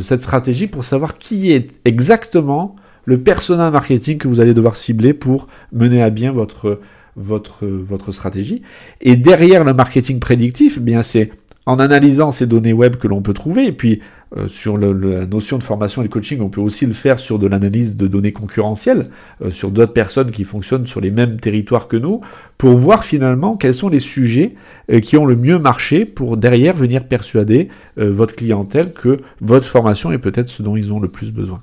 cette 0.00 0.22
stratégie 0.22 0.68
pour 0.68 0.84
savoir 0.84 1.18
qui 1.18 1.52
est 1.52 1.68
exactement 1.84 2.76
le 3.04 3.20
persona 3.20 3.70
marketing 3.70 4.16
que 4.16 4.26
vous 4.26 4.40
allez 4.40 4.54
devoir 4.54 4.74
cibler 4.76 5.12
pour 5.12 5.48
mener 5.72 6.02
à 6.02 6.08
bien 6.08 6.32
votre 6.32 6.80
votre, 7.16 7.66
votre 7.66 8.12
stratégie. 8.12 8.62
Et 9.00 9.16
derrière 9.16 9.64
le 9.64 9.74
marketing 9.74 10.18
prédictif, 10.20 10.76
eh 10.78 10.80
bien 10.80 11.02
c'est 11.02 11.30
en 11.66 11.78
analysant 11.78 12.30
ces 12.30 12.46
données 12.46 12.72
web 12.72 12.96
que 12.96 13.06
l'on 13.06 13.20
peut 13.20 13.34
trouver, 13.34 13.66
et 13.66 13.72
puis 13.72 14.00
euh, 14.36 14.48
sur 14.48 14.78
la 14.78 15.26
notion 15.26 15.58
de 15.58 15.62
formation 15.62 16.02
et 16.02 16.08
de 16.08 16.12
coaching, 16.12 16.40
on 16.40 16.48
peut 16.48 16.60
aussi 16.60 16.86
le 16.86 16.92
faire 16.92 17.18
sur 17.18 17.38
de 17.38 17.46
l'analyse 17.46 17.96
de 17.96 18.06
données 18.06 18.32
concurrentielles, 18.32 19.10
euh, 19.42 19.50
sur 19.50 19.70
d'autres 19.70 19.92
personnes 19.92 20.30
qui 20.30 20.44
fonctionnent 20.44 20.86
sur 20.86 21.00
les 21.00 21.10
mêmes 21.10 21.40
territoires 21.40 21.88
que 21.88 21.96
nous, 21.96 22.20
pour 22.58 22.76
voir 22.76 23.04
finalement 23.04 23.56
quels 23.56 23.74
sont 23.74 23.88
les 23.88 23.98
sujets 23.98 24.52
euh, 24.90 25.00
qui 25.00 25.16
ont 25.16 25.26
le 25.26 25.36
mieux 25.36 25.58
marché 25.58 26.04
pour 26.04 26.36
derrière 26.36 26.74
venir 26.74 27.06
persuader 27.06 27.68
votre 27.96 28.34
clientèle 28.34 28.92
que 28.92 29.18
votre 29.40 29.68
formation 29.68 30.12
est 30.12 30.18
peut-être 30.18 30.48
ce 30.48 30.62
dont 30.62 30.76
ils 30.76 30.92
ont 30.92 31.00
le 31.00 31.08
plus 31.08 31.32
besoin. 31.32 31.62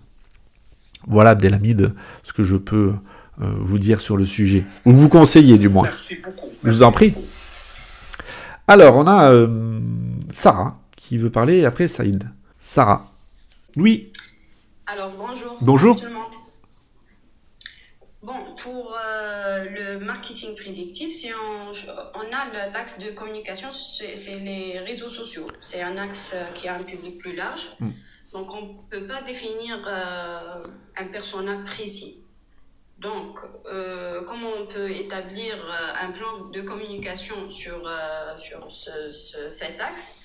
Voilà, 1.07 1.31
Abdelhamid, 1.31 1.93
ce 2.23 2.33
que 2.33 2.43
je 2.43 2.57
peux 2.57 2.93
euh, 3.41 3.45
vous 3.59 3.77
dire 3.77 4.01
sur 4.01 4.17
le 4.17 4.25
sujet, 4.25 4.63
ou 4.83 4.93
vous 4.93 5.09
conseiller 5.09 5.59
du 5.59 5.69
moins. 5.69 5.83
Merci 5.83 6.15
beaucoup. 6.23 6.49
Je 6.63 6.71
vous 6.71 6.81
en 6.81 6.91
prie. 6.91 7.13
Alors, 8.67 8.97
on 8.97 9.05
a 9.05 9.31
euh, 9.31 9.79
Sarah 10.33 10.79
qui 10.95 11.17
veut 11.17 11.29
parler, 11.29 11.59
et 11.59 11.65
après 11.65 11.87
Saïd. 11.87 12.23
Sarah. 12.67 13.09
Oui. 13.77 14.11
Alors, 14.87 15.11
bonjour. 15.11 15.57
Bonjour. 15.61 15.95
Bon, 18.21 18.55
pour 18.61 18.93
euh, 18.93 19.63
le 19.69 19.99
marketing 19.99 20.53
prédictif, 20.53 21.13
si 21.13 21.31
on, 21.33 21.71
on 22.13 22.35
a 22.35 22.67
l'axe 22.73 22.99
de 22.99 23.11
communication, 23.11 23.71
c'est 23.71 24.39
les 24.39 24.79
réseaux 24.79 25.09
sociaux. 25.09 25.47
C'est 25.61 25.81
un 25.81 25.95
axe 25.95 26.35
qui 26.55 26.67
a 26.67 26.75
un 26.75 26.83
public 26.83 27.19
plus 27.19 27.37
large. 27.37 27.69
Hmm. 27.79 27.91
Donc, 28.33 28.53
on 28.53 28.61
ne 28.61 28.73
peut 28.89 29.07
pas 29.07 29.21
définir 29.21 29.77
un 29.87 31.07
personnage 31.07 31.63
précis. 31.63 32.17
Donc, 32.99 33.39
euh, 33.71 34.23
comment 34.25 34.49
on 34.61 34.65
peut 34.65 34.91
établir 34.91 35.55
euh, 35.55 36.05
un 36.05 36.11
plan 36.11 36.49
de 36.51 36.61
communication 36.61 37.49
sur, 37.49 37.81
euh, 37.87 38.35
sur 38.37 38.67
cet 38.69 39.79
axe? 39.79 40.17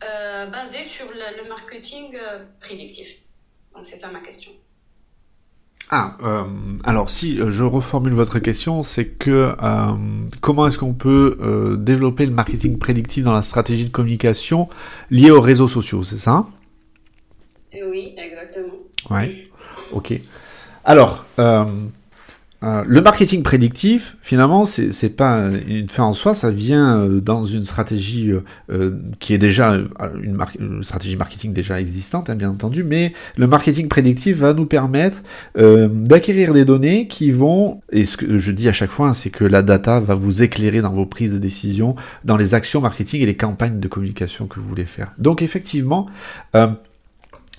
Basé 0.00 0.84
sur 0.84 1.06
le, 1.06 1.48
marketing 1.48 2.16
prédictif 2.60 3.16
Donc, 3.74 3.86
c'est 3.86 3.96
ça 3.96 4.10
ma 4.10 4.20
question. 4.20 4.52
Ah, 5.90 6.18
alors 6.84 7.08
si 7.08 7.38
je 7.48 7.62
reformule 7.62 8.12
votre 8.12 8.38
question, 8.40 8.82
c'est 8.82 9.06
que 9.06 9.54
comment 10.42 10.66
est-ce 10.66 10.76
qu'on 10.76 10.92
peut 10.92 11.76
développer 11.78 12.26
le 12.26 12.32
marketing 12.32 12.78
prédictif 12.78 13.24
dans 13.24 13.32
la 13.32 13.42
stratégie 13.42 13.86
de 13.86 13.90
communication 13.90 14.68
liée 15.10 15.30
aux 15.30 15.40
réseaux 15.40 15.68
sociaux, 15.68 16.04
c'est 16.04 16.18
ça? 16.18 16.46
Oui, 17.72 18.14
exactement. 18.18 18.74
Ouais, 19.10 19.48
ok. 19.92 20.12
Alors, 20.84 21.24
euh, 22.64 22.82
le 22.86 23.00
marketing 23.00 23.44
prédictif, 23.44 24.16
finalement, 24.20 24.64
c'est, 24.64 25.16
pas 25.16 25.48
une 25.66 25.88
fin 25.88 26.02
en 26.02 26.12
soi, 26.12 26.34
ça 26.34 26.50
vient 26.50 26.98
euh, 26.98 27.20
dans 27.20 27.44
une 27.44 27.62
stratégie 27.62 28.32
euh, 28.70 28.90
qui 29.20 29.32
est 29.32 29.38
déjà 29.38 29.78
une, 30.22 30.82
stratégie 30.82 31.14
marketing 31.14 31.52
déjà 31.52 31.80
existante, 31.80 32.30
hein, 32.30 32.34
bien 32.34 32.50
entendu, 32.50 32.82
mais 32.82 33.12
le 33.36 33.46
marketing 33.46 33.86
prédictif 33.86 34.38
va 34.38 34.54
nous 34.54 34.66
permettre 34.66 35.18
d'acquérir 35.54 36.52
des 36.52 36.64
données 36.64 37.06
qui 37.06 37.30
vont, 37.30 37.80
et 37.92 38.06
ce 38.06 38.16
que 38.16 38.38
je 38.38 38.52
dis 38.52 38.68
à 38.68 38.72
chaque 38.72 38.90
fois, 38.90 39.08
hein, 39.08 39.14
c'est 39.14 39.30
que 39.30 39.44
la 39.44 39.62
data 39.62 40.00
va 40.00 40.14
vous 40.14 40.42
éclairer 40.42 40.80
dans 40.80 40.92
vos 40.92 41.06
prises 41.06 41.34
de 41.34 41.38
décision, 41.38 41.94
dans 42.24 42.36
les 42.36 42.54
actions 42.54 42.80
marketing 42.80 43.22
et 43.22 43.26
les 43.26 43.36
campagnes 43.36 43.78
de 43.78 43.88
communication 43.88 44.46
que 44.46 44.58
vous 44.58 44.68
voulez 44.68 44.84
faire. 44.84 45.12
Donc 45.18 45.42
effectivement, 45.42 46.08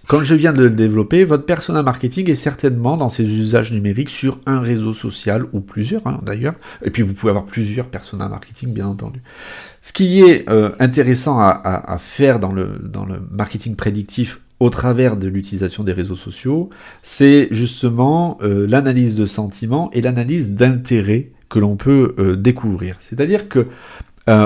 comme 0.09 0.23
je 0.23 0.33
viens 0.33 0.53
de 0.53 0.63
le 0.63 0.71
développer, 0.71 1.23
votre 1.23 1.45
persona 1.45 1.83
marketing 1.83 2.31
est 2.31 2.35
certainement 2.35 2.97
dans 2.97 3.09
ses 3.09 3.25
usages 3.25 3.71
numériques 3.71 4.09
sur 4.09 4.39
un 4.47 4.59
réseau 4.59 4.95
social 4.95 5.45
ou 5.53 5.59
plusieurs 5.59 6.07
hein, 6.07 6.19
d'ailleurs. 6.25 6.55
Et 6.81 6.89
puis 6.89 7.03
vous 7.03 7.13
pouvez 7.13 7.29
avoir 7.29 7.45
plusieurs 7.45 7.85
persona 7.85 8.27
marketing 8.27 8.73
bien 8.73 8.87
entendu. 8.87 9.21
Ce 9.83 9.93
qui 9.93 10.21
est 10.21 10.49
euh, 10.49 10.71
intéressant 10.79 11.39
à, 11.39 11.97
faire 11.99 12.39
dans 12.39 12.51
le, 12.51 12.79
marketing 13.29 13.75
prédictif 13.75 14.41
au 14.59 14.71
travers 14.71 15.15
de 15.15 15.27
l'utilisation 15.27 15.83
des 15.83 15.93
réseaux 15.93 16.15
sociaux, 16.15 16.71
c'est 17.03 17.47
justement 17.51 18.39
euh, 18.41 18.65
l'analyse 18.67 19.13
de 19.13 19.27
sentiments 19.27 19.91
et 19.93 20.01
l'analyse 20.01 20.53
d'intérêts 20.53 21.29
que 21.49 21.59
l'on 21.59 21.75
peut 21.75 22.15
euh, 22.17 22.35
découvrir. 22.35 22.97
C'est-à-dire 22.99 23.47
que 23.47 23.67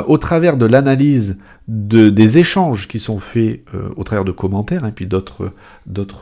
au 0.08 0.18
travers 0.18 0.56
de 0.56 0.66
l'analyse 0.66 1.38
de, 1.68 2.10
des 2.10 2.38
échanges 2.40 2.88
qui 2.88 3.00
sont 3.00 3.20
faits 3.20 3.62
euh, 3.74 3.90
au 3.96 4.04
travers 4.04 4.26
de 4.26 4.32
commentaires 4.32 4.86
et 4.86 4.92
puis 4.92 5.06
d'autres 5.06 5.54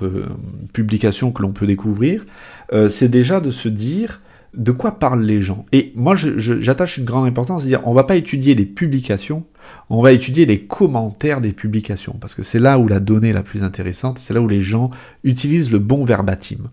euh, 0.03 0.25
publications 0.73 1.31
que 1.31 1.41
l'on 1.41 1.51
peut 1.51 1.65
découvrir, 1.65 2.25
euh, 2.73 2.89
c'est 2.89 3.09
déjà 3.09 3.39
de 3.39 3.51
se 3.51 3.67
dire 3.67 4.21
de 4.53 4.71
quoi 4.71 4.99
parlent 4.99 5.23
les 5.23 5.41
gens. 5.41 5.65
Et 5.71 5.93
moi, 5.95 6.13
j'attache 6.15 6.97
une 6.97 7.05
grande 7.05 7.25
importance 7.25 7.63
à 7.63 7.65
dire, 7.65 7.87
on 7.87 7.93
va 7.93 8.03
pas 8.03 8.17
étudier 8.17 8.53
les 8.53 8.65
publications, 8.65 9.45
on 9.89 10.01
va 10.01 10.11
étudier 10.11 10.45
les 10.45 10.59
commentaires 10.59 11.39
des 11.39 11.53
publications, 11.53 12.17
parce 12.19 12.35
que 12.35 12.43
c'est 12.43 12.59
là 12.59 12.77
où 12.77 12.89
la 12.89 12.99
donnée 12.99 13.29
est 13.29 13.33
la 13.33 13.43
plus 13.43 13.63
intéressante, 13.63 14.19
c'est 14.19 14.33
là 14.33 14.41
où 14.41 14.49
les 14.49 14.59
gens 14.59 14.89
utilisent 15.23 15.71
le 15.71 15.79
bon 15.79 16.03
verbatim. 16.03 16.67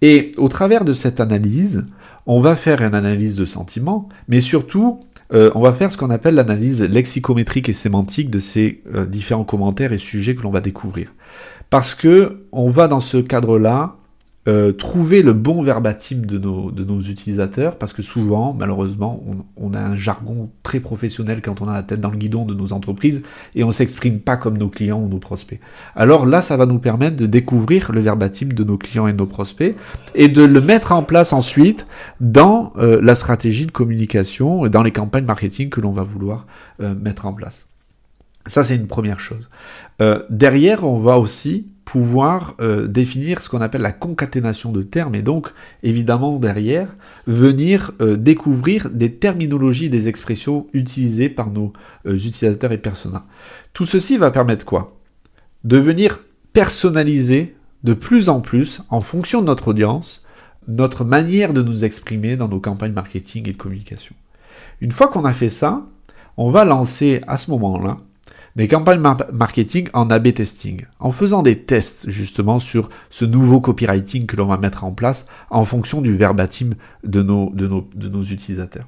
Et 0.00 0.32
au 0.36 0.48
travers 0.48 0.84
de 0.84 0.92
cette 0.92 1.20
analyse, 1.20 1.86
on 2.26 2.40
va 2.40 2.56
faire 2.56 2.82
une 2.82 2.94
analyse 2.94 3.36
de 3.36 3.44
sentiments, 3.44 4.08
mais 4.26 4.40
surtout, 4.40 4.98
euh, 5.32 5.50
on 5.54 5.60
va 5.60 5.72
faire 5.72 5.90
ce 5.90 5.96
qu'on 5.96 6.10
appelle 6.10 6.34
l'analyse 6.34 6.82
lexicométrique 6.82 7.68
et 7.68 7.72
sémantique 7.72 8.30
de 8.30 8.38
ces 8.38 8.82
euh, 8.94 9.06
différents 9.06 9.44
commentaires 9.44 9.92
et 9.92 9.98
sujets 9.98 10.34
que 10.34 10.42
l'on 10.42 10.50
va 10.50 10.60
découvrir. 10.60 11.12
Parce 11.70 11.94
que 11.94 12.44
on 12.52 12.68
va 12.68 12.88
dans 12.88 13.00
ce 13.00 13.16
cadre-là 13.16 13.96
euh, 14.48 14.72
trouver 14.72 15.22
le 15.22 15.32
bon 15.34 15.62
verbatim 15.62 16.22
de 16.26 16.36
nos, 16.36 17.00
utilisateurs, 17.00 17.76
parce 17.76 17.92
que 17.92 18.02
souvent, 18.02 18.56
malheureusement, 18.58 19.22
on, 19.56 19.72
a 19.72 19.78
un 19.78 19.96
jargon 19.96 20.50
très 20.64 20.80
professionnel 20.80 21.40
quand 21.42 21.60
on 21.60 21.68
a 21.68 21.74
la 21.74 21.84
tête 21.84 22.00
dans 22.00 22.10
le 22.10 22.16
guidon 22.16 22.44
de 22.44 22.52
nos 22.52 22.72
entreprises, 22.72 23.22
et 23.54 23.62
on 23.62 23.70
s'exprime 23.70 24.18
pas 24.18 24.36
comme 24.36 24.58
nos 24.58 24.68
clients 24.68 25.00
ou 25.00 25.08
nos 25.08 25.18
prospects. 25.18 25.60
Alors 25.94 26.26
là, 26.26 26.42
ça 26.42 26.56
va 26.56 26.66
nous 26.66 26.80
permettre 26.80 27.16
de 27.16 27.26
découvrir 27.26 27.92
le 27.92 28.00
verbatim 28.00 28.46
de 28.46 28.64
nos 28.64 28.78
clients 28.78 29.06
et 29.06 29.12
nos 29.12 29.26
prospects, 29.26 29.76
et 30.16 30.26
de 30.26 30.42
le 30.42 30.60
mettre 30.60 30.90
en 30.90 31.04
place 31.04 31.32
ensuite 31.32 31.86
dans 32.20 32.72
euh, 32.78 33.00
la 33.00 33.14
stratégie 33.14 33.66
de 33.66 33.72
communication 33.72 34.66
et 34.66 34.70
dans 34.70 34.82
les 34.82 34.92
campagnes 34.92 35.24
marketing 35.24 35.68
que 35.70 35.80
l'on 35.80 35.92
va 35.92 36.02
vouloir 36.02 36.46
euh, 36.80 36.94
mettre 36.94 37.26
en 37.26 37.32
place. 37.32 37.66
Ça, 38.46 38.64
c'est 38.64 38.76
une 38.76 38.88
première 38.88 39.20
chose. 39.20 39.48
derrière, 40.30 40.84
on 40.84 40.98
va 40.98 41.18
aussi 41.18 41.66
pouvoir 41.84 42.54
euh, 42.60 42.86
définir 42.86 43.42
ce 43.42 43.48
qu'on 43.48 43.60
appelle 43.60 43.82
la 43.82 43.92
concaténation 43.92 44.72
de 44.72 44.82
termes 44.82 45.14
et 45.14 45.22
donc 45.22 45.52
évidemment 45.82 46.38
derrière 46.38 46.88
venir 47.26 47.92
euh, 48.00 48.16
découvrir 48.16 48.88
des 48.90 49.12
terminologies, 49.12 49.90
des 49.90 50.08
expressions 50.08 50.68
utilisées 50.72 51.28
par 51.28 51.50
nos 51.50 51.72
euh, 52.06 52.14
utilisateurs 52.14 52.72
et 52.72 52.78
personas. 52.78 53.26
Tout 53.72 53.84
ceci 53.84 54.16
va 54.16 54.30
permettre 54.30 54.64
quoi? 54.64 54.96
De 55.64 55.76
venir 55.76 56.20
personnaliser 56.52 57.56
de 57.84 57.94
plus 57.94 58.28
en 58.28 58.40
plus 58.40 58.82
en 58.88 59.00
fonction 59.00 59.40
de 59.40 59.46
notre 59.46 59.68
audience 59.68 60.24
notre 60.68 61.04
manière 61.04 61.52
de 61.52 61.60
nous 61.60 61.84
exprimer 61.84 62.36
dans 62.36 62.46
nos 62.46 62.60
campagnes 62.60 62.92
marketing 62.92 63.48
et 63.48 63.52
de 63.52 63.56
communication. 63.56 64.14
Une 64.80 64.92
fois 64.92 65.08
qu'on 65.08 65.24
a 65.24 65.32
fait 65.32 65.48
ça, 65.48 65.84
on 66.36 66.50
va 66.50 66.64
lancer 66.64 67.20
à 67.26 67.36
ce 67.36 67.50
moment-là 67.50 67.98
des 68.56 68.68
campagnes 68.68 69.00
marketing 69.32 69.88
en 69.94 70.10
A-B 70.10 70.34
testing, 70.34 70.84
en 71.00 71.10
faisant 71.10 71.42
des 71.42 71.58
tests 71.58 72.10
justement 72.10 72.58
sur 72.58 72.90
ce 73.10 73.24
nouveau 73.24 73.60
copywriting 73.60 74.26
que 74.26 74.36
l'on 74.36 74.46
va 74.46 74.58
mettre 74.58 74.84
en 74.84 74.92
place 74.92 75.26
en 75.50 75.64
fonction 75.64 76.02
du 76.02 76.14
verbatim 76.14 76.74
de 77.04 77.22
nos, 77.22 78.22
utilisateurs. 78.22 78.86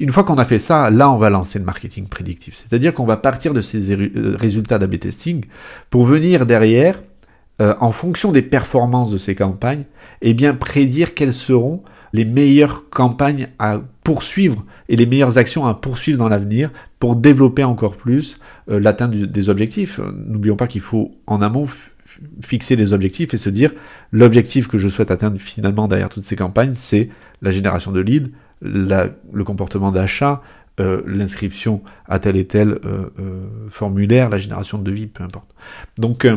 Une 0.00 0.10
fois 0.10 0.24
qu'on 0.24 0.34
a 0.34 0.44
fait 0.44 0.58
ça, 0.58 0.90
là 0.90 1.10
on 1.10 1.16
va 1.16 1.30
lancer 1.30 1.58
le 1.58 1.64
marketing 1.64 2.08
prédictif, 2.08 2.54
c'est-à-dire 2.54 2.92
qu'on 2.92 3.06
va 3.06 3.16
partir 3.16 3.54
de 3.54 3.60
ces 3.60 3.92
euh, 3.92 4.36
résultats 4.36 4.78
d'A-B 4.78 4.98
testing 4.98 5.44
pour 5.88 6.04
venir 6.04 6.46
derrière, 6.46 7.00
euh, 7.62 7.74
en 7.80 7.92
fonction 7.92 8.32
des 8.32 8.42
performances 8.42 9.10
de 9.10 9.18
ces 9.18 9.36
campagnes, 9.36 9.84
eh 10.20 10.34
bien 10.34 10.52
prédire 10.52 11.14
quelles 11.14 11.32
seront 11.32 11.82
les 12.14 12.24
meilleures 12.24 12.88
campagnes 12.90 13.48
à 13.58 13.80
poursuivre 14.04 14.64
et 14.88 14.94
les 14.94 15.04
meilleures 15.04 15.36
actions 15.36 15.66
à 15.66 15.74
poursuivre 15.74 16.16
dans 16.16 16.28
l'avenir 16.28 16.70
pour 17.00 17.16
développer 17.16 17.64
encore 17.64 17.96
plus 17.96 18.38
euh, 18.70 18.78
l'atteinte 18.78 19.10
des 19.10 19.48
objectifs. 19.48 19.98
N'oublions 20.28 20.54
pas 20.54 20.68
qu'il 20.68 20.80
faut 20.80 21.10
en 21.26 21.42
amont 21.42 21.66
fixer 22.40 22.76
des 22.76 22.92
objectifs 22.92 23.34
et 23.34 23.36
se 23.36 23.50
dire 23.50 23.72
l'objectif 24.12 24.68
que 24.68 24.78
je 24.78 24.88
souhaite 24.88 25.10
atteindre 25.10 25.40
finalement 25.40 25.88
derrière 25.88 26.08
toutes 26.08 26.22
ces 26.22 26.36
campagnes, 26.36 26.74
c'est 26.74 27.08
la 27.42 27.50
génération 27.50 27.90
de 27.90 28.00
leads, 28.00 28.30
le 28.62 29.42
comportement 29.44 29.90
d'achat, 29.90 30.40
euh, 30.78 31.02
l'inscription 31.06 31.82
à 32.06 32.20
tel 32.20 32.36
et 32.36 32.46
tel 32.46 32.78
euh, 32.84 33.08
formulaire, 33.70 34.30
la 34.30 34.38
génération 34.38 34.78
de 34.78 34.84
devis, 34.84 35.08
peu 35.08 35.24
importe. 35.24 35.52
Donc 35.98 36.28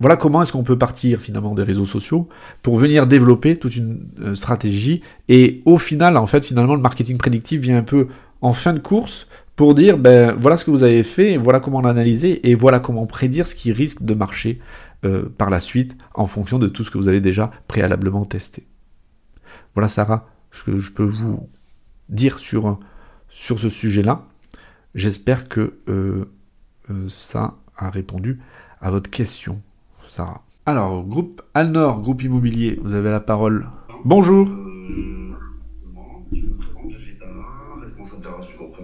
voilà 0.00 0.16
comment 0.16 0.40
est-ce 0.42 0.52
qu'on 0.52 0.64
peut 0.64 0.78
partir 0.78 1.20
finalement 1.20 1.54
des 1.54 1.62
réseaux 1.62 1.84
sociaux 1.84 2.28
pour 2.62 2.78
venir 2.78 3.06
développer 3.06 3.56
toute 3.56 3.76
une 3.76 4.08
euh, 4.20 4.34
stratégie. 4.34 5.02
Et 5.28 5.62
au 5.66 5.76
final, 5.76 6.16
en 6.16 6.26
fait, 6.26 6.44
finalement, 6.44 6.74
le 6.74 6.80
marketing 6.80 7.18
prédictif 7.18 7.60
vient 7.60 7.76
un 7.76 7.82
peu 7.82 8.08
en 8.40 8.54
fin 8.54 8.72
de 8.72 8.78
course 8.78 9.26
pour 9.56 9.74
dire, 9.74 9.98
ben 9.98 10.32
voilà 10.32 10.56
ce 10.56 10.64
que 10.64 10.70
vous 10.70 10.84
avez 10.84 11.02
fait, 11.02 11.36
voilà 11.36 11.60
comment 11.60 11.82
l'analyser, 11.82 12.48
et 12.48 12.54
voilà 12.54 12.80
comment 12.80 13.04
prédire 13.04 13.46
ce 13.46 13.54
qui 13.54 13.72
risque 13.72 14.02
de 14.02 14.14
marcher 14.14 14.58
euh, 15.04 15.28
par 15.36 15.50
la 15.50 15.60
suite 15.60 15.98
en 16.14 16.26
fonction 16.26 16.58
de 16.58 16.66
tout 16.66 16.82
ce 16.82 16.90
que 16.90 16.96
vous 16.96 17.08
avez 17.08 17.20
déjà 17.20 17.50
préalablement 17.68 18.24
testé. 18.24 18.66
Voilà 19.74 19.88
Sarah, 19.88 20.28
ce 20.50 20.64
que 20.64 20.78
je 20.78 20.92
peux 20.92 21.04
vous 21.04 21.50
dire 22.08 22.38
sur, 22.38 22.80
sur 23.28 23.60
ce 23.60 23.68
sujet-là. 23.68 24.24
J'espère 24.94 25.46
que 25.46 25.74
euh, 25.88 26.24
ça 27.08 27.58
a 27.76 27.90
répondu 27.90 28.40
à 28.80 28.90
votre 28.90 29.10
question. 29.10 29.60
Alors, 30.66 31.04
groupe 31.04 31.42
Alnor, 31.54 32.00
groupe 32.00 32.22
immobilier, 32.22 32.78
vous 32.82 32.94
avez 32.94 33.10
la 33.10 33.20
parole. 33.20 33.68
Bonjour. 34.04 34.48
Euh, 34.48 35.34
je 36.32 36.42
me 36.42 36.56
présente, 36.56 36.90
je 36.90 36.98
suis 36.98 37.16
responsable 37.80 38.24
la 38.24 38.46
du 38.46 38.56
groupe 38.56 38.76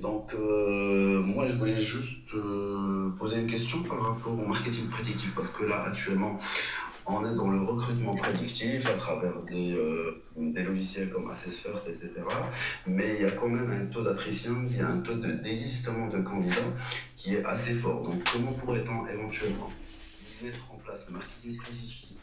Donc, 0.00 0.34
euh, 0.34 1.22
moi, 1.22 1.46
je 1.46 1.54
voulais 1.56 1.80
juste 1.80 2.34
euh, 2.34 3.10
poser 3.18 3.40
une 3.40 3.46
question 3.46 3.82
par 3.84 4.00
rapport 4.00 4.38
au 4.38 4.46
marketing 4.46 4.88
prédictif, 4.88 5.34
parce 5.34 5.48
que 5.48 5.64
là, 5.64 5.84
actuellement, 5.86 6.36
on 7.06 7.24
est 7.24 7.34
dans 7.34 7.50
le 7.50 7.62
recrutement 7.62 8.14
prédictif 8.14 8.86
à 8.86 8.94
travers 8.94 9.40
des, 9.50 9.76
des 10.36 10.62
logiciels 10.62 11.10
comme 11.10 11.30
AssessFirst, 11.30 11.86
etc. 11.86 12.12
Mais 12.86 13.16
il 13.16 13.22
y 13.22 13.24
a 13.24 13.30
quand 13.30 13.48
même 13.48 13.70
un 13.70 13.86
taux 13.86 14.02
d'attrition, 14.02 14.52
il 14.70 14.76
y 14.76 14.80
a 14.80 14.88
un 14.88 14.98
taux 14.98 15.14
de 15.14 15.32
désistement 15.32 16.08
de 16.08 16.20
candidats 16.20 16.72
qui 17.16 17.36
est 17.36 17.44
assez 17.44 17.74
fort. 17.74 18.02
Donc, 18.02 18.22
comment 18.30 18.52
pourrait-on 18.52 19.06
éventuellement 19.06 19.70
mettre 20.42 20.72
en 20.72 20.78
place 20.78 21.04
le 21.08 21.14
marketing 21.14 21.56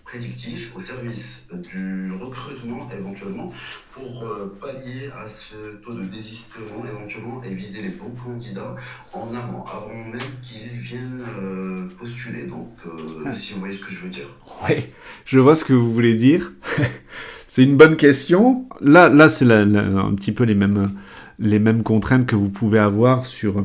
prédictif 0.04 0.76
au 0.76 0.80
service 0.80 1.48
du 1.72 2.12
recrutement 2.20 2.90
éventuellement 2.98 3.52
pour 3.92 4.24
euh, 4.24 4.58
pallier 4.60 5.10
à 5.16 5.28
ce 5.28 5.78
taux 5.84 5.94
de 5.94 6.04
désistement 6.04 6.84
éventuellement 6.86 7.44
et 7.44 7.54
viser 7.54 7.82
les 7.82 7.90
bons 7.90 8.12
candidats 8.12 8.76
en 9.14 9.28
amont, 9.30 9.64
avant 9.66 9.94
même 10.12 10.20
qu'ils 10.42 10.80
viennent 10.80 11.24
euh, 11.40 11.88
postuler. 11.98 12.48
Donc, 12.48 12.72
euh, 12.88 13.32
si 13.34 13.54
vous 13.54 13.60
voyez 13.60 13.76
ce 13.76 13.82
que 13.82 13.92
je 13.92 14.02
veux 14.02 14.10
dire. 14.10 14.28
Oui, 14.68 14.88
je 15.26 15.40
vois 15.40 15.56
ce 15.56 15.64
que 15.64 15.74
vous 15.74 15.94
voulez 15.94 16.16
dire. 16.16 16.52
c'est 17.48 17.64
une 17.64 17.78
bonne 17.78 17.96
question. 17.96 18.68
Là, 18.82 19.10
là 19.10 19.30
c'est 19.30 19.50
un 19.50 20.16
petit 20.16 20.32
peu 20.32 20.44
les 20.44 20.56
mêmes, 20.56 20.92
les 21.38 21.60
mêmes 21.60 21.84
contraintes 21.84 22.26
que 22.26 22.36
vous 22.36 22.50
pouvez 22.50 22.80
avoir 22.80 23.28
sur 23.28 23.64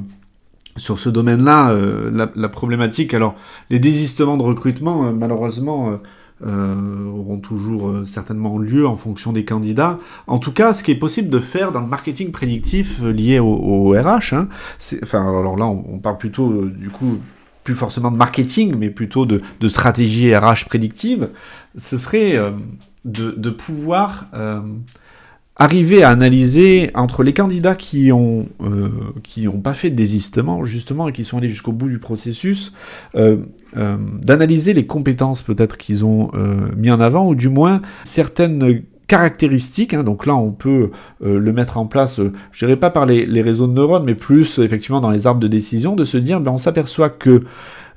sur 0.77 0.99
ce 0.99 1.09
domaine-là, 1.09 1.70
euh, 1.70 2.29
la, 2.35 2.49
problématique, 2.49 3.14
alors 3.14 3.37
les 3.70 3.79
désistements 3.79 4.37
de 4.37 4.43
recrutement, 4.43 5.07
euh, 5.07 5.12
malheureusement, 5.12 6.01
euh, 6.45 7.07
auront 7.07 7.39
toujours 7.39 8.07
certainement 8.07 8.59
lieu 8.59 8.87
en 8.87 8.97
fonction 8.97 9.33
des 9.33 9.45
candidats. 9.45 9.99
En 10.27 10.39
tout 10.39 10.53
cas, 10.53 10.75
ce 10.75 10.83
qui 10.83 10.91
est 10.91 10.97
possible 10.97 11.31
de 11.31 11.39
faire 11.39 11.72
dans 11.72 11.81
le 11.81 11.87
marketing 11.87 12.33
prédictif 12.33 13.01
lié 13.03 13.39
au, 13.39 13.91
RH, 13.91 14.35
hein, 14.35 14.49
enfin, 15.03 15.20
alors 15.20 15.57
là, 15.57 15.66
on, 15.66 15.99
parle 15.99 16.18
plutôt 16.18 16.64
du 16.66 16.91
coup 16.91 17.18
plus 17.62 17.75
forcément 17.75 18.11
de 18.11 18.16
marketing, 18.16 18.75
mais 18.77 18.91
plutôt 18.91 19.25
de, 19.25 19.41
de 19.61 19.68
stratégie 19.68 20.35
RH 20.35 20.66
prédictive, 20.66 21.31
ce 21.79 21.97
serait 21.97 22.39
de, 23.05 23.51
pouvoir 23.51 24.27
arriver 25.57 26.03
à 26.03 26.11
analyser 26.11 26.91
entre 26.95 27.23
les 27.23 27.33
candidats 27.33 27.77
qui 27.77 28.11
ont 28.11 28.49
euh, 28.63 28.89
qui 29.23 29.47
ont 29.47 29.61
pas 29.61 29.75
fait 29.75 29.91
de 29.91 29.95
désistement 29.95 30.65
justement 30.65 31.09
et 31.09 31.13
qui 31.13 31.25
sont 31.25 31.39
allés 31.39 31.49
jusqu'au 31.49 31.73
bout 31.73 31.89
du 31.89 31.99
processus, 31.99 32.73
euh, 33.15 33.37
euh, 33.77 33.97
d'analyser 34.23 34.75
les 34.75 34.87
compétences 34.87 35.43
peut-être 35.43 35.77
qu'ils 35.77 36.05
ont 36.05 36.31
mis 36.77 36.91
en 36.91 37.01
avant 37.01 37.29
ou 37.29 37.35
du 37.35 37.49
moins 37.49 37.83
certaines 38.03 38.83
caractéristiques. 39.07 39.95
Hein, 39.95 40.03
donc 40.03 40.27
là, 40.27 40.35
on 40.35 40.51
peut 40.51 40.91
le 41.21 41.53
mettre 41.53 41.77
en 41.77 41.87
place, 41.87 42.21
je 42.53 42.67
dirais 42.67 42.77
pas 42.77 42.91
par 42.91 43.07
les, 43.07 43.27
les, 43.27 43.43
réseaux 43.43 43.67
de 43.67 43.73
neurones, 43.73 44.05
mais 44.05 44.15
plus 44.15 44.59
effectivement 44.59 45.01
dans 45.01 45.11
les 45.11 45.27
arbres 45.27 45.41
de 45.41 45.49
décision, 45.49 45.95
de 45.95 46.05
se 46.05 46.17
dire, 46.17 46.41
ben, 46.41 46.53
on 46.53 46.59
s'aperçoit 46.59 47.11
que 47.11 47.45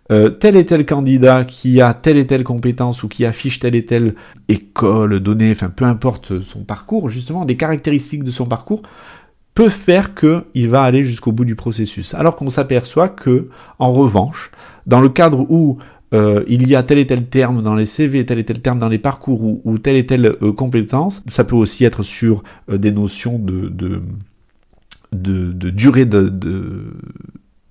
euh, 0.10 0.30
tel 0.30 0.56
et 0.56 0.66
tel 0.66 0.86
candidat 0.86 1.44
qui 1.44 1.82
a 1.82 1.94
telle 1.94 2.18
et 2.18 2.26
telle 2.26 2.44
compétence 2.44 3.04
ou 3.04 3.10
qui 3.10 3.26
affiche 3.26 3.60
telle 3.60 3.76
et 3.76 3.86
telle 3.86 4.16
école, 4.48 5.20
donnée, 5.20 5.52
enfin 5.52 5.70
peu 5.70 5.86
importe 5.86 6.42
son 6.42 6.64
parcours, 6.64 7.10
justement, 7.10 7.44
des 7.44 7.58
caractéristiques 7.58 8.24
de 8.24 8.32
son 8.32 8.46
parcours, 8.46 8.84
peut 9.54 9.70
faire 9.70 10.14
qu'il 10.16 10.70
va 10.70 10.84
aller 10.84 11.04
jusqu'au 11.04 11.32
bout 11.32 11.44
du 11.44 11.56
processus. 11.56 12.14
Alors 12.14 12.36
qu'on 12.36 12.50
s'aperçoit 12.50 13.10
que, 13.10 13.50
en 13.80 13.92
revanche, 13.92 14.52
dans 14.86 15.02
le 15.02 15.10
cadre 15.10 15.46
où 15.50 15.78
euh, 16.14 16.44
il 16.48 16.70
y 16.70 16.76
a 16.76 16.84
tel 16.84 17.00
et 17.00 17.08
tel 17.08 17.26
terme 17.26 17.62
dans 17.62 17.76
les 17.76 17.86
CV, 17.86 18.26
tel 18.26 18.40
et 18.40 18.46
tel 18.46 18.62
terme 18.62 18.80
dans 18.80 18.88
les 18.88 19.00
parcours 19.00 19.44
ou, 19.66 19.78
telle 19.78 19.98
et 19.98 20.06
telle 20.06 20.38
euh, 20.42 20.54
compétence, 20.54 21.22
ça 21.28 21.44
peut 21.44 21.56
aussi 21.56 21.84
être 21.84 22.04
sur 22.04 22.44
des 22.72 22.92
notions 22.92 23.40
de, 23.40 23.68
de, 23.68 24.02
de 25.12 25.70
durée 25.70 26.06
de, 26.06 26.30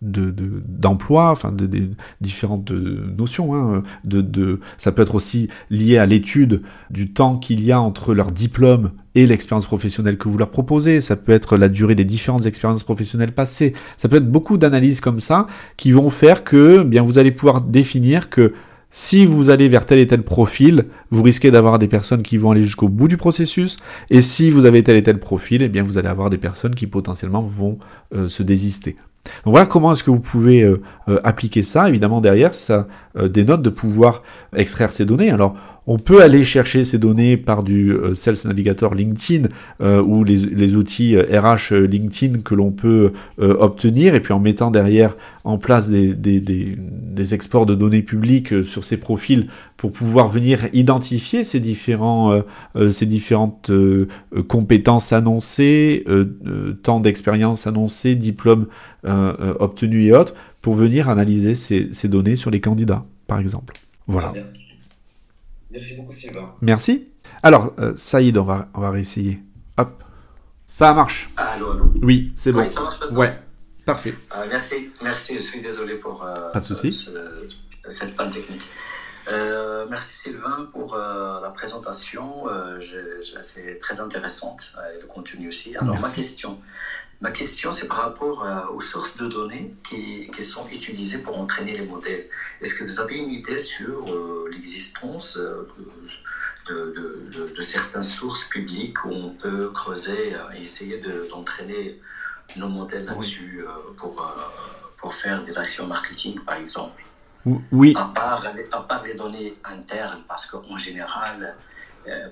d'emploi, 0.03 1.27
de, 1.27 1.33
enfin 1.33 1.53
de, 1.53 1.91
différentes 2.21 2.71
notions. 2.71 3.55
Hein, 3.55 3.83
ça 4.79 4.93
peut 4.93 5.03
être 5.03 5.15
aussi 5.15 5.49
lié 5.71 5.99
à 5.99 6.07
l'étude 6.07 6.63
du 6.91 7.13
temps 7.13 7.37
qu'il 7.37 7.63
y 7.63 7.73
a 7.73 7.81
entre 7.81 8.15
leur 8.15 8.33
diplôme 8.33 8.93
et 9.15 9.27
l'expérience 9.27 9.67
professionnelle 9.67 10.19
que 10.19 10.29
vous 10.29 10.39
leur 10.39 10.51
proposez. 10.51 11.01
Ça 11.01 11.17
peut 11.17 11.33
être 11.33 11.57
la 11.57 11.69
durée 11.69 11.95
des 11.95 12.05
différentes 12.05 12.47
expériences 12.47 12.85
professionnelles 12.85 13.33
passées. 13.33 13.73
Ça 13.97 14.09
peut 14.09 14.17
être 14.17 14.31
beaucoup 14.31 14.59
d'analyses 14.59 15.01
comme 15.01 15.21
ça 15.21 15.47
qui 15.77 15.93
vont 15.93 16.11
faire 16.11 16.45
que 16.45 16.83
bien 16.83 17.03
vous 17.03 17.19
allez 17.19 17.33
pouvoir 17.33 17.63
définir 17.63 18.29
que 18.29 18.53
si 18.91 19.27
vous 19.27 19.51
allez 19.51 19.69
vers 19.69 19.85
tel 19.85 19.99
et 19.99 20.07
tel 20.07 20.23
profil, 20.23 20.87
vous 21.11 21.23
risquez 21.23 21.51
d'avoir 21.51 21.79
des 21.79 21.89
personnes 21.89 22.23
qui 22.23 22.37
vont 22.37 22.53
aller 22.53 22.63
jusqu'au 22.63 22.89
bout 22.89 23.09
du 23.09 23.17
processus. 23.17 23.79
Et 24.11 24.23
si 24.23 24.51
vous 24.51 24.65
avez 24.65 24.83
tel 24.83 24.97
et 24.97 25.03
tel 25.03 25.19
profil, 25.19 25.63
eh 25.63 25.69
bien 25.69 25.83
vous 25.83 25.99
allez 25.99 26.09
avoir 26.09 26.31
des 26.31 26.39
personnes 26.39 26.75
qui 26.75 26.87
potentiellement 26.87 27.43
vont 27.43 27.79
euh, 28.15 28.29
se 28.29 28.43
désister. 28.43 28.97
Donc 29.45 29.53
voilà 29.53 29.67
comment 29.67 29.93
est-ce 29.93 30.05
que 30.05 30.11
vous 30.11 30.21
pouvez 30.21 30.63
euh, 30.63 30.83
euh, 31.09 31.21
appliquer 31.25 31.63
ça. 31.63 31.89
Évidemment, 31.89 32.21
derrière, 32.21 32.55
ça 32.55 32.87
euh, 33.17 33.29
dénote 33.29 33.63
de 33.63 33.71
pouvoir 33.71 34.23
extraire 34.55 34.93
ces 34.93 35.05
données. 35.05 35.31
Alors, 35.31 35.57
on 35.87 35.99
peut 35.99 36.23
aller 36.23 36.45
chercher 36.45 36.85
ces 36.85 36.99
données 36.99 37.37
par 37.37 37.63
du 37.63 37.95
Sales 38.15 38.37
Navigator 38.45 38.95
LinkedIn 38.95 39.49
ou 39.81 40.25
les, 40.25 40.77
outils 40.77 41.17
RH 41.17 41.75
LinkedIn 41.75 42.41
que 42.41 42.55
l'on 42.55 42.73
peut 42.73 43.13
obtenir 43.39 44.15
et 44.15 44.21
puis 44.21 44.33
en 44.33 44.41
mettant 44.41 44.71
derrière 44.71 45.15
en 45.45 45.59
place 45.59 45.89
des, 45.89 46.15
des, 46.15 47.35
exports 47.35 47.67
de 47.67 47.75
données 47.75 48.03
publiques 48.03 48.65
sur 48.65 48.85
ces 48.85 48.97
profils 48.97 49.49
pour 49.77 49.93
pouvoir 49.93 50.29
venir 50.29 50.69
identifier 50.73 51.45
ces, 51.45 51.61
différents, 51.61 52.43
ces 52.91 53.07
différentes 53.07 53.71
compétences 54.49 55.13
annoncées, 55.13 56.05
temps 56.83 57.01
d'expérience 57.01 57.67
annoncé, 57.67 58.17
diplômes 58.17 58.67
euh, 59.07 59.55
obtenus 59.61 60.09
et 60.09 60.13
autres, 60.13 60.35
pour 60.63 60.75
venir 60.75 61.09
analyser 61.09 61.55
ces, 61.55 62.09
données 62.09 62.35
sur 62.35 62.51
les 62.51 62.61
candidats, 62.61 63.05
par 63.29 63.39
exemple. 63.39 63.75
Voilà. 64.09 64.33
Merci 65.71 65.95
beaucoup, 65.97 66.15
Sylvain. 66.15 66.55
Merci. 66.61 67.09
Alors, 67.43 67.73
euh, 67.79 67.95
Saïd, 67.97 68.37
on 68.39 68.45
va, 68.45 68.69
on 68.75 68.81
va 68.81 68.91
réessayer. 68.91 69.41
Hop. 69.79 70.03
Ça 70.65 70.93
marche. 70.95 71.29
Allô, 71.37 71.71
allô. 71.73 71.93
Oui, 72.03 72.33
c'est 72.37 72.53
bon. 72.53 72.61
Oui, 72.61 72.69
ça 72.69 72.81
marche 72.83 73.01
maintenant. 73.01 73.19
Ouais, 73.19 73.39
parfait. 73.85 74.15
Euh, 74.37 74.47
merci, 74.49 74.91
merci. 75.03 75.35
Je 75.35 75.43
suis 75.43 75.61
désolé 75.61 75.95
pour 75.95 76.21
Pas 76.53 76.61
de 76.61 76.65
souci. 76.65 77.09
cette 77.89 78.17
panne 78.17 78.31
technique. 78.31 78.63
Euh, 79.29 79.87
merci 79.91 80.13
Sylvain 80.17 80.69
pour 80.73 80.95
euh, 80.95 81.41
la 81.41 81.51
présentation. 81.51 82.49
Euh, 82.49 82.79
c'est 83.43 83.79
très 83.81 84.01
intéressante 84.01 84.73
et 84.97 85.01
le 85.01 85.07
contenu 85.09 85.49
aussi. 85.49 85.77
Alors 85.77 85.99
ma 86.01 86.11
question, 86.11 86.57
ma 87.21 87.31
question 87.31 87.73
c'est 87.73 87.89
par 87.89 88.03
rapport 88.03 88.47
aux 88.75 88.81
sources 88.81 89.17
de 89.17 89.27
données 89.27 89.75
qui, 89.89 90.31
qui, 90.31 90.43
sont 90.43 90.67
utilisées 90.69 91.23
pour 91.23 91.39
entraîner 91.39 91.73
les 91.73 91.87
modèles. 91.87 92.27
Est-ce 92.61 92.75
que 92.75 92.85
vous 92.85 93.01
avez 93.01 93.17
une 93.17 93.31
idée 93.31 93.59
sur 93.59 94.05
l'existence 94.51 95.39
de, 96.69 97.29
de, 97.35 97.55
de, 97.55 97.61
certaines 97.61 98.03
sources 98.03 98.45
publiques 98.45 99.05
où 99.05 99.11
on 99.13 99.31
peut 99.31 99.71
creuser 99.71 100.35
et 100.55 100.61
essayer 100.61 101.01
d'entraîner 101.31 102.01
nos 102.57 102.69
modèles 102.69 103.07
là-dessus 103.07 103.65
pour, 103.97 104.15
pour 104.99 105.15
faire 105.15 105.43
des 105.43 105.57
actions 105.59 105.87
marketing 105.87 106.39
par 106.41 106.57
exemple? 106.57 107.03
Oui. 107.71 107.95
À 107.97 108.07
part, 108.07 108.45
à 108.73 108.81
part 108.83 109.05
les 109.05 109.15
données 109.15 109.53
internes, 109.65 110.23
parce 110.27 110.47
qu'en 110.47 110.77
général, 110.77 111.43
euh, 111.43 111.53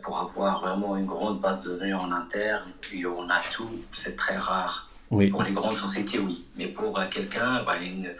pour 0.03 0.18
avoir 0.18 0.61
vraiment 0.61 0.97
une 0.97 1.07
grande 1.07 1.41
base 1.41 1.62
de 1.62 1.77
données 1.77 1.95
en 1.95 2.12
interne, 2.12 2.72
on 3.07 3.29
a 3.29 3.41
tout, 3.53 3.70
c'est 3.93 4.16
très 4.16 4.37
rare. 4.37 4.91
Oui. 5.11 5.29
Pour 5.29 5.43
les 5.43 5.53
grandes 5.53 5.77
sociétés, 5.77 6.18
oui. 6.18 6.45
Mais 6.57 6.66
pour 6.66 6.99
euh, 6.99 7.05
quelqu'un, 7.11 7.62
bah, 7.64 7.77
une, 7.81 8.14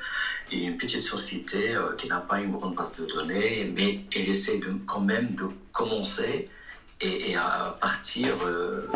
une, 0.52 0.76
petite 0.76 1.00
société 1.00 1.74
euh, 1.74 1.94
qui 1.96 2.09
n'a 2.09 2.20
pas 2.20 2.38
une 2.38 2.50
grande 2.50 2.74
base 2.74 3.00
de 3.00 3.07
données, 3.07 3.72
mais 3.74 4.00
elle 4.14 4.28
essaie 4.28 4.59
de, 4.59 4.74
quand 4.86 5.00
même 5.00 5.34
de 5.34 5.44
commencer 5.72 6.48
et, 7.00 7.36
à 7.36 7.76
partir 7.80 8.36
de, 8.38 8.88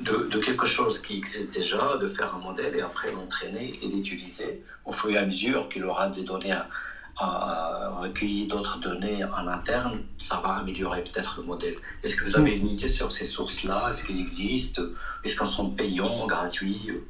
de, 0.00 0.28
de, 0.28 0.38
quelque 0.38 0.66
chose 0.66 1.00
qui 1.00 1.18
existe 1.18 1.54
déjà, 1.54 1.96
de 2.00 2.06
faire 2.06 2.34
un 2.34 2.38
modèle 2.38 2.74
et 2.74 2.80
après 2.80 3.12
l'entraîner 3.12 3.78
et 3.82 3.88
l'utiliser 3.88 4.62
au 4.84 4.92
fur 4.92 5.10
et 5.10 5.18
à 5.18 5.24
mesure 5.24 5.68
qu'il 5.68 5.84
aura 5.84 6.08
des 6.08 6.22
données 6.22 6.52
à 6.52 6.68
recueillir 7.20 8.48
d'autres 8.48 8.80
données 8.80 9.24
en 9.24 9.46
interne, 9.48 10.02
ça 10.16 10.40
va 10.44 10.54
améliorer 10.54 11.02
peut-être 11.02 11.38
le 11.38 11.44
modèle. 11.44 11.74
Est-ce 12.02 12.16
que 12.16 12.24
vous 12.24 12.36
avez 12.36 12.56
une 12.56 12.70
idée 12.70 12.88
sur 12.88 13.12
ces 13.12 13.24
sources-là? 13.24 13.88
Est-ce 13.88 14.06
qu'elles 14.06 14.20
existent? 14.20 14.82
Est-ce 15.22 15.38
qu'elles 15.38 15.46
sont 15.46 15.70
payantes, 15.70 16.28
gratuites? 16.28 17.02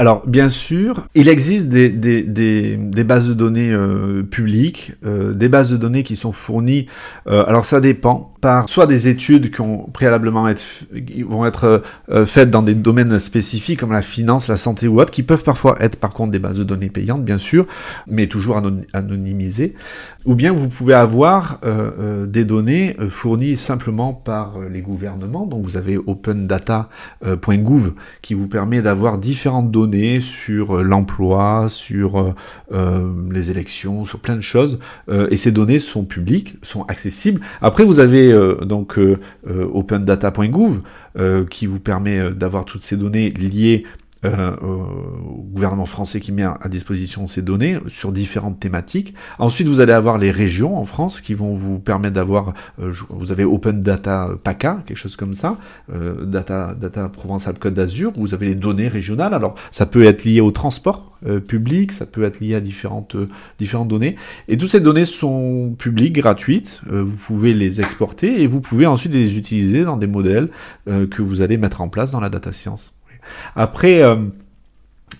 Alors, 0.00 0.26
bien 0.26 0.48
sûr, 0.48 1.08
il 1.14 1.28
existe 1.28 1.68
des, 1.68 3.04
bases 3.04 3.28
de 3.28 3.34
données 3.34 3.70
euh, 3.70 4.22
publiques, 4.22 4.92
euh, 5.04 5.34
des 5.34 5.50
bases 5.50 5.70
de 5.70 5.76
données 5.76 6.04
qui 6.04 6.16
sont 6.16 6.32
fournies. 6.32 6.86
Euh, 7.26 7.44
alors, 7.46 7.66
ça 7.66 7.80
dépend 7.82 8.32
par 8.40 8.70
soit 8.70 8.86
des 8.86 9.08
études 9.08 9.50
qui 9.50 9.60
ont 9.60 9.90
préalablement 9.92 10.48
vont 11.28 11.44
être 11.44 11.82
faites 12.24 12.50
dans 12.50 12.62
des 12.62 12.72
domaines 12.72 13.18
spécifiques 13.18 13.80
comme 13.80 13.92
la 13.92 14.00
finance, 14.00 14.48
la 14.48 14.56
santé 14.56 14.88
ou 14.88 14.98
autre, 14.98 15.10
qui 15.10 15.22
peuvent 15.22 15.42
parfois 15.42 15.76
être 15.78 15.96
par 15.96 16.14
contre 16.14 16.30
des 16.30 16.38
bases 16.38 16.56
de 16.56 16.64
données 16.64 16.88
payantes, 16.88 17.22
bien 17.22 17.36
sûr, 17.36 17.66
mais 18.06 18.28
toujours 18.28 18.58
anonymisées. 18.94 19.74
Ou 20.24 20.34
bien 20.34 20.52
vous 20.52 20.68
pouvez 20.68 20.94
avoir 20.94 21.58
des 22.26 22.46
données 22.46 22.96
fournies 23.10 23.58
simplement 23.58 24.14
par 24.14 24.54
les 24.72 24.80
gouvernements. 24.80 25.44
Donc, 25.44 25.62
vous 25.62 25.76
avez 25.76 25.98
opendata.gouv 25.98 27.92
qui 28.22 28.32
vous 28.32 28.48
permet 28.48 28.80
d'avoir 28.80 29.18
différents 29.18 29.49
données 29.62 30.20
sur 30.20 30.78
euh, 30.78 30.82
l'emploi, 30.82 31.66
sur 31.68 32.18
euh, 32.18 32.34
euh, 32.72 33.10
les 33.30 33.50
élections, 33.50 34.04
sur 34.04 34.20
plein 34.20 34.36
de 34.36 34.40
choses. 34.40 34.78
et 35.30 35.36
ces 35.36 35.50
données 35.52 35.78
sont 35.78 36.04
publiques, 36.04 36.56
sont 36.62 36.84
accessibles. 36.84 37.40
Après, 37.60 37.84
vous 37.84 37.98
avez 37.98 38.32
donc 38.64 38.98
opendata.gouv 39.46 40.82
qui 41.50 41.66
vous 41.66 41.80
permet 41.80 42.30
d'avoir 42.30 42.64
toutes 42.64 42.82
ces 42.82 42.96
données 42.96 43.30
liées 43.30 43.84
euh, 44.22 44.54
au 44.60 45.42
gouvernement 45.50 45.86
français 45.86 46.20
qui 46.20 46.30
met 46.30 46.42
à 46.42 46.68
disposition 46.68 47.26
ces 47.26 47.40
données 47.40 47.78
sur 47.88 48.12
différentes 48.12 48.60
thématiques. 48.60 49.14
Ensuite, 49.38 49.66
vous 49.66 49.80
allez 49.80 49.94
avoir 49.94 50.18
les 50.18 50.30
régions 50.30 50.76
en 50.76 50.84
France 50.84 51.22
qui 51.22 51.32
vont 51.32 51.54
vous 51.54 51.78
permettre 51.78 52.16
d'avoir, 52.16 52.52
euh, 52.82 52.92
vous 53.08 53.32
avez 53.32 53.44
Open 53.44 53.82
Data 53.82 54.28
PACA, 54.44 54.82
quelque 54.84 54.98
chose 54.98 55.16
comme 55.16 55.32
ça, 55.32 55.56
euh, 55.90 56.26
Data, 56.26 56.74
Data 56.78 57.08
Provençal 57.08 57.58
Côte 57.58 57.72
d'Azur, 57.72 58.12
vous 58.14 58.34
avez 58.34 58.44
les 58.46 58.54
données 58.54 58.88
régionales. 58.88 59.32
Alors, 59.32 59.54
ça 59.70 59.86
peut 59.86 60.04
être 60.04 60.24
lié 60.24 60.42
au 60.42 60.50
transport 60.50 61.06
public, 61.48 61.92
ça 61.92 62.06
peut 62.06 62.24
être 62.24 62.40
lié 62.40 62.54
à 62.54 62.60
différentes, 62.60 63.14
différentes 63.58 63.88
données. 63.88 64.16
Et 64.48 64.56
toutes 64.56 64.70
ces 64.70 64.80
données 64.80 65.04
sont 65.04 65.74
publiques, 65.78 66.14
gratuites, 66.14 66.80
vous 66.90 67.16
pouvez 67.16 67.52
les 67.52 67.82
exporter 67.82 68.42
et 68.42 68.46
vous 68.46 68.62
pouvez 68.62 68.86
ensuite 68.86 69.12
les 69.12 69.36
utiliser 69.36 69.84
dans 69.84 69.98
des 69.98 70.06
modèles 70.06 70.48
que 70.86 71.20
vous 71.20 71.42
allez 71.42 71.58
mettre 71.58 71.82
en 71.82 71.90
place 71.90 72.12
dans 72.12 72.20
la 72.20 72.30
data 72.30 72.52
science. 72.52 72.94
Après, 73.56 74.02
euh, 74.02 74.16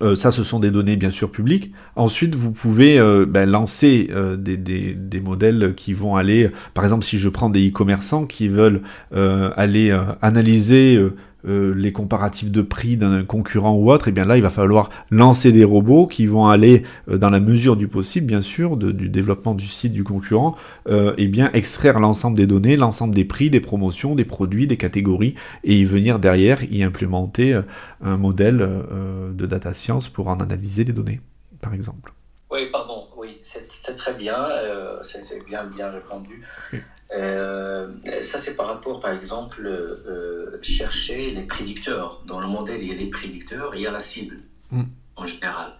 euh, 0.02 0.16
ça, 0.16 0.30
ce 0.30 0.44
sont 0.44 0.60
des 0.60 0.70
données 0.70 0.96
bien 0.96 1.10
sûr 1.10 1.30
publiques. 1.30 1.72
Ensuite, 1.96 2.34
vous 2.34 2.52
pouvez 2.52 2.98
euh, 2.98 3.26
ben, 3.26 3.48
lancer 3.48 4.10
des, 4.38 5.20
modèles 5.20 5.74
qui 5.76 5.92
vont 5.92 6.16
aller, 6.16 6.50
par 6.74 6.84
exemple, 6.84 7.04
si 7.04 7.18
je 7.18 7.28
prends 7.28 7.50
des 7.50 7.68
e-commerçants 7.68 8.26
qui 8.26 8.48
veulent 8.48 8.82
aller 9.12 9.96
analyser 10.22 10.98
euh, 11.46 11.74
les 11.74 11.92
comparatifs 11.92 12.50
de 12.50 12.62
prix 12.62 12.96
d'un 12.96 13.24
concurrent 13.24 13.74
ou 13.74 13.90
autre, 13.90 14.08
et 14.08 14.10
eh 14.10 14.12
bien 14.12 14.24
là, 14.24 14.36
il 14.36 14.42
va 14.42 14.50
falloir 14.50 14.90
lancer 15.10 15.52
des 15.52 15.64
robots 15.64 16.06
qui 16.06 16.26
vont 16.26 16.48
aller, 16.48 16.82
euh, 17.08 17.18
dans 17.18 17.30
la 17.30 17.40
mesure 17.40 17.76
du 17.76 17.88
possible, 17.88 18.26
bien 18.26 18.42
sûr, 18.42 18.76
du 18.76 19.08
développement 19.08 19.54
du 19.54 19.66
site 19.66 19.92
du 19.92 20.04
concurrent, 20.04 20.56
et 20.88 21.12
eh 21.16 21.26
bien 21.28 21.50
extraire 21.52 22.00
l'ensemble 22.00 22.36
des 22.36 22.46
données, 22.46 22.76
l'ensemble 22.76 23.14
des 23.14 23.24
prix, 23.24 23.50
des 23.50 23.60
promotions, 23.60 24.14
des 24.14 24.24
produits, 24.24 24.66
des 24.66 24.76
catégories, 24.76 25.34
et 25.64 25.78
y 25.78 25.84
venir 25.84 26.18
derrière 26.18 26.62
y 26.64 26.82
implémenter 26.82 27.58
un 28.02 28.16
modèle 28.16 28.68
de 29.34 29.46
data 29.46 29.74
science 29.74 30.08
pour 30.08 30.28
en 30.28 30.40
analyser 30.40 30.84
les 30.84 30.92
données, 30.92 31.20
par 31.60 31.74
exemple. 31.74 32.12
Oui, 32.50 32.68
pardon, 32.72 33.04
oui, 33.16 33.38
c'est 33.42 33.96
très 33.96 34.14
bien, 34.14 34.36
c'est 35.02 35.44
bien, 35.46 35.64
bien 35.64 35.90
répondu. 35.90 36.42
Euh, 37.12 37.88
ça, 38.22 38.38
c'est 38.38 38.56
par 38.56 38.66
rapport, 38.66 39.00
par 39.00 39.12
exemple, 39.12 39.66
euh, 39.66 40.58
chercher 40.62 41.30
les 41.30 41.42
prédicteurs. 41.42 42.22
Dans 42.26 42.40
le 42.40 42.46
modèle, 42.46 42.82
il 42.82 42.88
y 42.88 42.92
a 42.92 42.98
les 42.98 43.10
prédicteurs, 43.10 43.74
il 43.74 43.82
y 43.82 43.86
a 43.86 43.90
la 43.90 43.98
cible, 43.98 44.38
mm. 44.70 44.82
en 45.16 45.26
général. 45.26 45.72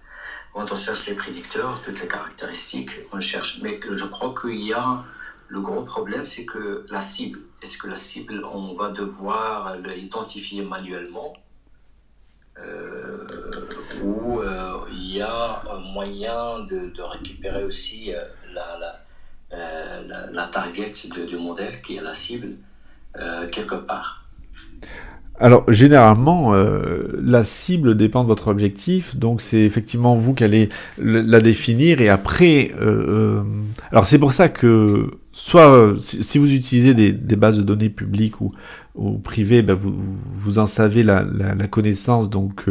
Quand 0.53 0.72
on 0.72 0.76
cherche 0.76 1.07
les 1.07 1.14
prédicteurs, 1.14 1.81
toutes 1.83 2.01
les 2.03 2.09
caractéristiques, 2.09 2.91
on 3.12 3.20
cherche. 3.20 3.61
Mais 3.62 3.78
je 3.89 4.05
crois 4.07 4.35
qu'il 4.41 4.66
y 4.66 4.72
a 4.72 5.05
le 5.49 5.61
gros 5.61 5.83
problème, 5.83 6.24
c'est 6.24 6.45
que 6.45 6.85
la 6.91 7.01
cible, 7.01 7.41
est-ce 7.62 7.78
que 7.78 7.87
la 7.87 7.97
cible, 7.97 8.45
on 8.45 8.74
va 8.74 8.91
devoir 8.91 9.76
l'identifier 9.78 10.62
manuellement 10.62 11.33
euh, 12.59 13.26
ou 14.03 14.43
il 14.91 15.16
y 15.16 15.22
a 15.22 15.62
un 15.70 15.78
moyen 15.78 16.61
de, 16.61 16.91
de 16.91 17.03
récupérer 17.03 17.64
aussi 17.64 18.12
la, 18.53 18.78
la 18.78 19.01
euh, 19.53 20.03
la, 20.32 20.44
target 20.44 20.92
du 21.28 21.36
modèle, 21.36 21.72
qui 21.84 21.96
est 21.96 22.03
la 22.03 22.12
cible, 22.12 22.51
euh, 23.20 23.48
quelque 23.48 23.74
part. 23.74 24.28
Alors 25.40 25.64
généralement, 25.72 26.55
euh, 26.55 27.18
la 27.20 27.42
cible 27.42 27.96
dépend 27.96 28.22
de 28.22 28.28
votre 28.28 28.48
objectif, 28.48 29.16
donc 29.16 29.40
c'est 29.40 29.61
effectivement 29.61 30.14
vous 30.14 30.34
qui 30.34 30.44
allez 30.44 30.68
la 30.98 31.40
définir 31.40 32.01
et 32.01 32.09
après, 32.09 32.72
alors 33.90 34.07
c'est 34.07 34.18
pour 34.18 34.34
ça 34.34 34.48
que 34.48 35.11
soit 35.32 35.94
si 35.98 36.38
vous 36.38 36.53
utilisez 36.53 36.94
des, 36.94 37.36
bases 37.36 37.57
de 37.57 37.62
données 37.62 37.88
publiques 37.88 38.40
ou, 38.40 38.53
privées, 39.24 39.62
ben 39.62 39.74
vous, 39.74 39.94
vous 40.36 40.59
en 40.59 40.66
savez 40.66 41.03
la, 41.03 41.24
connaissance, 41.68 42.28
donc 42.28 42.66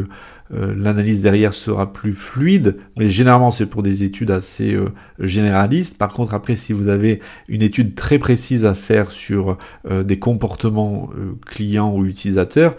l'analyse 0.52 1.22
derrière 1.22 1.54
sera 1.54 1.94
plus 1.94 2.14
fluide, 2.14 2.78
mais 2.98 3.08
généralement 3.08 3.52
c'est 3.52 3.68
pour 3.68 3.84
des 3.84 4.04
études 4.04 4.32
assez 4.32 4.74
euh, 4.74 4.90
généralistes. 5.20 5.98
Par 5.98 6.12
contre, 6.12 6.34
après, 6.34 6.56
si 6.56 6.74
vous 6.74 6.88
avez 6.88 7.22
une 7.48 7.62
étude 7.62 7.96
très 7.96 8.18
précise 8.18 8.66
à 8.66 8.74
faire 8.74 9.12
sur 9.12 9.58
euh, 9.90 10.04
des 10.04 10.18
comportements 10.18 11.10
clients 11.46 11.94
ou 11.94 12.06
utilisateurs, 12.06 12.76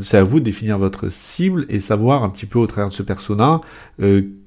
c'est 0.00 0.16
à 0.16 0.22
vous 0.22 0.40
de 0.40 0.44
définir 0.44 0.78
votre 0.78 1.10
cible 1.10 1.66
et 1.68 1.80
savoir 1.80 2.24
un 2.24 2.30
petit 2.30 2.46
peu 2.46 2.58
au 2.58 2.66
travers 2.66 2.88
de 2.88 2.94
ce 2.94 3.02
persona 3.02 3.60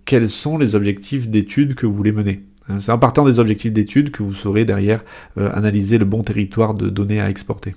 quels 0.05 0.30
sont 0.30 0.57
les 0.57 0.74
objectifs 0.74 1.30
d'études 1.30 1.76
que 1.76 1.86
vous 1.86 1.93
voulez 1.93 2.12
mener. 2.12 2.41
Hein, 2.68 2.80
c'est 2.80 2.91
en 2.91 2.97
partant 2.97 3.24
des 3.24 3.38
objectifs 3.38 3.72
d'études 3.72 4.09
que 4.09 4.24
vous 4.24 4.34
saurez 4.34 4.66
derrière 4.66 5.03
analyser 5.38 5.99
le 5.99 6.05
bon 6.05 6.24
territoire 6.24 6.74
de 6.74 6.89
données 6.89 7.22
à 7.22 7.30
exporter. 7.30 7.76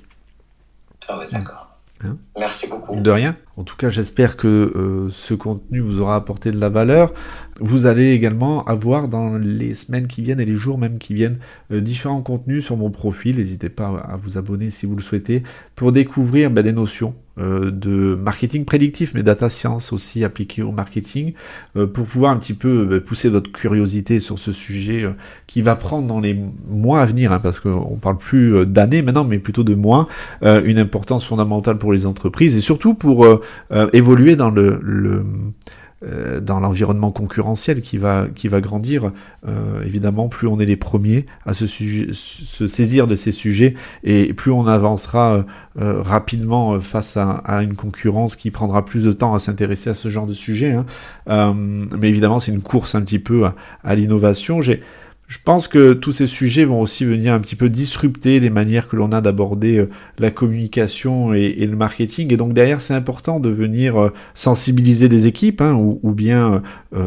Ah 1.06 1.18
ouais, 1.18 1.26
d'accord. 1.30 1.73
Hein 2.04 2.18
Merci 2.38 2.68
beaucoup. 2.68 3.00
De 3.00 3.10
rien. 3.10 3.36
En 3.56 3.64
tout 3.64 3.76
cas, 3.76 3.88
j'espère 3.88 4.36
que 4.36 4.48
euh, 4.48 5.08
ce 5.10 5.34
contenu 5.34 5.80
vous 5.80 6.00
aura 6.00 6.16
apporté 6.16 6.50
de 6.50 6.58
la 6.58 6.68
valeur. 6.68 7.12
Vous 7.60 7.86
allez 7.86 8.12
également 8.12 8.64
avoir 8.64 9.08
dans 9.08 9.36
les 9.36 9.74
semaines 9.74 10.06
qui 10.06 10.22
viennent 10.22 10.40
et 10.40 10.44
les 10.44 10.56
jours 10.56 10.78
même 10.78 10.98
qui 10.98 11.14
viennent 11.14 11.38
euh, 11.72 11.80
différents 11.80 12.22
contenus 12.22 12.64
sur 12.64 12.76
mon 12.76 12.90
profil. 12.90 13.36
N'hésitez 13.36 13.68
pas 13.68 13.88
à 13.88 14.16
vous 14.16 14.38
abonner 14.38 14.70
si 14.70 14.86
vous 14.86 14.96
le 14.96 15.02
souhaitez 15.02 15.42
pour 15.76 15.92
découvrir 15.92 16.50
bah, 16.50 16.62
des 16.62 16.72
notions 16.72 17.14
de 17.36 18.14
marketing 18.14 18.64
prédictif, 18.64 19.12
mais 19.14 19.22
data 19.22 19.48
science 19.48 19.92
aussi 19.92 20.22
appliquées 20.22 20.62
au 20.62 20.70
marketing, 20.70 21.32
euh, 21.76 21.86
pour 21.86 22.06
pouvoir 22.06 22.32
un 22.32 22.36
petit 22.36 22.54
peu 22.54 22.84
bah, 22.84 23.00
pousser 23.00 23.28
votre 23.28 23.50
curiosité 23.50 24.20
sur 24.20 24.38
ce 24.38 24.52
sujet 24.52 25.02
euh, 25.02 25.10
qui 25.48 25.60
va 25.60 25.74
prendre 25.74 26.06
dans 26.06 26.20
les 26.20 26.38
mois 26.68 27.00
à 27.00 27.06
venir, 27.06 27.32
hein, 27.32 27.40
parce 27.42 27.58
qu'on 27.58 27.98
parle 28.00 28.18
plus 28.18 28.64
d'années 28.66 29.02
maintenant, 29.02 29.24
mais 29.24 29.38
plutôt 29.38 29.64
de 29.64 29.74
mois, 29.74 30.08
une 30.42 30.78
importance 30.78 31.24
fondamentale 31.24 31.78
pour 31.78 31.92
les 31.92 32.06
entreprises 32.06 32.56
et 32.56 32.60
surtout 32.60 32.94
pour 32.94 33.26
évoluer 33.92 34.36
dans 34.36 34.50
le, 34.50 34.78
le 34.82 35.24
euh, 36.04 36.40
dans 36.40 36.60
l'environnement 36.60 37.10
concurrentiel 37.10 37.80
qui 37.80 37.98
va, 37.98 38.26
qui 38.34 38.48
va 38.48 38.60
grandir. 38.60 39.12
Euh, 39.46 39.82
évidemment, 39.84 40.28
plus 40.28 40.48
on 40.48 40.58
est 40.58 40.66
les 40.66 40.76
premiers 40.76 41.24
à 41.46 41.54
se, 41.54 41.66
saisir 42.66 43.06
de 43.06 43.14
ces 43.14 43.32
sujets 43.32 43.74
et 44.02 44.32
plus 44.34 44.50
on 44.50 44.66
avancera 44.66 45.44
euh, 45.80 46.02
rapidement 46.02 46.80
face 46.80 47.16
à, 47.16 47.62
une 47.62 47.74
concurrence 47.74 48.36
qui 48.36 48.50
prendra 48.50 48.84
plus 48.84 49.04
de 49.04 49.12
temps 49.12 49.34
à 49.34 49.38
s'intéresser 49.38 49.90
à 49.90 49.94
ce 49.94 50.08
genre 50.08 50.26
de 50.26 50.34
sujet. 50.34 50.76
Hein. 51.26 51.54
mais 51.98 52.08
évidemment, 52.08 52.38
c'est 52.38 52.52
une 52.52 52.62
course 52.62 52.94
un 52.94 53.02
petit 53.02 53.18
peu 53.18 53.46
à, 53.46 53.54
à 53.82 53.94
l'innovation. 53.94 54.60
J'ai 54.60 54.82
je 55.26 55.38
pense 55.42 55.68
que 55.68 55.94
tous 55.94 56.12
ces 56.12 56.26
sujets 56.26 56.66
vont 56.66 56.82
aussi 56.82 57.06
venir 57.06 57.32
un 57.32 57.40
petit 57.40 57.56
peu 57.56 57.70
disrupter 57.70 58.40
les 58.40 58.50
manières 58.50 58.88
que 58.88 58.96
l'on 58.96 59.10
a 59.10 59.22
d'aborder 59.22 59.78
euh, 59.78 59.90
la 60.18 60.30
communication 60.30 61.32
et, 61.32 61.66
le 61.66 61.76
marketing. 61.76 62.30
Et 62.32 62.36
donc 62.36 62.52
derrière, 62.52 62.82
c'est 62.82 62.92
important 62.92 63.40
de 63.40 63.48
venir 63.48 63.96
euh, 63.96 64.12
sensibiliser 64.34 65.08
les 65.08 65.26
équipes 65.26 65.62
hein, 65.62 65.72
ou, 65.72 66.12
bien 66.12 66.62
euh, 66.94 67.06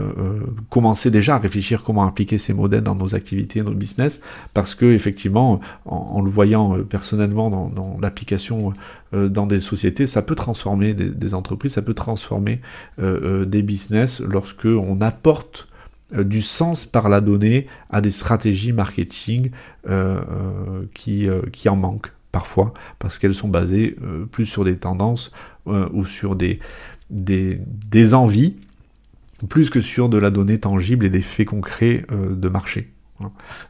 commencer 0.72 1.11
déjà 1.11 1.36
à 1.36 1.38
réfléchir 1.38 1.84
comment 1.84 2.07
appliquer 2.07 2.39
ces 2.39 2.53
modèles 2.53 2.82
dans 2.82 2.95
nos 2.95 3.13
activités, 3.13 3.61
nos 3.61 3.72
business, 3.72 4.20
parce 4.55 4.74
que 4.74 4.86
effectivement, 4.86 5.59
en, 5.86 6.22
le 6.22 6.30
voyant 6.30 6.78
personnellement 6.89 7.49
dans, 7.49 7.97
l'application 8.01 8.74
dans 9.13 9.45
des 9.45 9.59
sociétés, 9.59 10.07
ça 10.07 10.22
peut 10.22 10.36
transformer 10.36 10.93
des, 10.93 11.09
des 11.09 11.34
entreprises, 11.34 11.74
ça 11.74 11.82
peut 11.82 11.93
transformer 11.93 12.59
des 12.99 13.61
business 13.61 14.20
lorsque 14.20 14.65
on 14.65 14.99
apporte 14.99 15.68
du 16.12 16.41
sens 16.41 16.86
par 16.86 17.10
la 17.10 17.22
donnée 17.22 17.68
à 17.89 18.01
des 18.01 18.12
stratégies 18.12 18.72
marketing 18.72 19.51
euh, 19.88 20.20
euh, 20.20 20.86
qui, 20.93 21.28
qui 21.51 21.70
en 21.70 21.76
manquent 21.76 22.14
parfois 22.32 22.74
parce 22.99 23.20
qu'elles 23.20 23.36
sont 23.36 23.49
basées 23.49 23.95
plus 24.32 24.45
sur 24.45 24.64
des 24.64 24.78
tendances 24.78 25.32
ou 25.66 26.05
sur 26.05 26.36
des, 26.36 26.60
des, 27.10 27.60
des, 27.89 28.14
envies 28.14 28.55
plus 29.49 29.70
que 29.70 29.82
sur 29.82 30.08
de 30.08 30.18
la 30.18 30.30
donnée 30.30 30.60
tangible 30.60 31.05
et 31.05 31.10
des 31.10 31.22
faits 31.22 31.47
concrets 31.47 32.05
de 32.12 32.49
marché. 32.49 32.91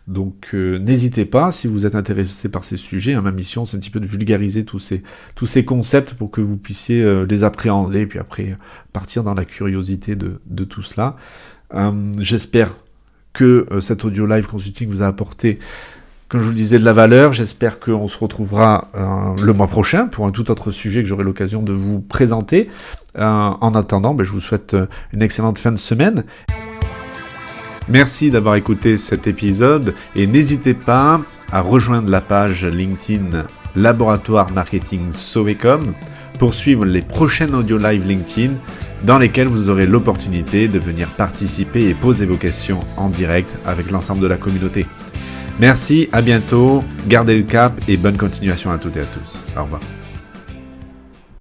Donc 0.08 0.54
n'hésitez 0.54 1.26
pas, 1.26 1.52
si 1.52 1.68
vous 1.68 1.86
êtes 1.86 1.96
intéressé 1.96 2.50
par 2.50 2.66
ces 2.66 2.78
sujets, 2.78 3.14
hein, 3.14 3.22
ma 3.22 3.32
mission 3.32 3.64
c'est 3.64 3.78
un 3.78 3.80
petit 3.80 3.90
peu 3.90 4.00
de 4.02 4.08
vulgariser 4.08 4.66
tous 4.66 4.80
ces, 4.80 5.02
tous 5.36 5.46
ces 5.46 5.64
concepts 5.64 6.14
pour 6.14 6.30
que 6.30 6.42
vous 6.42 6.58
puissiez 6.58 7.26
les 7.26 7.44
appréhender 7.44 8.06
puis 8.06 8.20
après 8.20 8.58
partir 8.92 9.24
dans 9.24 9.34
la 9.34 9.46
curiosité 9.46 10.16
de, 10.16 10.42
de 10.46 10.64
tout 10.66 10.84
cela. 10.84 11.16
Euh, 11.74 12.14
j'espère 12.20 12.72
que 13.34 13.68
euh, 13.72 13.82
cet 13.82 14.06
audio 14.06 14.26
live 14.26 14.48
consulting 14.48 14.90
vous 14.90 15.02
a 15.02 15.08
apporté, 15.08 15.60
comme 16.30 16.40
je 16.40 16.46
vous 16.46 16.52
le 16.52 16.56
disais, 16.56 16.80
de 16.80 16.86
la 16.86 16.94
valeur. 16.94 17.34
J'espère 17.34 17.80
qu'on 17.80 18.08
se 18.08 18.18
retrouvera 18.18 18.90
euh, 18.96 19.44
le 19.44 19.54
mois 19.54 19.68
prochain 19.68 20.08
pour 20.08 20.26
un 20.26 20.32
tout 20.32 20.50
autre 20.50 20.72
sujet 20.72 21.02
que 21.02 21.08
j'aurai 21.08 21.24
l'occasion 21.24 21.62
de 21.62 21.74
vous 21.74 22.00
présenter. 22.00 22.70
en 23.18 23.74
attendant, 23.76 24.14
ben, 24.14 24.24
je 24.24 24.32
vous 24.32 24.40
souhaite 24.40 24.76
une 25.14 25.22
excellente 25.22 25.58
fin 25.58 25.72
de 25.72 25.78
semaine. 25.78 26.24
Merci 27.90 28.30
d'avoir 28.30 28.56
écouté 28.56 28.98
cet 28.98 29.28
épisode 29.28 29.94
et 30.16 30.28
n'hésitez 30.28 30.74
pas 30.74 31.22
à 31.52 31.62
rejoindre 31.62 32.10
la 32.10 32.20
page 32.20 32.66
LinkedIn 32.66 33.46
Laboratoire 33.76 34.52
Marketing 34.52 35.14
Sovecom 35.14 35.94
pour 36.38 36.54
suivre 36.54 36.84
les 36.84 37.02
prochaines 37.02 37.56
audio 37.56 37.78
live 37.78 38.06
LinkedIn 38.06 38.54
dans 39.04 39.18
lesquels 39.18 39.48
vous 39.48 39.70
aurez 39.70 39.86
l'opportunité 39.86 40.68
de 40.68 40.80
venir 40.80 41.10
participer 41.10 41.88
et 41.88 41.94
poser 41.94 42.26
vos 42.26 42.38
questions 42.38 42.80
en 42.98 43.10
direct 43.10 43.50
avec 43.66 43.92
l'ensemble 43.92 44.22
de 44.22 44.28
la 44.28 44.38
communauté. 44.38 44.86
Merci, 45.60 46.08
à 46.12 46.22
bientôt, 46.22 46.84
gardez 47.08 47.36
le 47.36 47.44
cap 47.44 47.74
et 47.88 47.98
bonne 47.98 48.18
continuation 48.18 48.72
à 48.72 48.78
toutes 48.78 48.98
et 48.98 49.02
à 49.02 49.06
tous. 49.06 49.58
Au 49.58 49.64
revoir. 49.64 49.82